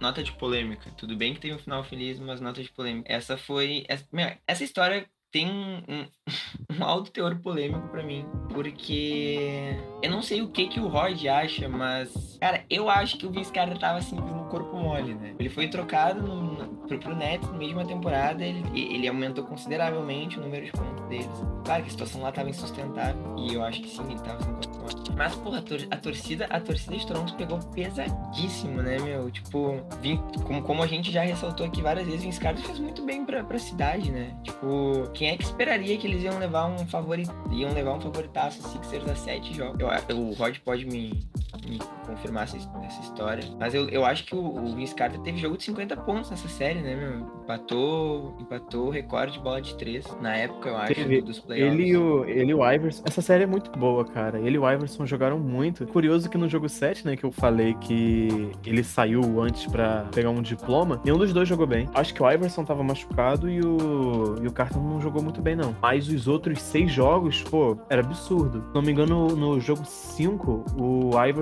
Nota 0.00 0.22
de 0.22 0.32
polêmica. 0.32 0.90
Tudo 0.96 1.16
bem 1.16 1.34
que 1.34 1.40
teve 1.40 1.54
um 1.54 1.58
final 1.58 1.82
feliz, 1.82 2.20
mas 2.20 2.40
nota 2.40 2.62
de 2.62 2.70
polêmica. 2.70 3.12
Essa 3.12 3.36
foi. 3.36 3.84
Essa, 3.88 4.06
essa 4.46 4.64
história 4.64 5.08
tem 5.30 5.48
um, 5.48 6.06
um 6.78 6.84
alto 6.84 7.10
teor 7.10 7.38
polêmico 7.40 7.88
para 7.88 8.02
mim, 8.02 8.24
porque 8.52 9.76
eu 10.02 10.10
não 10.10 10.22
sei 10.22 10.42
o 10.42 10.48
que 10.48 10.68
que 10.68 10.80
o 10.80 10.88
Rod 10.88 11.24
acha, 11.26 11.68
mas 11.68 12.38
cara, 12.40 12.64
eu 12.70 12.88
acho 12.88 13.18
que 13.18 13.26
o 13.26 13.30
Vince 13.30 13.52
tava 13.78 14.00
no 14.16 14.47
corpo 14.48 14.76
mole, 14.76 15.14
né? 15.14 15.34
Ele 15.38 15.48
foi 15.48 15.68
trocado 15.68 16.22
no, 16.22 16.66
pro, 16.86 16.98
pro 16.98 17.14
Nets 17.14 17.48
de 17.58 17.74
uma 17.74 17.84
temporada, 17.84 18.44
ele, 18.44 18.64
ele 18.74 19.08
aumentou 19.08 19.44
consideravelmente 19.44 20.38
o 20.38 20.42
número 20.42 20.64
de 20.64 20.72
pontos 20.72 21.04
deles. 21.06 21.28
Claro 21.64 21.82
que 21.82 21.88
a 21.88 21.92
situação 21.92 22.22
lá 22.22 22.32
tava 22.32 22.50
insustentável 22.50 23.36
e 23.38 23.54
eu 23.54 23.62
acho 23.62 23.82
que 23.82 23.88
sim, 23.88 24.02
ele 24.10 24.20
tava 24.20 24.42
sem 24.42 24.52
corpo 24.54 24.78
mole 24.78 24.94
Mas, 25.16 25.34
porra, 25.36 25.58
a, 25.58 25.62
tor 25.62 25.86
a, 25.90 25.96
torcida, 25.96 26.46
a 26.46 26.60
torcida 26.60 26.96
de 26.96 27.06
Toronto 27.06 27.34
pegou 27.34 27.58
pesadíssimo, 27.58 28.82
né, 28.82 28.98
meu? 28.98 29.30
Tipo, 29.30 29.80
vim, 30.00 30.16
como, 30.44 30.62
como 30.62 30.82
a 30.82 30.86
gente 30.86 31.10
já 31.10 31.22
ressaltou 31.22 31.66
aqui 31.66 31.82
várias 31.82 32.06
vezes, 32.06 32.22
Vince 32.22 32.40
Carter 32.40 32.64
fez 32.64 32.78
muito 32.78 33.04
bem 33.04 33.24
pra, 33.24 33.44
pra 33.44 33.58
cidade, 33.58 34.10
né? 34.10 34.36
Tipo, 34.42 35.10
quem 35.14 35.30
é 35.30 35.36
que 35.36 35.44
esperaria 35.44 35.96
que 35.96 36.06
eles 36.06 36.22
iam 36.22 36.38
levar 36.38 36.66
um 36.66 36.86
favorito, 36.86 37.32
iam 37.52 37.72
levar 37.72 37.94
um 37.94 38.00
favoritaço 38.00 38.62
Sixers 38.62 39.08
a 39.08 39.14
sete 39.14 39.54
jogos? 39.54 39.78
Eu, 39.80 40.16
o 40.16 40.32
Rod 40.32 40.56
pode 40.64 40.86
me, 40.86 41.26
me 41.66 41.78
confirmar 42.06 42.44
essa, 42.44 42.56
essa 42.56 43.00
história. 43.00 43.44
Mas 43.58 43.74
eu, 43.74 43.88
eu 43.88 44.04
acho 44.04 44.24
que 44.24 44.34
o, 44.34 44.38
o 44.38 44.74
Vince 44.74 44.94
Carter 44.94 45.20
teve 45.20 45.38
jogo 45.38 45.56
de 45.56 45.64
50 45.64 45.96
pontos 45.98 46.30
nessa 46.30 46.48
série, 46.48 46.80
né, 46.80 46.94
meu? 46.94 47.26
Empatou, 47.42 48.36
empatou 48.38 48.88
o 48.88 48.90
recorde 48.90 49.32
de 49.32 49.38
bola 49.40 49.60
de 49.60 49.74
três 49.76 50.06
na 50.20 50.36
época, 50.36 50.68
eu 50.68 50.76
acho, 50.76 50.94
teve, 50.94 51.20
dos 51.22 51.38
playoffs. 51.38 51.74
Ele 51.74 51.90
e, 51.90 51.96
o, 51.96 52.24
ele 52.24 52.54
o 52.54 52.70
Iverson. 52.70 53.02
Essa 53.06 53.22
série 53.22 53.44
é 53.44 53.46
muito 53.46 53.70
boa, 53.70 54.04
cara. 54.04 54.38
Ele 54.38 54.56
e 54.56 54.58
o 54.58 54.70
Iverson 54.70 55.06
jogaram 55.06 55.38
muito. 55.38 55.86
Curioso 55.86 56.28
que 56.28 56.36
no 56.36 56.48
jogo 56.48 56.68
7, 56.68 57.06
né, 57.06 57.16
que 57.16 57.24
eu 57.24 57.32
falei 57.32 57.74
que 57.74 58.50
ele 58.64 58.84
saiu 58.84 59.40
antes 59.40 59.66
para 59.66 60.06
pegar 60.14 60.30
um 60.30 60.42
diploma, 60.42 61.00
nenhum 61.04 61.18
dos 61.18 61.32
dois 61.32 61.48
jogou 61.48 61.66
bem. 61.66 61.88
Acho 61.94 62.14
que 62.14 62.22
o 62.22 62.30
Iverson 62.30 62.64
tava 62.64 62.82
machucado 62.82 63.50
e 63.50 63.60
o, 63.60 64.36
e 64.42 64.46
o 64.46 64.52
Carter 64.52 64.80
não 64.80 65.00
jogou 65.00 65.22
muito 65.22 65.40
bem, 65.40 65.56
não. 65.56 65.74
Mas 65.80 66.08
os 66.08 66.28
outros 66.28 66.60
seis 66.60 66.92
jogos, 66.92 67.42
pô, 67.42 67.78
era 67.88 68.02
absurdo. 68.02 68.64
Se 68.68 68.74
não 68.74 68.82
me 68.82 68.92
engano, 68.92 69.28
no 69.28 69.58
jogo 69.60 69.84
5, 69.84 70.64
o 70.76 71.10
Iverson 71.24 71.37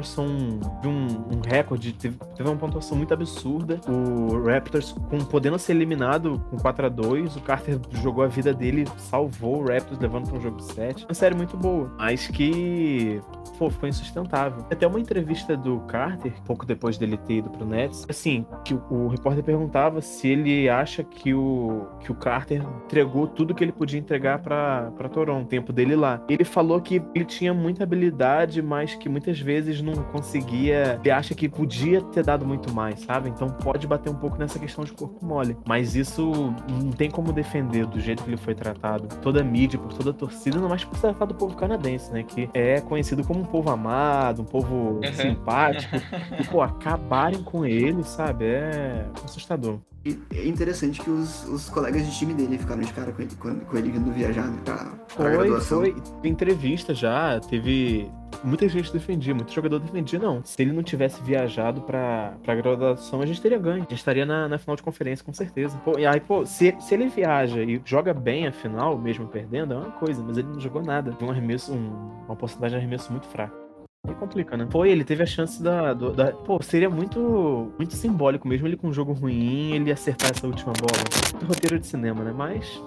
viu 0.83 0.91
um, 0.91 1.07
um 1.37 1.41
recorde, 1.47 1.93
teve, 1.93 2.17
teve 2.35 2.49
uma 2.49 2.57
pontuação 2.57 2.97
muito 2.97 3.13
absurda. 3.13 3.81
O 3.89 4.43
Raptors, 4.45 4.93
com, 4.93 5.19
podendo 5.19 5.59
ser 5.59 5.73
eliminado 5.73 6.43
com 6.51 6.57
4 6.57 6.87
a 6.87 6.89
2 6.89 7.37
o 7.37 7.41
Carter 7.41 7.79
jogou 8.03 8.25
a 8.25 8.29
vida 8.29 8.53
dele, 8.53 8.85
salvou 8.97 9.63
o 9.63 9.67
Raptors, 9.67 9.99
levando 9.99 10.29
para 10.29 10.39
um 10.39 10.41
jogo 10.41 10.61
7. 10.61 11.05
Uma 11.05 11.15
série 11.15 11.35
muito 11.35 11.57
boa, 11.57 11.93
mas 11.99 12.27
que 12.27 13.21
pô, 13.59 13.71
insustentável. 13.87 14.65
Até 14.71 14.87
uma 14.87 15.01
entrevista 15.01 15.57
do 15.57 15.81
Carter, 15.81 16.33
pouco 16.45 16.67
depois 16.67 16.99
dele 16.99 17.17
ter 17.17 17.39
ido 17.39 17.51
pro 17.51 17.67
Nets, 17.67 18.07
assim, 18.09 18.47
que 18.65 18.75
o, 18.75 18.83
o 18.91 19.09
repórter 19.09 19.43
perguntava 19.43 20.01
se 20.01 20.29
ele 20.29 20.69
acha 20.69 21.03
que 21.03 21.35
o, 21.35 21.87
que 22.01 22.13
o 22.13 22.15
Carter 22.15 22.63
entregou 22.85 23.27
tudo 23.27 23.55
que 23.55 23.65
ele 23.65 23.73
podia 23.73 23.99
entregar 23.99 24.41
para 24.41 24.91
Toronto, 25.13 25.47
o 25.47 25.49
tempo 25.49 25.73
dele 25.73 25.97
lá. 25.97 26.23
Ele 26.29 26.45
falou 26.45 26.81
que 26.81 27.03
ele 27.15 27.25
tinha 27.25 27.55
muita 27.55 27.83
habilidade, 27.85 28.61
mas 28.63 28.95
que 28.95 29.09
muitas 29.09 29.41
vezes 29.41 29.81
não 29.95 30.03
conseguia. 30.05 30.99
Ele 31.03 31.11
acha 31.11 31.35
que 31.35 31.49
podia 31.49 32.03
ter 32.03 32.25
dado 32.25 32.45
muito 32.45 32.73
mais, 32.73 33.01
sabe? 33.01 33.29
Então 33.29 33.49
pode 33.49 33.87
bater 33.87 34.11
um 34.11 34.15
pouco 34.15 34.37
nessa 34.37 34.59
questão 34.59 34.85
de 34.85 34.93
corpo 34.93 35.25
mole. 35.25 35.57
Mas 35.67 35.95
isso 35.95 36.55
não 36.69 36.91
tem 36.91 37.11
como 37.11 37.33
defender 37.33 37.87
do 37.87 38.01
jeito 38.01 38.23
que 38.23 38.31
ele 38.31 38.37
foi 38.37 38.55
tratado. 38.55 39.09
Toda 39.23 39.41
a 39.41 39.45
mídia, 39.45 39.79
por 39.79 39.93
toda 39.93 40.11
a 40.11 40.15
torcida, 40.15 40.59
não 40.59 40.69
mais 40.69 40.85
por 40.85 40.97
ser 40.97 41.09
tratado 41.09 41.33
do 41.33 41.39
povo 41.39 41.57
canadense, 41.57 42.13
né? 42.13 42.23
Que 42.23 42.49
é 42.53 42.81
conhecido 42.81 43.25
como 43.25 43.41
um 43.41 43.45
povo 43.45 43.71
amado, 43.71 44.43
um 44.43 44.47
povo 44.47 44.75
uhum. 44.75 45.13
simpático. 45.15 45.97
e, 46.41 46.45
pô, 46.45 46.63
acabarem 46.63 47.43
com 47.43 47.65
ele, 47.65 48.03
sabe? 48.05 48.45
É 48.45 49.07
assustador. 49.25 49.79
E 50.07 50.17
é 50.33 50.47
interessante 50.47 51.01
que 51.01 51.11
os, 51.11 51.45
os 51.49 51.69
colegas 51.69 52.07
de 52.07 52.17
time 52.17 52.33
dele 52.33 52.57
ficaram 52.57 52.81
de 52.81 52.93
cara 52.93 53.11
com 53.11 53.23
ele, 53.23 53.35
com, 53.35 53.59
com 53.59 53.77
ele 53.77 53.91
vindo 53.91 54.13
viajar 54.13 54.47
né, 54.47 54.61
pra, 54.65 54.77
pra 54.77 54.97
foi, 55.09 55.33
graduação. 55.33 55.81
Foi, 55.81 55.97
entrevista 56.23 56.95
já, 56.95 57.41
teve 57.41 58.09
muita 58.45 58.69
gente 58.69 58.93
defendia, 58.93 59.35
muito 59.35 59.53
jogador 59.53 59.79
defendia, 59.79 60.19
não. 60.19 60.45
Se 60.45 60.61
ele 60.63 60.73
não 60.73 60.83
tivesse 60.83 61.23
viajado 61.23 61.81
pra, 61.83 62.35
pra 62.43 62.55
graduação, 62.55 63.21
a 63.21 63.27
gente 63.27 63.41
teria 63.41 63.59
ganho. 63.59 63.77
A 63.77 63.81
gente 63.81 63.95
estaria 63.95 64.27
na, 64.27 64.49
na 64.49 64.59
final 64.59 64.77
de 64.77 64.83
conferência, 64.83 65.25
com 65.25 65.33
certeza. 65.33 65.77
Pô, 65.85 65.99
e 65.99 66.07
aí, 66.07 66.21
pô, 66.21 66.45
se, 66.45 66.75
se 66.81 66.95
ele 66.95 67.09
viaja 67.09 67.63
e 67.63 67.81
joga 67.85 68.13
bem 68.15 68.47
a 68.47 68.53
final, 68.53 68.99
mesmo 68.99 69.27
perdendo, 69.27 69.75
é 69.75 69.77
uma 69.77 69.93
coisa, 69.93 70.23
mas 70.23 70.39
ele 70.39 70.49
não 70.49 70.61
jogou 70.61 70.83
nada. 70.83 71.17
Um 71.21 71.31
arremesso, 71.31 71.73
um, 71.73 72.25
uma 72.27 72.37
porcentagem 72.37 72.79
de 72.79 72.85
arremesso 72.85 73.11
muito 73.11 73.27
fraca. 73.27 73.67
Aí 74.07 74.15
complica, 74.15 74.57
né? 74.57 74.69
Foi, 74.71 74.89
ele 74.91 75.05
teve 75.05 75.23
a 75.23 75.27
chance 75.27 75.61
da, 75.61 75.93
do, 75.93 76.13
da, 76.13 76.33
Pô, 76.33 76.63
seria 76.63 76.89
muito 76.89 77.73
muito 77.77 77.95
simbólico 77.95 78.47
mesmo 78.47 78.67
ele 78.67 78.77
com 78.77 78.89
um 78.89 78.93
jogo 78.93 79.13
ruim, 79.13 79.73
ele 79.73 79.91
acertar 79.91 80.31
essa 80.31 80.47
última 80.47 80.73
bola. 80.73 81.03
Muito 81.33 81.47
roteiro 81.47 81.79
de 81.79 81.87
cinema, 81.87 82.23
né? 82.23 82.33
Mas. 82.33 82.81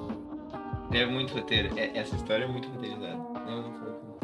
É 0.92 1.06
muito 1.06 1.34
roteiro. 1.34 1.78
É, 1.78 1.98
essa 1.98 2.16
história 2.16 2.46
é 2.46 2.48
muito 2.48 2.70
roteirizada. 2.70 3.20
É 3.48 3.52
muito 3.52 3.69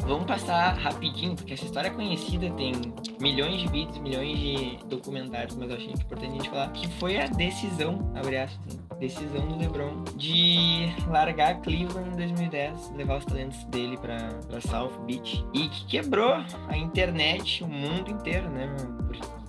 Vamos 0.06 0.24
passar 0.24 0.76
rapidinho, 0.78 1.34
porque 1.34 1.54
essa 1.54 1.64
história 1.64 1.88
é 1.88 1.90
conhecida, 1.90 2.48
tem 2.52 2.72
milhões 3.20 3.60
de 3.60 3.68
vídeos, 3.68 3.98
milhões 3.98 4.38
de 4.38 4.78
documentários, 4.86 5.56
mas 5.56 5.68
eu 5.68 5.76
achei 5.76 5.90
importante 5.90 6.30
a 6.30 6.34
gente 6.34 6.48
falar 6.48 6.68
que 6.68 6.88
foi 6.92 7.20
a 7.20 7.26
decisão, 7.26 8.12
abre 8.14 8.36
aspas, 8.36 8.78
decisão 9.00 9.48
do 9.48 9.58
LeBron 9.58 10.04
de 10.16 10.86
largar 11.08 11.60
Cleveland 11.60 12.10
em 12.10 12.16
2010, 12.16 12.92
levar 12.96 13.18
os 13.18 13.24
talentos 13.24 13.64
dele 13.64 13.96
para 13.98 14.60
South 14.60 15.04
Beach 15.06 15.44
e 15.52 15.68
que 15.68 15.86
quebrou 15.86 16.34
a 16.68 16.76
internet, 16.76 17.64
o 17.64 17.68
mundo 17.68 18.08
inteiro, 18.08 18.48
né? 18.48 18.74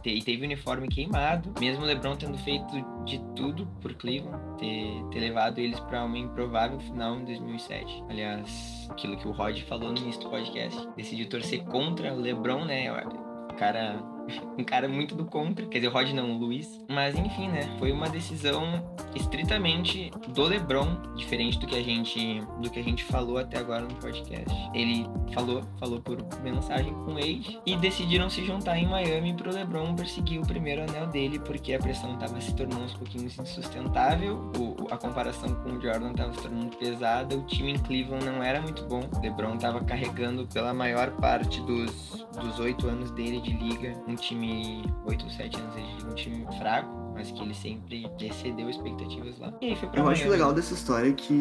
E 0.05 0.21
teve 0.21 0.45
uniforme 0.45 0.87
queimado, 0.87 1.53
mesmo 1.59 1.83
o 1.83 1.85
LeBron 1.85 2.15
tendo 2.15 2.37
feito 2.37 2.65
de 3.05 3.19
tudo 3.35 3.67
por 3.81 3.93
Cleveland, 3.93 4.57
ter, 4.57 5.03
ter 5.11 5.19
levado 5.19 5.59
eles 5.59 5.79
para 5.81 6.03
uma 6.03 6.17
improvável 6.17 6.79
final 6.79 7.17
em 7.19 7.25
2007. 7.25 8.03
Aliás, 8.09 8.87
aquilo 8.89 9.17
que 9.17 9.27
o 9.27 9.31
Rod 9.31 9.59
falou 9.63 9.91
no 9.91 9.97
início 9.97 10.21
do 10.21 10.29
podcast, 10.29 10.87
decidiu 10.95 11.27
torcer 11.27 11.63
contra 11.65 12.13
o 12.13 12.19
LeBron, 12.19 12.65
né? 12.65 12.91
O 12.91 13.53
cara 13.55 14.16
um 14.57 14.63
cara 14.63 14.87
muito 14.87 15.15
do 15.15 15.25
contra. 15.25 15.65
Quer 15.65 15.79
dizer, 15.79 15.89
o 15.89 15.91
Rod 15.91 16.11
não, 16.11 16.31
o 16.31 16.37
Luiz. 16.37 16.83
Mas 16.89 17.15
enfim, 17.15 17.47
né? 17.49 17.61
Foi 17.79 17.91
uma 17.91 18.09
decisão 18.09 18.83
estritamente 19.15 20.11
do 20.29 20.43
LeBron, 20.43 20.97
diferente 21.15 21.59
do 21.59 21.67
que 21.67 21.75
a 21.75 21.83
gente 21.83 22.41
do 22.61 22.69
que 22.69 22.79
a 22.79 22.83
gente 22.83 23.03
falou 23.03 23.37
até 23.37 23.57
agora 23.57 23.83
no 23.83 23.95
podcast. 23.95 24.53
Ele 24.73 25.05
falou, 25.33 25.63
falou 25.79 25.99
por 26.01 26.17
mensagem 26.41 26.93
com 26.93 27.11
o 27.11 27.13
Wade 27.13 27.59
e 27.65 27.75
decidiram 27.75 28.29
se 28.29 28.45
juntar 28.45 28.77
em 28.77 28.87
Miami 28.87 29.33
pro 29.33 29.53
LeBron 29.53 29.95
perseguir 29.95 30.39
o 30.39 30.45
primeiro 30.45 30.83
anel 30.83 31.07
dele, 31.07 31.39
porque 31.39 31.73
a 31.73 31.79
pressão 31.79 32.13
estava 32.13 32.39
se 32.39 32.55
tornando 32.55 32.83
uns 32.83 32.93
pouquinhos 32.93 33.37
insustentável. 33.37 34.51
O, 34.57 34.87
a 34.91 34.97
comparação 34.97 35.53
com 35.55 35.71
o 35.71 35.81
Jordan 35.81 36.11
estava 36.11 36.33
se 36.33 36.41
tornando 36.41 36.75
pesada. 36.77 37.35
O 37.35 37.43
time 37.43 37.73
em 37.73 37.79
Cleveland 37.79 38.25
não 38.25 38.43
era 38.43 38.61
muito 38.61 38.83
bom. 38.85 39.01
O 39.15 39.21
LeBron 39.21 39.55
estava 39.55 39.83
carregando 39.83 40.47
pela 40.47 40.73
maior 40.73 41.11
parte 41.11 41.61
dos 41.61 42.27
dos 42.37 42.59
oito 42.59 42.87
anos 42.87 43.11
dele 43.11 43.41
de 43.41 43.51
liga 43.51 43.93
um 44.07 44.15
time, 44.17 44.83
8 45.05 45.23
ou 45.23 45.29
7 45.29 45.57
anos 45.57 45.75
de 45.75 46.05
um 46.05 46.13
time 46.15 46.45
fraco, 46.57 47.06
mas 47.17 47.31
que 47.31 47.41
ele 47.41 47.53
sempre 47.53 48.07
excedeu 48.19 48.69
expectativas 48.69 49.39
lá. 49.39 49.51
E 49.59 49.67
aí 49.67 49.75
foi 49.75 49.89
pra 49.89 50.01
Eu 50.01 50.09
acho 50.09 50.29
legal 50.29 50.53
dessa 50.53 50.73
história 50.73 51.11
que 51.11 51.33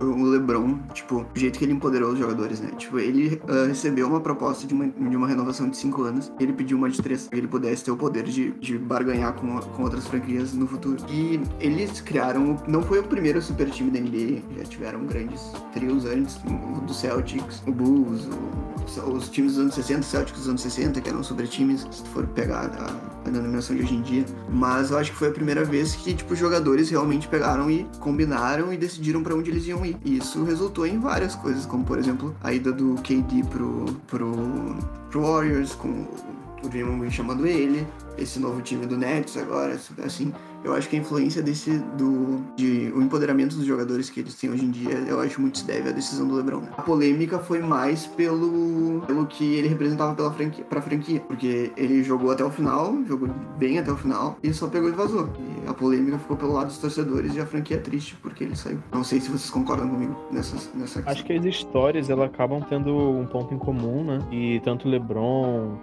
o 0.00 0.24
LeBron, 0.24 0.78
tipo, 0.94 1.26
o 1.34 1.38
jeito 1.38 1.58
que 1.58 1.64
ele 1.64 1.74
empoderou 1.74 2.12
os 2.12 2.18
jogadores, 2.18 2.60
né? 2.60 2.70
Tipo, 2.78 2.98
ele 2.98 3.40
uh, 3.48 3.68
recebeu 3.68 4.08
uma 4.08 4.20
proposta 4.20 4.66
de 4.66 4.72
uma, 4.72 4.88
de 4.88 5.16
uma 5.16 5.28
renovação 5.28 5.68
de 5.68 5.76
5 5.76 6.02
anos, 6.02 6.32
ele 6.40 6.52
pediu 6.52 6.78
uma 6.78 6.88
de 6.88 7.00
3, 7.00 7.28
que 7.28 7.36
ele 7.36 7.46
pudesse 7.46 7.84
ter 7.84 7.90
o 7.90 7.96
poder 7.96 8.24
de, 8.24 8.52
de 8.52 8.78
barganhar 8.78 9.34
com, 9.34 9.58
com 9.60 9.82
outras 9.82 10.06
franquias 10.06 10.54
no 10.54 10.66
futuro. 10.66 10.96
E 11.10 11.40
eles 11.60 12.00
criaram, 12.00 12.56
não 12.66 12.82
foi 12.82 13.00
o 13.00 13.04
primeiro 13.04 13.42
super 13.42 13.68
time 13.70 13.90
da 13.90 14.00
NBA, 14.00 14.42
já 14.56 14.64
tiveram 14.64 15.04
grandes 15.04 15.52
trios 15.72 16.06
antes, 16.06 16.40
o 16.46 16.80
do 16.80 16.94
Celtics, 16.94 17.62
o 17.66 17.72
Bulls, 17.72 18.26
o, 18.26 19.10
os 19.12 19.28
times 19.28 19.52
dos 19.52 19.62
anos 19.62 19.74
60, 19.74 20.00
o 20.00 20.02
Celtics 20.02 20.38
dos 20.40 20.48
anos 20.48 20.62
60, 20.62 21.00
que 21.00 21.08
eram 21.08 21.22
super 21.22 21.46
times, 21.46 21.86
se 21.90 22.02
tu 22.02 22.08
for 22.10 22.26
pegar 22.28 22.70
a, 22.78 23.28
a 23.28 23.30
denominação 23.30 23.76
de 23.76 23.82
hoje 23.82 23.94
em 23.94 24.02
dia. 24.02 24.24
Mas 24.48 24.90
eu 24.90 24.98
acho 24.98 25.09
que 25.10 25.16
foi 25.16 25.28
a 25.28 25.32
primeira 25.32 25.64
vez 25.64 25.94
que, 25.94 26.14
tipo, 26.14 26.34
jogadores 26.34 26.90
realmente 26.90 27.28
pegaram 27.28 27.70
e 27.70 27.86
combinaram 27.98 28.72
e 28.72 28.76
decidiram 28.76 29.22
para 29.22 29.34
onde 29.34 29.50
eles 29.50 29.66
iam 29.66 29.84
ir. 29.84 29.96
E 30.04 30.18
isso 30.18 30.44
resultou 30.44 30.86
em 30.86 30.98
várias 30.98 31.34
coisas, 31.34 31.66
como, 31.66 31.84
por 31.84 31.98
exemplo, 31.98 32.34
a 32.42 32.52
ida 32.52 32.72
do 32.72 32.94
KD 33.02 33.44
pro, 33.50 33.84
pro, 34.06 34.76
pro 35.10 35.22
Warriors, 35.22 35.74
com 35.74 36.06
o 36.62 36.68
Draymond 36.68 37.10
chamando 37.10 37.46
ele, 37.46 37.86
esse 38.18 38.38
novo 38.38 38.60
time 38.60 38.86
do 38.86 38.96
Nets 38.96 39.36
agora, 39.36 39.78
assim, 40.04 40.32
eu 40.64 40.74
acho 40.74 40.88
que 40.88 40.96
a 40.96 40.98
influência 40.98 41.42
desse 41.42 41.78
do 41.96 42.40
de 42.56 42.92
o 42.94 43.02
empoderamento 43.02 43.56
dos 43.56 43.64
jogadores 43.64 44.10
que 44.10 44.20
eles 44.20 44.34
têm 44.34 44.50
hoje 44.50 44.64
em 44.64 44.70
dia, 44.70 44.94
eu 45.08 45.20
acho 45.20 45.40
muito 45.40 45.58
se 45.58 45.64
deve 45.64 45.88
à 45.88 45.92
decisão 45.92 46.26
do 46.26 46.34
LeBron. 46.36 46.62
A 46.76 46.82
polêmica 46.82 47.38
foi 47.38 47.60
mais 47.60 48.06
pelo 48.06 49.02
pelo 49.06 49.26
que 49.26 49.54
ele 49.54 49.68
representava 49.68 50.14
pela 50.14 50.32
franquia, 50.32 50.64
pra 50.64 50.82
franquia, 50.82 51.20
porque 51.20 51.72
ele 51.76 52.02
jogou 52.02 52.30
até 52.30 52.44
o 52.44 52.50
final, 52.50 52.96
jogou 53.06 53.28
bem 53.58 53.78
até 53.78 53.90
o 53.90 53.96
final 53.96 54.38
e 54.42 54.52
só 54.52 54.68
pegou 54.68 54.88
e 54.88 54.92
vazou. 54.92 55.28
E 55.38 55.68
a 55.68 55.74
polêmica 55.74 56.18
ficou 56.18 56.36
pelo 56.36 56.52
lado 56.52 56.66
dos 56.66 56.78
torcedores 56.78 57.34
e 57.34 57.40
a 57.40 57.46
franquia 57.46 57.76
é 57.76 57.80
triste 57.80 58.16
porque 58.22 58.44
ele 58.44 58.56
saiu. 58.56 58.78
Não 58.92 59.04
sei 59.04 59.20
se 59.20 59.28
vocês 59.28 59.50
concordam 59.50 59.88
comigo 59.88 60.16
nessa 60.30 60.56
nessa 60.74 61.02
questão. 61.02 61.12
Acho 61.12 61.24
que 61.24 61.32
as 61.32 61.44
histórias 61.44 62.10
elas 62.10 62.26
acabam 62.26 62.62
tendo 62.68 62.94
um 62.96 63.26
ponto 63.26 63.54
em 63.54 63.58
comum, 63.58 64.04
né? 64.04 64.18
E 64.30 64.60
tanto 64.60 64.88
LeBron, 64.88 65.78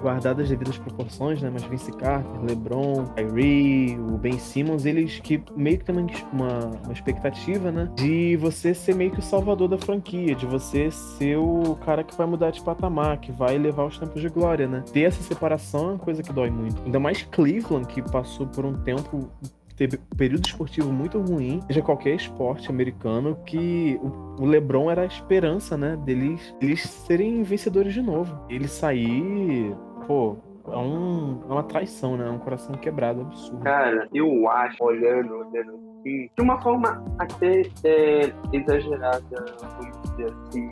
guardadas 0.00 0.44
as 0.44 0.48
devidas 0.50 0.78
proporções, 0.78 1.40
né? 1.40 1.50
Mas 1.52 1.62
Vince 1.64 1.92
Carter, 1.92 2.42
LeBron, 2.42 3.04
Kyrie, 3.14 3.93
o 3.98 4.18
Ben 4.18 4.38
Simmons, 4.38 4.84
eles 4.84 5.20
que 5.20 5.42
meio 5.56 5.78
que 5.78 5.84
tem 5.84 5.94
uma, 6.32 6.66
uma 6.84 6.92
expectativa, 6.92 7.70
né? 7.70 7.90
De 7.94 8.36
você 8.36 8.74
ser 8.74 8.94
meio 8.94 9.10
que 9.10 9.18
o 9.18 9.22
salvador 9.22 9.68
da 9.68 9.78
franquia, 9.78 10.34
de 10.34 10.46
você 10.46 10.90
ser 10.90 11.36
o 11.38 11.76
cara 11.84 12.02
que 12.02 12.16
vai 12.16 12.26
mudar 12.26 12.50
de 12.50 12.62
patamar, 12.62 13.18
que 13.18 13.32
vai 13.32 13.58
levar 13.58 13.84
os 13.84 13.98
tempos 13.98 14.20
de 14.20 14.28
glória, 14.28 14.66
né? 14.66 14.84
Ter 14.92 15.02
essa 15.02 15.22
separação 15.22 15.80
é 15.80 15.92
uma 15.92 15.98
coisa 15.98 16.22
que 16.22 16.32
dói 16.32 16.50
muito. 16.50 16.82
Ainda 16.84 17.00
mais 17.00 17.22
Cleveland, 17.22 17.86
que 17.86 18.02
passou 18.02 18.46
por 18.46 18.64
um 18.64 18.74
tempo 18.74 19.30
teve 19.76 19.96
um 19.96 20.16
período 20.16 20.46
esportivo 20.46 20.92
muito 20.92 21.18
ruim, 21.18 21.60
seja 21.66 21.82
qualquer 21.82 22.14
esporte 22.14 22.70
americano, 22.70 23.36
que 23.44 23.98
o, 24.38 24.46
LeBron 24.46 24.90
era 24.90 25.02
a 25.02 25.06
esperança, 25.06 25.76
né, 25.76 25.96
deles, 26.04 26.54
deles 26.60 26.82
serem 26.82 27.42
vencedores 27.42 27.92
de 27.92 28.02
novo. 28.02 28.38
Ele 28.48 28.68
sair, 28.68 29.74
pô, 30.06 30.36
é, 30.68 30.76
um, 30.76 31.42
é 31.48 31.52
uma 31.52 31.62
traição, 31.62 32.16
né? 32.16 32.26
É 32.26 32.30
um 32.30 32.38
coração 32.38 32.74
quebrado 32.76 33.22
absurdo. 33.22 33.62
Cara, 33.62 34.08
eu 34.12 34.48
acho, 34.48 34.82
olhando, 34.82 35.34
olhando 35.34 35.74
assim, 36.00 36.30
de 36.36 36.42
uma 36.42 36.60
forma 36.60 37.04
até 37.18 37.62
é, 37.84 38.32
exagerada, 38.52 39.22
vamos 39.60 40.02
dizer 40.02 40.32
assim, 40.32 40.70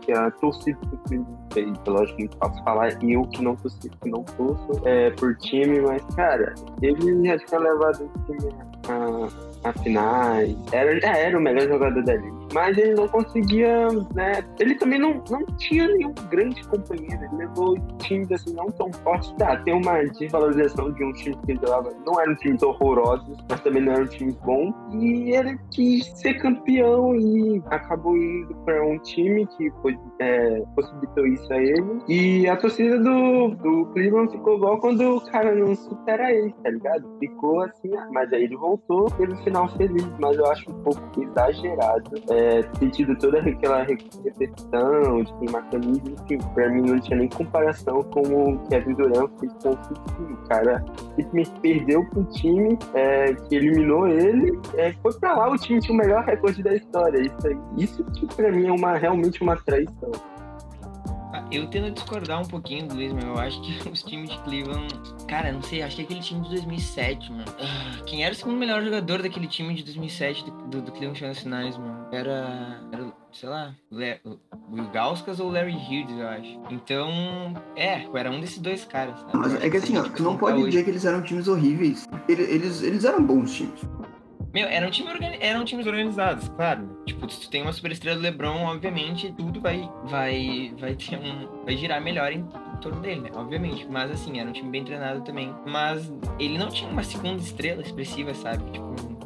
que 0.00 0.12
a 0.12 0.30
torcida 0.30 0.78
do 0.86 0.96
Cleveland 0.98 1.38
fez. 1.52 1.72
Lógico 1.86 2.16
que 2.16 2.24
não 2.24 2.38
posso 2.38 2.64
falar 2.64 3.02
eu 3.02 3.22
que 3.22 3.42
não 3.42 3.56
torci, 3.56 3.90
que 3.90 4.08
não 4.08 4.22
torço 4.22 4.80
é, 4.84 5.10
por 5.10 5.36
time, 5.38 5.80
mas, 5.80 6.04
cara, 6.14 6.54
ele 6.80 7.26
já 7.26 7.38
tinha 7.38 7.60
levado 7.60 8.04
o 8.04 8.24
time 8.24 8.54
a, 8.88 9.26
a 9.26 9.55
finais. 9.74 10.56
Era, 10.72 10.98
era 11.06 11.38
o 11.38 11.40
melhor 11.40 11.68
jogador 11.68 12.02
da 12.02 12.14
liga 12.14 12.46
mas 12.52 12.76
ele 12.78 12.94
não 12.94 13.08
conseguia, 13.08 13.88
né? 14.14 14.42
Ele 14.58 14.74
também 14.76 14.98
não, 14.98 15.22
não 15.30 15.44
tinha 15.58 15.86
nenhum 15.88 16.14
grande 16.30 16.66
companheiro, 16.68 17.24
ele 17.24 17.36
levou 17.36 17.78
times 17.98 18.30
assim 18.32 18.54
não 18.54 18.66
tão 18.66 18.92
fortes. 18.92 19.32
Tá, 19.32 19.56
tem 19.58 19.74
uma 19.74 20.02
desvalorização 20.04 20.90
de 20.92 21.04
um 21.04 21.12
time 21.12 21.36
que 21.44 21.52
ele 21.52 21.60
jogava, 21.60 21.90
não 22.06 22.20
eram 22.20 22.34
times 22.36 22.62
horrorosos, 22.62 23.36
mas 23.48 23.60
também 23.60 23.82
não 23.82 23.92
eram 23.92 24.06
times 24.06 24.36
bons, 24.36 24.74
e 24.94 25.34
ele 25.34 25.58
quis 25.70 26.06
ser 26.18 26.34
campeão 26.34 27.14
e 27.16 27.62
acabou 27.66 28.16
indo 28.16 28.54
para 28.64 28.82
um 28.86 28.98
time 29.00 29.46
que 29.46 29.70
foi, 29.82 29.98
é, 30.20 30.62
possibilitou 30.74 31.26
isso 31.26 31.52
a 31.52 31.56
ele. 31.56 31.98
E 32.08 32.48
a 32.48 32.56
torcida 32.56 32.98
do, 32.98 33.48
do 33.48 33.86
Cleveland 33.92 34.32
ficou 34.32 34.56
igual 34.56 34.78
quando 34.78 35.16
o 35.16 35.20
cara 35.30 35.54
não 35.54 35.74
supera 35.74 36.32
ele, 36.32 36.54
tá 36.62 36.70
ligado? 36.70 37.06
Ficou 37.18 37.60
assim, 37.62 37.90
mas 38.12 38.32
aí 38.32 38.44
ele 38.44 38.56
voltou, 38.56 39.10
teve 39.10 39.32
um 39.32 39.42
final 39.56 39.68
feliz, 39.76 40.06
mas 40.18 40.36
eu 40.36 40.46
acho 40.46 40.70
um 40.70 40.82
pouco 40.82 41.22
exagerado. 41.22 42.10
É, 42.30 42.58
é, 42.58 42.62
ter 42.62 42.90
tido 42.90 43.16
toda 43.16 43.38
aquela 43.38 43.82
repetição 43.82 45.22
de 45.22 45.32
queimar 45.38 45.68
camisa, 45.70 46.02
enfim, 46.06 46.38
pra 46.54 46.68
mim 46.68 46.82
não 46.82 47.00
tinha 47.00 47.18
nem 47.18 47.28
comparação 47.28 48.02
com 48.02 48.20
o 48.20 48.58
Kevin 48.68 48.94
Durant 48.94 49.30
fez 49.40 49.52
com 49.62 49.70
o 49.70 49.76
time. 49.76 50.36
Cara 50.48 50.84
simplesmente 51.16 51.60
perdeu 51.60 52.04
pro 52.10 52.24
time 52.24 52.78
é, 52.94 53.34
que 53.34 53.56
eliminou 53.56 54.06
ele, 54.06 54.58
é, 54.74 54.92
foi 55.02 55.12
pra 55.18 55.34
lá, 55.34 55.50
o 55.50 55.56
time 55.56 55.80
tinha 55.80 55.94
o 55.94 55.98
melhor 55.98 56.24
recorde 56.24 56.62
da 56.62 56.74
história. 56.74 57.20
Isso, 57.20 57.46
aí, 57.46 57.58
isso 57.76 58.04
que 58.04 58.26
pra 58.34 58.50
mim 58.52 58.66
é 58.66 58.72
uma, 58.72 58.96
realmente 58.96 59.42
uma 59.42 59.56
traição. 59.56 60.12
Eu 61.56 61.66
tendo 61.68 61.86
a 61.86 61.90
discordar 61.90 62.42
um 62.42 62.44
pouquinho 62.44 62.86
do 62.86 62.94
Luiz, 62.94 63.12
mas 63.12 63.24
eu 63.24 63.38
acho 63.38 63.60
que 63.62 63.88
os 63.88 64.02
times 64.02 64.28
de 64.30 64.38
Cleveland. 64.40 64.94
Cara, 65.26 65.50
não 65.50 65.62
sei, 65.62 65.82
acho 65.82 65.96
que 65.96 66.02
aquele 66.02 66.20
time 66.20 66.42
de 66.42 66.50
2007, 66.50 67.32
mano. 67.32 67.44
Ah, 67.58 68.02
quem 68.04 68.22
era 68.24 68.34
o 68.34 68.36
segundo 68.36 68.58
melhor 68.58 68.82
jogador 68.82 69.22
daquele 69.22 69.46
time 69.46 69.74
de 69.74 69.82
2007 69.84 70.44
do, 70.44 70.50
do, 70.68 70.82
do 70.82 70.92
Cleveland 70.92 71.22
Nacionais, 71.22 71.78
mano? 71.78 72.06
Era. 72.12 72.80
Era, 72.92 73.12
sei 73.32 73.48
lá, 73.48 73.74
o 73.90 74.90
Gauskas 74.92 75.40
ou 75.40 75.48
o 75.48 75.50
Larry 75.50 75.74
Hughes, 75.74 76.18
eu 76.18 76.28
acho. 76.28 76.60
Então, 76.70 77.10
é, 77.74 78.06
era 78.14 78.30
um 78.30 78.40
desses 78.40 78.58
dois 78.58 78.84
caras. 78.84 79.18
Sabe? 79.20 79.36
Mas 79.36 79.54
é 79.54 79.70
que 79.70 79.76
assim, 79.78 79.96
ó, 79.96 80.02
tu 80.02 80.22
não 80.22 80.36
pode 80.36 80.62
dizer 80.64 80.84
que 80.84 80.90
eles 80.90 81.04
eram 81.04 81.22
times 81.22 81.48
horríveis. 81.48 82.06
Eles, 82.28 82.48
eles, 82.48 82.82
eles 82.82 83.04
eram 83.04 83.24
bons 83.24 83.54
times. 83.54 83.80
Meu, 84.56 84.66
eram, 84.68 84.90
time 84.90 85.10
organi 85.10 85.36
eram 85.38 85.66
times 85.66 85.86
organizados, 85.86 86.48
claro. 86.48 86.88
Tipo, 87.04 87.28
se 87.30 87.42
tu 87.42 87.50
tem 87.50 87.60
uma 87.60 87.74
superestrela 87.74 88.16
do 88.16 88.22
LeBron, 88.22 88.64
obviamente, 88.64 89.30
tudo 89.36 89.60
vai, 89.60 89.86
vai, 90.04 90.74
vai 90.80 90.94
ter 90.94 91.18
um. 91.18 91.62
Vai 91.62 91.76
girar 91.76 92.00
melhor 92.00 92.32
em, 92.32 92.42
torno 92.80 93.02
dele, 93.02 93.20
né? 93.20 93.30
Obviamente. 93.34 93.86
Mas 93.86 94.10
assim, 94.10 94.40
era 94.40 94.48
um 94.48 94.52
time 94.54 94.70
bem 94.70 94.82
treinado 94.82 95.20
também. 95.20 95.54
Mas 95.66 96.10
ele 96.38 96.56
não 96.56 96.70
tinha 96.70 96.88
uma 96.88 97.02
segunda 97.02 97.38
estrela 97.42 97.82
expressiva, 97.82 98.32
sabe? 98.32 98.64
Tipo, 98.70 99.25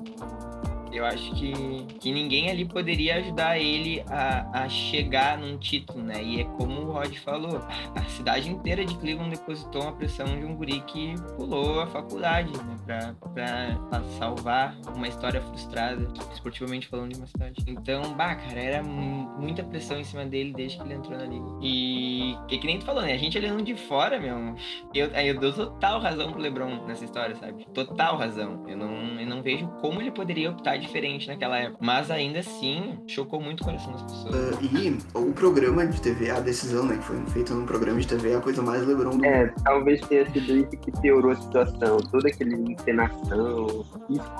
eu 0.92 1.04
acho 1.04 1.34
que, 1.34 1.52
que 1.98 2.12
ninguém 2.12 2.50
ali 2.50 2.64
poderia 2.64 3.16
ajudar 3.16 3.58
ele 3.58 4.02
a, 4.08 4.64
a 4.64 4.68
chegar 4.68 5.38
num 5.38 5.56
título, 5.58 6.02
né? 6.02 6.22
E 6.22 6.40
é 6.40 6.44
como 6.44 6.80
o 6.80 6.92
Rod 6.92 7.14
falou, 7.18 7.60
a 7.94 8.02
cidade 8.04 8.50
inteira 8.50 8.84
de 8.84 8.94
Cleveland 8.96 9.30
depositou 9.30 9.82
uma 9.82 9.92
pressão 9.92 10.26
de 10.26 10.44
um 10.44 10.54
guri 10.54 10.80
que 10.82 11.14
pulou 11.36 11.80
a 11.80 11.86
faculdade, 11.86 12.52
né? 12.52 12.76
Pra, 12.84 13.14
pra, 13.32 13.78
pra 13.88 14.02
salvar 14.18 14.76
uma 14.94 15.06
história 15.06 15.40
frustrada, 15.40 16.08
esportivamente 16.32 16.88
falando 16.88 17.12
de 17.12 17.18
uma 17.18 17.26
cidade. 17.26 17.62
Então, 17.66 18.14
bah, 18.14 18.34
cara, 18.34 18.60
era 18.60 18.82
muita 18.82 19.62
pressão 19.62 19.98
em 19.98 20.04
cima 20.04 20.24
dele 20.24 20.52
desde 20.52 20.78
que 20.78 20.84
ele 20.84 20.94
entrou 20.94 21.16
na 21.16 21.24
liga. 21.24 21.46
E, 21.62 22.36
e 22.48 22.58
que 22.58 22.66
nem 22.66 22.78
tu 22.78 22.84
falou, 22.84 23.02
né? 23.02 23.12
A 23.12 23.18
gente 23.18 23.38
olhando 23.38 23.62
de 23.62 23.74
fora, 23.74 24.18
meu, 24.18 24.56
eu, 24.94 25.08
eu 25.08 25.38
dou 25.38 25.52
total 25.52 26.00
razão 26.00 26.32
pro 26.32 26.40
LeBron 26.40 26.86
nessa 26.86 27.04
história, 27.04 27.36
sabe? 27.36 27.66
Total 27.72 28.16
razão. 28.16 28.64
Eu 28.68 28.76
não, 28.76 29.20
eu 29.20 29.26
não 29.26 29.42
vejo 29.42 29.68
como 29.80 30.00
ele 30.00 30.10
poderia 30.10 30.50
optar 30.50 30.79
diferente 30.80 31.28
naquela 31.28 31.58
época. 31.58 31.78
Mas 31.80 32.10
ainda 32.10 32.40
assim, 32.40 32.98
chocou 33.06 33.40
muito 33.40 33.60
o 33.60 33.64
coração 33.64 33.92
das 33.92 34.02
pessoas. 34.02 34.34
Uh, 34.34 34.76
e 34.76 34.98
o 35.14 35.32
programa 35.32 35.86
de 35.86 36.00
TV, 36.00 36.30
a 36.30 36.40
decisão, 36.40 36.84
né, 36.84 36.96
que 36.96 37.04
foi 37.04 37.16
feita 37.26 37.54
num 37.54 37.66
programa 37.66 38.00
de 38.00 38.06
TV, 38.06 38.32
é 38.32 38.36
a 38.36 38.40
coisa 38.40 38.62
mais 38.62 38.86
Lebron 38.86 39.16
do 39.16 39.24
É, 39.24 39.52
talvez 39.64 40.00
tenha 40.02 40.28
sido 40.30 40.56
isso 40.56 40.70
que 40.70 40.90
piorou 41.00 41.32
a 41.32 41.36
situação. 41.36 41.98
Toda 41.98 42.28
aquela 42.28 42.52
encenação, 42.52 43.84
isso 44.08 44.30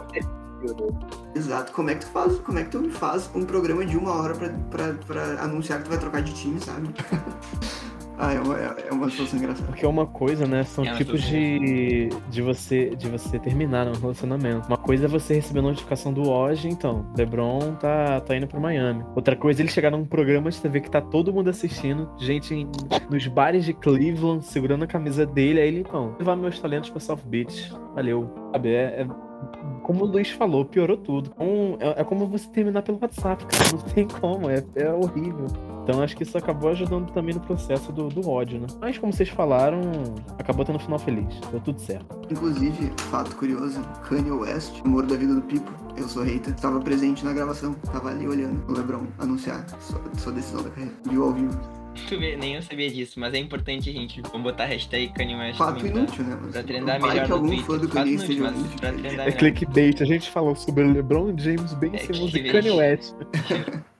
piorou. 0.61 0.99
Exato. 1.35 1.73
Como 1.73 1.91
é 1.91 1.95
que 1.95 2.01
tu 2.05 2.13
faz? 2.13 2.39
Como 2.39 2.59
é 2.59 2.65
que 2.65 2.71
tu 2.71 2.91
faz 2.91 3.31
um 3.35 3.45
programa 3.45 3.85
de 3.85 3.97
uma 3.97 4.13
hora 4.13 4.35
pra, 4.35 4.49
pra, 4.71 4.95
pra 5.07 5.23
anunciar 5.43 5.79
que 5.79 5.85
tu 5.85 5.91
vai 5.91 5.99
trocar 5.99 6.23
de 6.23 6.33
time, 6.35 6.61
sabe? 6.61 6.89
Ah, 8.23 8.35
é 8.35 8.41
uma, 8.41 8.57
é 8.59 8.93
uma 8.93 9.11
situação 9.11 9.39
engraçada. 9.39 9.67
Porque 9.67 9.85
é 9.85 9.89
uma 9.89 10.07
coisa, 10.07 10.47
né? 10.47 10.63
São 10.65 10.85
é 10.85 10.95
tipos 10.95 11.23
de, 11.23 12.11
de, 12.29 12.43
você, 12.43 12.95
de 12.95 13.09
você 13.09 13.39
terminar 13.39 13.89
um 13.89 13.99
relacionamento. 13.99 14.69
Uma 14.69 14.77
coisa 14.77 15.07
é 15.07 15.09
você 15.09 15.35
receber 15.35 15.61
a 15.61 15.63
notificação 15.63 16.13
do 16.13 16.29
hoje, 16.29 16.69
então, 16.69 17.11
LeBron 17.17 17.77
tá, 17.77 18.21
tá 18.21 18.37
indo 18.37 18.47
pro 18.47 18.61
Miami. 18.61 19.03
Outra 19.17 19.35
coisa 19.35 19.61
é 19.61 19.63
ele 19.63 19.71
chegar 19.71 19.91
num 19.91 20.05
programa 20.05 20.51
de 20.51 20.61
TV 20.61 20.83
que 20.83 20.91
tá 20.91 21.01
todo 21.01 21.33
mundo 21.33 21.49
assistindo, 21.49 22.11
gente 22.19 22.55
em, 22.55 22.69
nos 23.09 23.27
bares 23.27 23.65
de 23.65 23.73
Cleveland 23.73 24.45
segurando 24.45 24.85
a 24.85 24.87
camisa 24.87 25.25
dele, 25.25 25.59
aí 25.59 25.69
ele, 25.69 25.81
então, 25.81 26.15
levar 26.19 26.37
meus 26.37 26.61
talentos 26.61 26.91
pra 26.91 27.01
South 27.01 27.21
Beach. 27.25 27.73
Valeu. 27.95 28.31
Sabe, 28.53 28.69
é, 28.69 29.03
é 29.03 29.30
como 29.83 30.05
o 30.05 30.07
Luiz 30.07 30.31
falou, 30.31 30.65
piorou 30.65 30.97
tudo. 30.97 31.33
Um, 31.39 31.77
é, 31.81 32.01
é, 32.01 32.05
como 32.05 32.27
você 32.27 32.49
terminar 32.49 32.83
pelo 32.83 32.99
WhatsApp, 33.01 33.45
cara. 33.47 33.73
Não 33.73 33.79
tem 33.81 34.07
como, 34.07 34.49
é, 34.49 34.63
é 34.77 34.93
horrível. 34.93 35.47
Então 35.83 36.03
acho 36.03 36.17
que 36.17 36.23
isso 36.23 36.39
acabou 36.39 36.71
ajudando 36.71 37.11
também 37.11 37.35
no 37.35 37.41
processo 37.41 37.91
do, 37.91 38.09
do 38.09 38.29
ódio, 38.29 38.61
né? 38.61 38.67
Mas 38.81 38.99
como 38.99 39.13
vocês 39.13 39.29
falaram, 39.29 39.81
acabou 40.39 40.65
tendo 40.65 40.77
um 40.77 40.81
final 40.81 40.99
feliz. 40.99 41.41
Deu 41.51 41.61
tudo 41.61 41.81
certo. 41.81 42.07
Inclusive, 42.31 42.93
fato 43.11 43.35
curioso, 43.37 43.81
Kanye 44.09 44.31
West, 44.31 44.81
amor 44.85 45.07
da 45.07 45.17
vida 45.17 45.35
do 45.35 45.43
Pipo, 45.43 45.73
eu 45.97 46.09
sou 46.09 46.23
hater, 46.23 46.55
estava 46.55 46.81
presente 46.81 47.25
na 47.25 47.33
gravação. 47.33 47.75
Tava 47.93 48.11
ali 48.11 48.29
olhando 48.29 48.63
o 48.69 48.73
Lebron 48.73 49.07
anunciar 49.19 49.67
sua, 49.81 50.01
sua 50.17 50.33
decisão 50.33 50.63
da 50.63 50.71
carreira. 50.71 50.95
Viu 51.11 51.25
ao 51.25 51.33
vivo. 51.33 51.80
Tu 52.09 52.19
vê, 52.19 52.37
nem 52.37 52.55
eu 52.55 52.63
sabia 52.63 52.91
disso, 52.91 53.19
mas 53.19 53.35
é 53.35 53.39
importante 53.39 53.91
a 53.91 53.93
gente. 53.93 54.21
Vamos 54.23 54.43
botar 54.43 54.65
a 54.65 54.67
hashtag 54.67 55.13
Kanye 55.13 55.35
West. 55.37 55.59
Fato 55.59 55.77
também, 55.77 55.93
inútil, 55.93 56.25
tá? 56.25 56.31
né? 56.31 56.39
Mas 56.43 56.53
pra 56.53 56.63
trendar 56.63 57.01
melhor 57.01 57.29
no 57.29 57.39
Twitter. 57.41 57.65
Fã 57.65 57.79
do 57.79 57.89
Kanye 57.89 58.13
inútil, 58.13 58.43
mas 58.43 58.75
pra 58.81 58.93
trendar 58.93 59.29
É 59.29 59.33
clickbait, 59.33 60.01
a 60.01 60.05
gente 60.05 60.31
falou 60.31 60.55
sobre 60.55 60.85
LeBron 60.85 61.37
James, 61.37 61.75
Ben 61.75 61.97
Simmons 61.99 62.35
é 62.35 62.39
e 62.39 62.53
Kanye 62.53 62.71
West. 62.71 63.15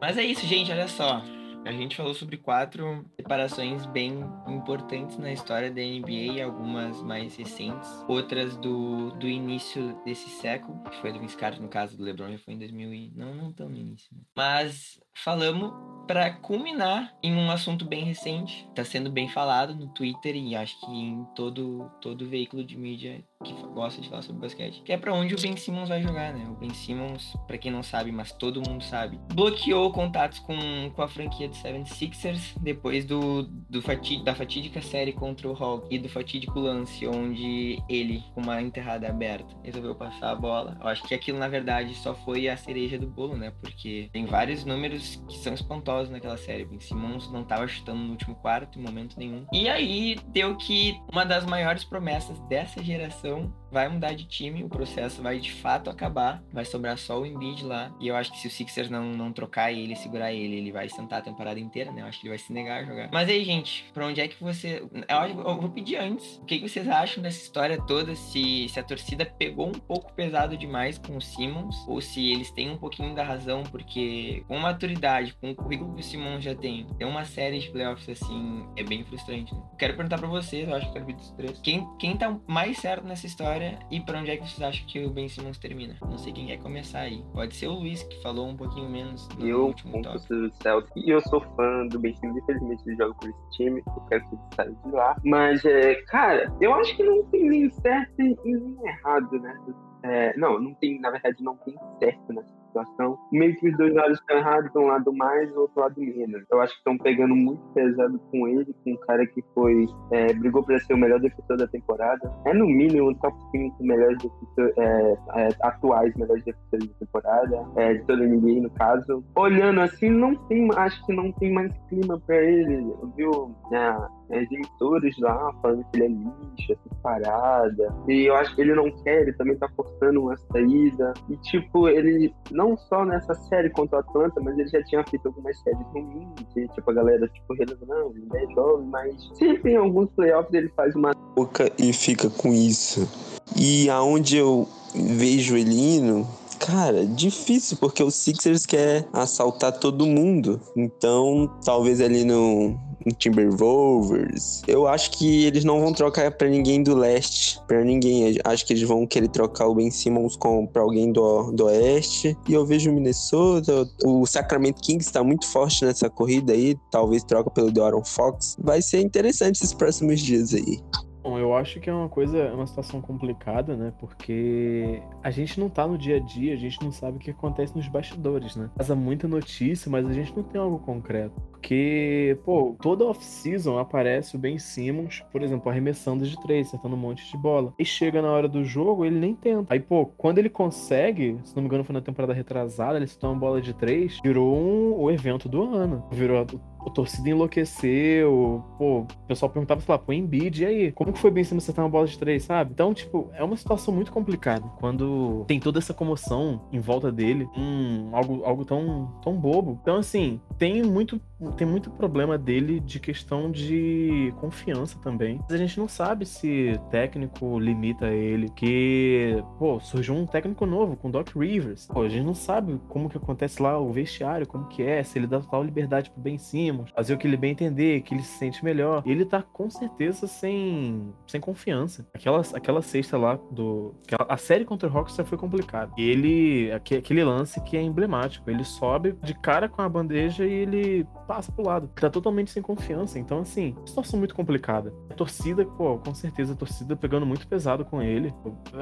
Mas 0.00 0.18
é 0.18 0.24
isso, 0.24 0.44
gente, 0.44 0.72
olha 0.72 0.88
só. 0.88 1.22
A 1.64 1.70
gente 1.70 1.96
falou 1.96 2.12
sobre 2.12 2.36
quatro 2.36 3.04
separações 3.16 3.86
bem 3.86 4.20
importantes 4.48 5.16
na 5.16 5.32
história 5.32 5.70
da 5.70 5.80
NBA, 5.80 6.44
algumas 6.44 7.00
mais 7.02 7.36
recentes, 7.36 7.88
outras 8.08 8.56
do, 8.56 9.12
do 9.12 9.28
início 9.28 9.96
desse 10.04 10.28
século, 10.28 10.82
que 10.90 11.00
foi 11.00 11.12
do 11.12 11.20
Vince 11.20 11.36
Carter, 11.36 11.62
no 11.62 11.68
caso 11.68 11.96
do 11.96 12.02
LeBron, 12.02 12.32
já 12.32 12.38
foi 12.38 12.54
em 12.54 12.58
2000 12.58 12.94
e... 12.94 13.12
não, 13.14 13.34
não 13.34 13.52
tão 13.52 13.68
no 13.68 13.76
início. 13.76 14.08
Né? 14.12 14.22
Mas 14.36 15.00
falamos 15.14 15.72
para 16.06 16.32
culminar 16.32 17.14
em 17.22 17.34
um 17.34 17.50
assunto 17.50 17.84
bem 17.84 18.04
recente, 18.04 18.66
está 18.68 18.84
sendo 18.84 19.10
bem 19.10 19.28
falado 19.28 19.74
no 19.74 19.86
Twitter 19.88 20.34
e 20.34 20.56
acho 20.56 20.78
que 20.80 20.90
em 20.90 21.24
todo 21.36 21.88
todo 22.00 22.28
veículo 22.28 22.64
de 22.64 22.76
mídia 22.76 23.24
que 23.42 23.54
gosta 23.74 24.00
de 24.00 24.08
falar 24.08 24.22
sobre 24.22 24.42
basquete, 24.42 24.82
que 24.84 24.92
é 24.92 24.96
para 24.96 25.12
onde 25.12 25.34
o 25.34 25.40
Ben 25.40 25.56
Simmons 25.56 25.88
vai 25.88 26.02
jogar, 26.02 26.32
né? 26.32 26.46
O 26.48 26.54
Ben 26.54 26.72
Simmons, 26.72 27.36
para 27.46 27.58
quem 27.58 27.70
não 27.70 27.82
sabe, 27.82 28.12
mas 28.12 28.32
todo 28.32 28.62
mundo 28.66 28.82
sabe, 28.84 29.18
bloqueou 29.32 29.90
contatos 29.92 30.38
com, 30.38 30.56
com 30.94 31.02
a 31.02 31.08
franquia 31.08 31.48
do 31.48 31.54
76ers 31.54 32.54
depois 32.60 33.04
do, 33.04 33.44
do 33.68 33.82
fatí 33.82 34.22
da 34.22 34.34
fatídica 34.34 34.80
série 34.80 35.12
contra 35.12 35.48
o 35.48 35.52
Hawks 35.52 35.88
e 35.90 35.98
do 35.98 36.08
fatídico 36.08 36.58
lance 36.60 37.06
onde 37.06 37.82
ele, 37.88 38.22
com 38.34 38.40
uma 38.40 38.60
enterrada 38.60 39.08
aberta, 39.08 39.54
resolveu 39.62 39.94
passar 39.94 40.30
a 40.30 40.34
bola. 40.34 40.76
Eu 40.80 40.88
acho 40.88 41.02
que 41.02 41.14
aquilo, 41.14 41.38
na 41.38 41.48
verdade, 41.48 41.94
só 41.94 42.14
foi 42.14 42.48
a 42.48 42.56
cereja 42.56 42.98
do 42.98 43.06
bolo, 43.06 43.36
né? 43.36 43.52
Porque 43.60 44.08
tem 44.12 44.26
vários 44.26 44.64
números 44.64 45.16
que 45.28 45.38
são 45.38 45.54
espantosos 45.54 46.10
naquela 46.10 46.36
série. 46.36 46.64
Ben 46.64 46.80
Simmons 46.80 47.30
não 47.30 47.44
tava 47.44 47.66
chutando 47.66 48.00
no 48.00 48.10
último 48.10 48.34
quarto 48.36 48.78
em 48.78 48.82
momento 48.82 49.18
nenhum. 49.18 49.46
E 49.52 49.68
aí 49.68 50.16
deu 50.28 50.56
que 50.56 51.00
uma 51.10 51.24
das 51.24 51.44
maiores 51.44 51.84
promessas 51.84 52.38
dessa 52.48 52.82
geração 52.82 53.31
vai 53.70 53.88
mudar 53.88 54.12
de 54.12 54.24
time, 54.24 54.62
o 54.62 54.68
processo 54.68 55.22
vai 55.22 55.38
de 55.38 55.50
fato 55.50 55.88
acabar, 55.88 56.42
vai 56.52 56.64
sobrar 56.64 56.98
só 56.98 57.20
o 57.20 57.26
Embiid 57.26 57.64
lá. 57.64 57.92
E 57.98 58.08
eu 58.08 58.14
acho 58.14 58.30
que 58.30 58.38
se 58.38 58.46
o 58.46 58.50
Sixers 58.50 58.90
não, 58.90 59.12
não 59.12 59.32
trocar 59.32 59.72
ele, 59.72 59.96
segurar 59.96 60.32
ele, 60.32 60.56
ele 60.56 60.70
vai 60.70 60.88
sentar 60.88 61.20
a 61.20 61.22
temporada 61.22 61.58
inteira, 61.58 61.90
né? 61.90 62.02
Eu 62.02 62.06
acho 62.06 62.20
que 62.20 62.26
ele 62.26 62.36
vai 62.36 62.38
se 62.38 62.52
negar 62.52 62.82
a 62.82 62.84
jogar. 62.84 63.08
Mas 63.10 63.28
aí, 63.28 63.42
gente, 63.44 63.90
pra 63.94 64.06
onde 64.06 64.20
é 64.20 64.28
que 64.28 64.42
você. 64.42 64.82
Eu, 65.08 65.56
vou 65.60 65.70
pedir 65.70 65.96
antes. 65.96 66.36
O 66.36 66.44
que, 66.44 66.58
vocês 66.58 66.86
acham 66.88 67.22
dessa 67.22 67.42
história 67.42 67.80
toda? 67.86 68.14
Se, 68.14 68.68
se 68.68 68.78
a 68.78 68.82
torcida 68.82 69.24
pegou 69.24 69.68
um 69.68 69.72
pouco 69.72 70.12
pesado 70.12 70.56
demais 70.56 70.98
com 70.98 71.16
o 71.16 71.20
Simmons, 71.20 71.76
ou 71.88 72.00
se 72.00 72.30
eles 72.30 72.50
têm 72.50 72.70
um 72.70 72.76
pouquinho 72.76 73.14
da 73.14 73.22
razão, 73.22 73.62
porque 73.62 74.44
com 74.46 74.58
maturidade, 74.58 75.34
com 75.40 75.50
o 75.50 75.54
currículo 75.54 75.94
que 75.94 76.00
o 76.00 76.04
Simmons 76.04 76.44
já 76.44 76.54
tem, 76.54 76.86
ter 76.98 77.04
uma 77.04 77.24
série 77.24 77.58
de 77.58 77.70
playoffs 77.70 78.08
assim 78.08 78.66
é 78.76 78.82
bem 78.82 79.04
frustrante. 79.04 79.54
Né? 79.54 79.62
Quero 79.78 79.94
perguntar 79.94 80.18
pra 80.18 80.28
vocês, 80.28 80.68
eu 80.68 80.74
acho 80.74 80.86
que 80.86 80.92
quero 80.92 81.06
ver 81.06 81.14
dos 81.14 81.30
três. 81.32 81.60
Quem, 81.60 81.86
quem 81.98 82.16
tá 82.16 82.36
mais 82.46 82.78
certo 82.78 83.06
nessa 83.06 83.21
história? 83.26 83.78
e 83.90 84.00
para 84.00 84.18
onde 84.18 84.30
é 84.30 84.36
que 84.36 84.48
vocês 84.48 84.62
acham 84.62 84.86
que 84.86 85.04
o 85.04 85.10
Ben 85.10 85.28
Simmons 85.28 85.58
termina? 85.58 85.96
Não 86.00 86.18
sei 86.18 86.32
quem 86.32 86.46
quer 86.46 86.58
começar 86.58 87.00
aí. 87.00 87.22
Pode 87.32 87.54
ser 87.54 87.68
o 87.68 87.74
Luiz, 87.74 88.02
que 88.02 88.22
falou 88.22 88.48
um 88.48 88.56
pouquinho 88.56 88.88
menos 88.88 89.28
no 89.38 89.46
eu, 89.46 89.66
último 89.66 90.00
do 90.00 90.52
Celtic, 90.62 90.96
e 90.96 91.10
eu 91.10 91.20
sou 91.20 91.40
fã 91.56 91.86
do 91.86 91.98
Ben 91.98 92.14
Simmons, 92.16 92.38
infelizmente 92.42 92.82
ele 92.86 92.96
joga 92.96 93.14
por 93.14 93.28
esse 93.28 93.50
time, 93.50 93.82
eu 93.86 94.02
quero 94.08 94.28
que 94.28 94.34
ele 94.34 94.42
saia 94.54 94.72
de 94.72 94.90
lá. 94.90 95.16
Mas, 95.24 95.64
é, 95.64 95.94
cara, 96.06 96.52
eu 96.60 96.74
acho 96.74 96.96
que 96.96 97.02
não 97.02 97.24
tem 97.26 97.48
nem 97.48 97.70
certo 97.70 98.20
e 98.20 98.36
nem 98.44 98.76
errado, 98.86 99.38
né? 99.40 99.60
É, 100.04 100.36
não, 100.36 100.58
não 100.58 100.74
tem, 100.74 101.00
na 101.00 101.10
verdade, 101.10 101.36
não 101.42 101.56
tem 101.58 101.74
certo 101.98 102.32
nessa 102.32 102.61
situação. 102.72 103.18
Meio 103.30 103.54
que 103.56 103.68
os 103.68 103.76
dois 103.76 103.94
lados 103.94 104.18
estão 104.18 104.36
errados, 104.36 104.74
um 104.74 104.86
lado 104.86 105.12
mais 105.12 105.54
outro 105.56 105.80
lado 105.80 106.00
menos. 106.00 106.42
Eu 106.50 106.60
acho 106.60 106.72
que 106.72 106.78
estão 106.78 106.96
pegando 106.98 107.36
muito 107.36 107.62
pesado 107.74 108.18
com 108.30 108.48
ele, 108.48 108.74
com 108.82 108.92
um 108.92 108.96
cara 108.96 109.26
que 109.26 109.42
foi. 109.54 109.86
É, 110.10 110.32
brigou 110.32 110.62
para 110.62 110.78
ser 110.80 110.94
o 110.94 110.98
melhor 110.98 111.20
defensor 111.20 111.56
da 111.56 111.66
temporada. 111.66 112.32
É 112.44 112.54
no 112.54 112.66
mínimo 112.66 113.10
um 113.10 113.14
top 113.14 113.36
5 113.50 113.76
melhores 113.84 114.18
defensores, 114.18 114.78
é, 114.78 115.16
é, 115.34 115.48
atuais 115.62 116.14
melhores 116.16 116.42
defensores 116.44 116.88
da 116.88 116.94
temporada, 116.98 117.66
é, 117.76 117.94
de 117.94 118.04
toda 118.04 118.24
a 118.24 118.26
NBA, 118.26 118.62
no 118.62 118.70
caso. 118.70 119.24
Olhando 119.36 119.80
assim, 119.80 120.08
não 120.08 120.34
tem, 120.46 120.68
acho 120.76 121.04
que 121.04 121.12
não 121.12 121.30
tem 121.32 121.52
mais 121.52 121.72
clima 121.88 122.18
para 122.26 122.36
ele, 122.36 122.92
viu? 123.16 123.54
É, 123.72 123.96
as 124.32 124.50
emissoras 124.50 125.14
lá 125.18 125.52
falando 125.60 125.84
que 125.92 126.00
ele 126.00 126.04
é 126.04 126.08
lixo, 126.08 126.72
essa 126.72 126.94
parada. 127.02 127.94
E 128.08 128.28
eu 128.28 128.34
acho 128.36 128.54
que 128.54 128.62
ele 128.62 128.74
não 128.74 128.90
quer, 129.02 129.22
ele 129.22 129.32
também 129.34 129.56
tá 129.56 129.68
forçando 129.76 130.22
uma 130.22 130.36
saída. 130.52 131.12
E, 131.28 131.36
tipo, 131.38 131.88
ele, 131.88 132.34
não 132.50 132.76
só 132.76 133.04
nessa 133.04 133.34
série 133.34 133.70
contra 133.70 133.98
o 133.98 134.00
Atlanta, 134.00 134.40
mas 134.40 134.58
ele 134.58 134.68
já 134.68 134.82
tinha 134.84 135.04
feito 135.04 135.26
algumas 135.26 135.58
séries 135.60 135.86
ruins, 135.92 136.28
que, 136.52 136.68
tipo, 136.68 136.90
a 136.90 136.94
galera, 136.94 137.28
tipo, 137.28 137.54
relevando, 137.54 138.14
ele 138.16 138.44
é 138.44 138.54
jovem, 138.54 138.86
mas 138.88 139.30
sempre 139.34 139.72
em 139.72 139.76
alguns 139.76 140.10
playoffs 140.10 140.52
ele 140.54 140.68
faz 140.76 140.94
uma 140.94 141.12
boca 141.36 141.70
e 141.78 141.92
fica 141.92 142.30
com 142.30 142.52
isso. 142.52 143.08
E 143.56 143.90
aonde 143.90 144.36
eu 144.36 144.66
vejo 144.94 145.56
ele 145.56 145.96
indo, 145.96 146.26
Cara, 146.64 147.04
difícil, 147.04 147.76
porque 147.76 148.04
o 148.04 148.10
Sixers 148.10 148.64
quer 148.64 149.08
assaltar 149.12 149.72
todo 149.72 150.06
mundo. 150.06 150.60
Então, 150.76 151.50
talvez 151.64 152.00
ali 152.00 152.24
no 152.24 152.78
Timberwolves. 153.18 154.62
Eu 154.66 154.86
acho 154.86 155.10
que 155.12 155.44
eles 155.44 155.64
não 155.64 155.80
vão 155.80 155.92
trocar 155.92 156.30
para 156.32 156.48
ninguém 156.48 156.82
do 156.82 156.94
leste, 156.94 157.60
para 157.66 157.82
ninguém. 157.84 158.38
Acho 158.44 158.66
que 158.66 158.72
eles 158.72 158.82
vão 158.82 159.06
querer 159.06 159.28
trocar 159.28 159.66
o 159.66 159.74
Ben 159.74 159.90
Simmons 159.90 160.36
com 160.36 160.66
para 160.66 160.82
alguém 160.82 161.12
do, 161.12 161.52
do 161.52 161.66
oeste. 161.66 162.36
E 162.48 162.52
eu 162.52 162.64
vejo 162.64 162.90
o 162.90 162.94
Minnesota, 162.94 163.88
o 164.04 164.26
Sacramento 164.26 164.80
Kings 164.80 165.06
está 165.06 165.22
muito 165.22 165.46
forte 165.46 165.84
nessa 165.84 166.08
corrida 166.08 166.52
aí, 166.52 166.76
talvez 166.90 167.24
troca 167.24 167.50
pelo 167.50 167.70
De'Aaron 167.70 168.04
Fox. 168.04 168.56
Vai 168.58 168.82
ser 168.82 169.00
interessante 169.00 169.56
esses 169.56 169.72
próximos 169.72 170.20
dias 170.20 170.54
aí. 170.54 170.80
Bom, 171.22 171.38
eu 171.38 171.54
acho 171.54 171.78
que 171.78 171.88
é 171.88 171.94
uma 171.94 172.08
coisa, 172.08 172.38
é 172.38 172.52
uma 172.52 172.66
situação 172.66 173.00
complicada, 173.00 173.76
né? 173.76 173.92
Porque 173.98 175.00
a 175.22 175.30
gente 175.30 175.60
não 175.60 175.68
tá 175.68 175.86
no 175.86 175.96
dia 175.96 176.16
a 176.16 176.20
dia, 176.20 176.52
a 176.52 176.56
gente 176.56 176.82
não 176.82 176.90
sabe 176.90 177.16
o 177.16 177.20
que 177.20 177.30
acontece 177.30 177.76
nos 177.76 177.86
bastidores, 177.86 178.56
né? 178.56 178.68
Passa 178.76 178.94
muita 178.94 179.28
notícia, 179.28 179.90
mas 179.90 180.04
a 180.06 180.12
gente 180.12 180.36
não 180.36 180.42
tem 180.42 180.60
algo 180.60 180.78
concreto. 180.80 181.40
Porque, 181.52 182.36
pô, 182.44 182.76
toda 182.82 183.04
off-season 183.04 183.78
aparece 183.78 184.34
o 184.34 184.38
Ben 184.38 184.58
Simmons, 184.58 185.24
por 185.30 185.42
exemplo, 185.42 185.70
arremessando 185.70 186.26
de 186.26 186.36
três, 186.40 186.66
acertando 186.66 186.96
um 186.96 186.98
monte 186.98 187.30
de 187.30 187.38
bola. 187.38 187.72
E 187.78 187.84
chega 187.84 188.20
na 188.20 188.32
hora 188.32 188.48
do 188.48 188.64
jogo, 188.64 189.04
ele 189.04 189.18
nem 189.18 189.32
tenta. 189.32 189.72
Aí, 189.72 189.78
pô, 189.78 190.06
quando 190.06 190.38
ele 190.38 190.50
consegue, 190.50 191.38
se 191.44 191.54
não 191.54 191.62
me 191.62 191.68
engano 191.68 191.84
foi 191.84 191.92
na 191.92 192.00
temporada 192.00 192.32
retrasada, 192.32 192.96
ele 192.96 193.06
se 193.06 193.16
toma 193.16 193.34
uma 193.34 193.38
bola 193.38 193.62
de 193.62 193.72
três, 193.72 194.18
virou 194.24 194.56
um, 194.56 195.00
o 195.00 195.08
evento 195.08 195.48
do 195.48 195.62
ano. 195.62 196.04
Virou 196.10 196.44
a 196.86 196.90
torcida 196.90 197.30
enlouqueceu, 197.30 198.62
pô, 198.78 199.00
o 199.00 199.06
pessoal 199.26 199.50
perguntava, 199.50 199.80
sei 199.80 199.92
lá, 199.92 199.98
pô, 199.98 200.12
Embiid, 200.12 200.62
e 200.62 200.66
aí? 200.66 200.92
Como 200.92 201.12
que 201.12 201.18
foi 201.18 201.30
bem 201.30 201.44
Simmons 201.44 201.64
acertar 201.64 201.84
uma 201.84 201.90
bola 201.90 202.06
de 202.06 202.18
três, 202.18 202.44
sabe? 202.44 202.72
Então, 202.72 202.92
tipo, 202.92 203.30
é 203.34 203.42
uma 203.42 203.56
situação 203.56 203.94
muito 203.94 204.12
complicada. 204.12 204.66
Quando 204.78 205.44
tem 205.46 205.60
toda 205.60 205.78
essa 205.78 205.94
comoção 205.94 206.62
em 206.72 206.80
volta 206.80 207.10
dele, 207.10 207.48
hum, 207.56 208.10
algo, 208.12 208.44
algo 208.44 208.64
tão, 208.64 209.12
tão 209.22 209.34
bobo. 209.34 209.78
Então, 209.82 209.96
assim, 209.96 210.40
tem 210.58 210.82
muito 210.82 211.20
tem 211.50 211.66
muito 211.66 211.90
problema 211.90 212.38
dele 212.38 212.80
de 212.80 213.00
questão 213.00 213.50
de 213.50 214.32
confiança 214.40 214.98
também. 215.00 215.40
A 215.50 215.56
gente 215.56 215.78
não 215.78 215.88
sabe 215.88 216.24
se 216.24 216.78
técnico 216.90 217.58
limita 217.58 218.08
ele, 218.08 218.48
que, 218.50 219.42
pô, 219.58 219.80
surgiu 219.80 220.14
um 220.14 220.26
técnico 220.26 220.64
novo 220.66 220.96
com 220.96 221.10
Doc 221.10 221.34
Rivers. 221.36 221.86
Pô, 221.86 222.02
a 222.02 222.08
gente 222.08 222.24
não 222.24 222.34
sabe 222.34 222.80
como 222.88 223.08
que 223.08 223.16
acontece 223.16 223.62
lá 223.62 223.78
o 223.78 223.92
vestiário, 223.92 224.46
como 224.46 224.66
que 224.66 224.82
é, 224.82 225.02
se 225.02 225.18
ele 225.18 225.26
dá 225.26 225.40
total 225.40 225.62
liberdade 225.62 226.10
pro 226.10 226.20
Ben 226.20 226.38
Simmons, 226.38 226.90
fazer 226.94 227.14
o 227.14 227.18
que 227.18 227.26
ele 227.26 227.36
bem 227.36 227.52
entender, 227.52 228.02
que 228.02 228.14
ele 228.14 228.22
se 228.22 228.38
sente 228.38 228.64
melhor. 228.64 229.02
Ele 229.06 229.24
tá 229.24 229.42
com 229.42 229.68
certeza 229.70 230.26
sem, 230.26 231.12
sem 231.26 231.40
confiança. 231.40 232.06
Aquela, 232.14 232.42
aquela 232.54 232.82
sexta 232.82 233.16
lá 233.16 233.38
do. 233.50 233.94
Aquela, 234.04 234.32
a 234.32 234.36
série 234.36 234.64
contra 234.64 234.88
o 234.88 234.92
Rockstar 234.92 235.24
foi 235.26 235.38
complicada. 235.38 235.92
Ele. 235.96 236.70
Aquele 236.72 237.24
lance 237.24 237.60
que 237.62 237.76
é 237.76 237.82
emblemático. 237.82 238.50
Ele 238.50 238.64
sobe 238.64 239.14
de 239.22 239.34
cara 239.34 239.68
com 239.68 239.82
a 239.82 239.88
bandeja 239.88 240.46
e 240.46 240.52
ele 240.52 241.06
passa 241.32 241.50
pro 241.50 241.64
lado. 241.64 241.88
Tá 241.94 242.10
totalmente 242.10 242.50
sem 242.50 242.62
confiança. 242.62 243.18
Então, 243.18 243.38
assim, 243.38 243.74
situação 243.86 244.18
muito 244.18 244.34
complicada. 244.34 244.92
A 245.08 245.14
torcida, 245.14 245.64
pô, 245.64 245.96
com 245.96 246.14
certeza 246.14 246.52
a 246.52 246.56
torcida 246.56 246.94
pegando 246.94 247.24
muito 247.24 247.46
pesado 247.46 247.86
com 247.86 248.02
ele. 248.02 248.34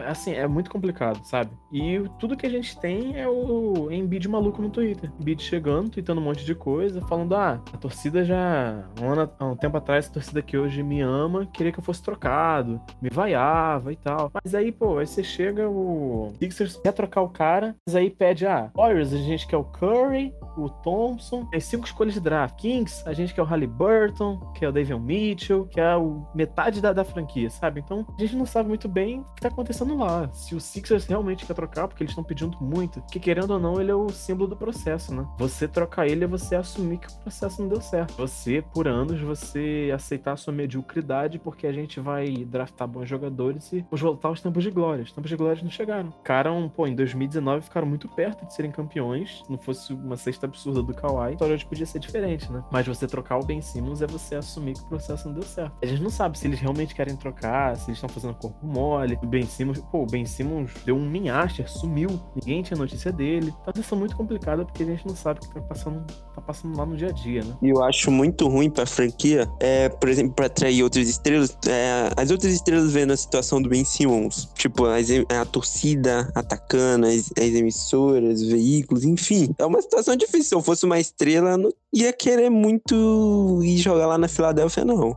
Assim, 0.08 0.32
é 0.32 0.48
muito 0.48 0.68
complicado, 0.68 1.22
sabe? 1.24 1.52
E 1.72 2.02
tudo 2.18 2.36
que 2.36 2.46
a 2.46 2.50
gente 2.50 2.76
tem 2.80 3.16
é 3.16 3.28
o 3.28 3.88
Embiid 3.88 4.28
maluco 4.28 4.60
no 4.60 4.68
Twitter. 4.68 5.12
Embiid 5.20 5.40
chegando, 5.40 5.90
tweetando 5.90 6.20
um 6.20 6.24
monte 6.24 6.44
de 6.44 6.54
coisa, 6.54 7.00
falando: 7.02 7.36
ah, 7.36 7.62
a 7.72 7.76
torcida 7.76 8.24
já. 8.24 8.84
Um, 9.00 9.10
ano, 9.10 9.30
um 9.40 9.56
tempo 9.56 9.76
atrás, 9.76 10.08
a 10.08 10.12
torcida 10.12 10.42
que 10.42 10.58
hoje 10.58 10.82
me 10.82 11.00
ama 11.00 11.46
queria 11.46 11.70
que 11.70 11.78
eu 11.78 11.84
fosse 11.84 12.02
trocado, 12.02 12.80
me 13.00 13.10
vaiava 13.10 13.92
e 13.92 13.96
tal. 13.96 14.32
Mas 14.42 14.56
aí, 14.56 14.72
pô, 14.72 14.98
aí 14.98 15.06
você 15.06 15.22
chega, 15.22 15.68
o 15.68 16.32
Sixers 16.40 16.76
quer 16.76 16.92
trocar 16.92 17.22
o 17.22 17.28
cara, 17.28 17.76
mas 17.86 17.94
aí 17.94 18.10
pede: 18.10 18.44
ah, 18.44 18.72
Warriors, 18.74 19.12
a 19.12 19.18
gente 19.18 19.46
quer 19.46 19.56
o 19.56 19.64
Curry, 19.64 20.34
o 20.56 20.68
Thompson, 20.68 21.44
tem 21.46 21.60
cinco 21.60 21.86
escolhas 21.86 22.14
de 22.14 22.20
draft. 22.20 22.39
Kings, 22.48 23.02
a 23.06 23.12
gente 23.12 23.34
quer 23.34 23.42
o 23.42 23.44
Halliburton, 23.44 24.38
que 24.54 24.64
é 24.64 24.68
o 24.68 24.72
David 24.72 25.00
Mitchell, 25.00 25.66
que 25.66 25.80
é 25.80 25.96
o 25.96 26.26
metade 26.34 26.80
da, 26.80 26.92
da 26.92 27.04
franquia, 27.04 27.50
sabe? 27.50 27.80
Então 27.80 28.06
a 28.16 28.20
gente 28.20 28.36
não 28.36 28.46
sabe 28.46 28.68
muito 28.68 28.88
bem 28.88 29.20
o 29.20 29.34
que 29.34 29.42
tá 29.42 29.48
acontecendo 29.48 29.96
lá. 29.96 30.28
Se 30.32 30.54
o 30.54 30.60
Sixers 30.60 31.06
realmente 31.06 31.46
quer 31.46 31.54
trocar, 31.54 31.88
porque 31.88 32.02
eles 32.02 32.10
estão 32.10 32.24
pedindo 32.24 32.56
muito, 32.60 33.02
que 33.10 33.20
querendo 33.20 33.52
ou 33.52 33.58
não, 33.58 33.80
ele 33.80 33.90
é 33.90 33.94
o 33.94 34.08
símbolo 34.10 34.48
do 34.48 34.56
processo, 34.56 35.14
né? 35.14 35.26
Você 35.38 35.66
trocar 35.66 36.06
ele 36.06 36.24
é 36.24 36.26
você 36.26 36.56
assumir 36.56 36.98
que 36.98 37.08
o 37.08 37.18
processo 37.18 37.62
não 37.62 37.68
deu 37.68 37.80
certo. 37.80 38.14
Você, 38.16 38.62
por 38.72 38.86
anos, 38.86 39.20
você 39.20 39.90
aceitar 39.94 40.32
a 40.32 40.36
sua 40.36 40.52
mediocridade 40.52 41.38
porque 41.38 41.66
a 41.66 41.72
gente 41.72 42.00
vai 42.00 42.44
draftar 42.44 42.86
bons 42.86 43.08
jogadores 43.08 43.72
e 43.72 43.84
voltar 43.90 44.28
aos 44.28 44.40
tempos 44.40 44.62
de 44.62 44.70
glória. 44.70 45.04
Os 45.04 45.12
tempos 45.12 45.30
de 45.30 45.36
glória 45.36 45.62
não 45.62 45.70
chegaram. 45.70 46.12
Ficaram, 46.12 46.68
pô, 46.68 46.86
em 46.86 46.94
2019 46.94 47.64
ficaram 47.64 47.86
muito 47.86 48.08
perto 48.08 48.46
de 48.46 48.54
serem 48.54 48.70
campeões. 48.70 49.42
Se 49.44 49.50
não 49.50 49.58
fosse 49.58 49.92
uma 49.92 50.16
sexta 50.16 50.46
absurda 50.46 50.82
do 50.82 50.94
Kawhi, 50.94 51.28
a 51.28 51.32
história 51.32 51.58
podia 51.66 51.86
ser 51.86 51.98
diferente, 51.98 52.19
né? 52.52 52.62
Mas 52.70 52.86
você 52.86 53.06
trocar 53.06 53.38
o 53.38 53.44
Ben 53.44 53.60
Simmons 53.60 54.02
é 54.02 54.06
você 54.06 54.36
assumir 54.36 54.74
que 54.74 54.82
o 54.82 54.86
processo 54.86 55.28
não 55.28 55.34
deu 55.34 55.42
certo. 55.42 55.72
A 55.82 55.86
gente 55.86 56.02
não 56.02 56.10
sabe 56.10 56.38
se 56.38 56.46
eles 56.46 56.60
realmente 56.60 56.94
querem 56.94 57.16
trocar, 57.16 57.76
se 57.76 57.90
eles 57.90 57.96
estão 57.96 58.08
fazendo 58.08 58.34
corpo 58.34 58.66
mole. 58.66 59.18
O 59.22 59.26
Ben 59.26 59.46
Simmons, 59.46 59.80
pô, 59.90 60.02
o 60.02 60.06
Ben 60.06 60.24
Simmons 60.24 60.72
deu 60.84 60.96
um 60.96 61.08
minhaster, 61.08 61.70
sumiu. 61.70 62.20
Ninguém 62.34 62.62
tinha 62.62 62.76
notícia 62.76 63.12
dele. 63.12 63.52
Tá 63.64 63.72
uma 63.74 64.00
muito 64.00 64.16
complicada 64.16 64.64
porque 64.64 64.82
a 64.82 64.86
gente 64.86 65.06
não 65.06 65.16
sabe 65.16 65.40
o 65.40 65.48
que 65.48 65.54
tá 65.54 65.60
passando, 65.60 66.04
tá 66.34 66.40
passando 66.40 66.76
lá 66.76 66.86
no 66.86 66.96
dia 66.96 67.08
a 67.08 67.12
dia, 67.12 67.42
né? 67.44 67.56
E 67.62 67.68
eu 67.68 67.82
acho 67.82 68.10
muito 68.10 68.48
ruim 68.48 68.70
pra 68.70 68.86
franquia, 68.86 69.48
é, 69.60 69.88
por 69.88 70.08
exemplo, 70.08 70.32
pra 70.34 70.46
atrair 70.46 70.82
outras 70.82 71.08
estrelas, 71.08 71.56
é, 71.66 72.10
as 72.16 72.30
outras 72.30 72.52
estrelas 72.52 72.92
vendo 72.92 73.12
a 73.12 73.16
situação 73.16 73.60
do 73.60 73.68
Ben 73.68 73.84
Simmons. 73.84 74.48
Tipo, 74.54 74.86
as, 74.86 75.08
a 75.28 75.44
torcida 75.44 76.30
atacando, 76.34 77.06
as, 77.06 77.30
as 77.36 77.54
emissoras, 77.54 78.42
veículos, 78.42 79.04
enfim. 79.04 79.54
É 79.58 79.64
uma 79.64 79.80
situação 79.80 80.16
difícil. 80.16 80.44
Se 80.44 80.54
eu 80.54 80.62
fosse 80.62 80.84
uma 80.84 80.98
estrela, 80.98 81.56
não 81.56 81.70
ia 81.92 82.12
querer 82.12 82.50
muito 82.50 83.60
ir 83.62 83.78
jogar 83.78 84.06
lá 84.06 84.18
na 84.18 84.28
Filadélfia, 84.28 84.84
não. 84.84 85.16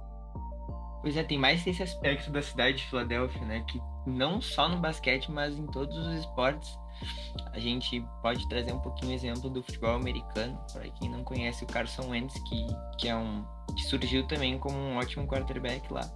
Pois 1.02 1.18
é, 1.18 1.24
tem 1.24 1.38
mais 1.38 1.66
esse 1.68 1.84
aspecto 1.84 2.32
da 2.32 2.42
cidade 2.42 2.78
de 2.78 2.86
Filadélfia, 2.86 3.42
né? 3.46 3.64
Que 3.68 3.80
não 4.08 4.42
só 4.42 4.70
no 4.70 4.78
basquete, 4.78 5.32
mas 5.32 5.58
em 5.58 5.66
todos 5.68 5.96
os 5.98 6.16
esportes 6.20 6.78
a 7.54 7.60
gente 7.60 8.04
pode 8.22 8.48
trazer 8.48 8.72
um 8.72 8.80
pouquinho 8.80 9.12
o 9.12 9.16
exemplo 9.16 9.50
do 9.50 9.62
futebol 9.62 9.96
americano, 9.96 10.58
para 10.72 10.88
quem 10.90 11.10
não 11.10 11.24
conhece 11.24 11.64
o 11.64 11.68
Carson 11.68 12.10
Wentz, 12.10 12.34
que, 12.44 12.68
que 12.98 13.10
é 13.10 13.16
um 13.16 13.44
que 13.76 13.84
surgiu 13.84 14.26
também 14.28 14.58
como 14.60 14.78
um 14.78 14.98
ótimo 14.98 15.28
quarterback 15.28 15.92
lá. 15.92 16.10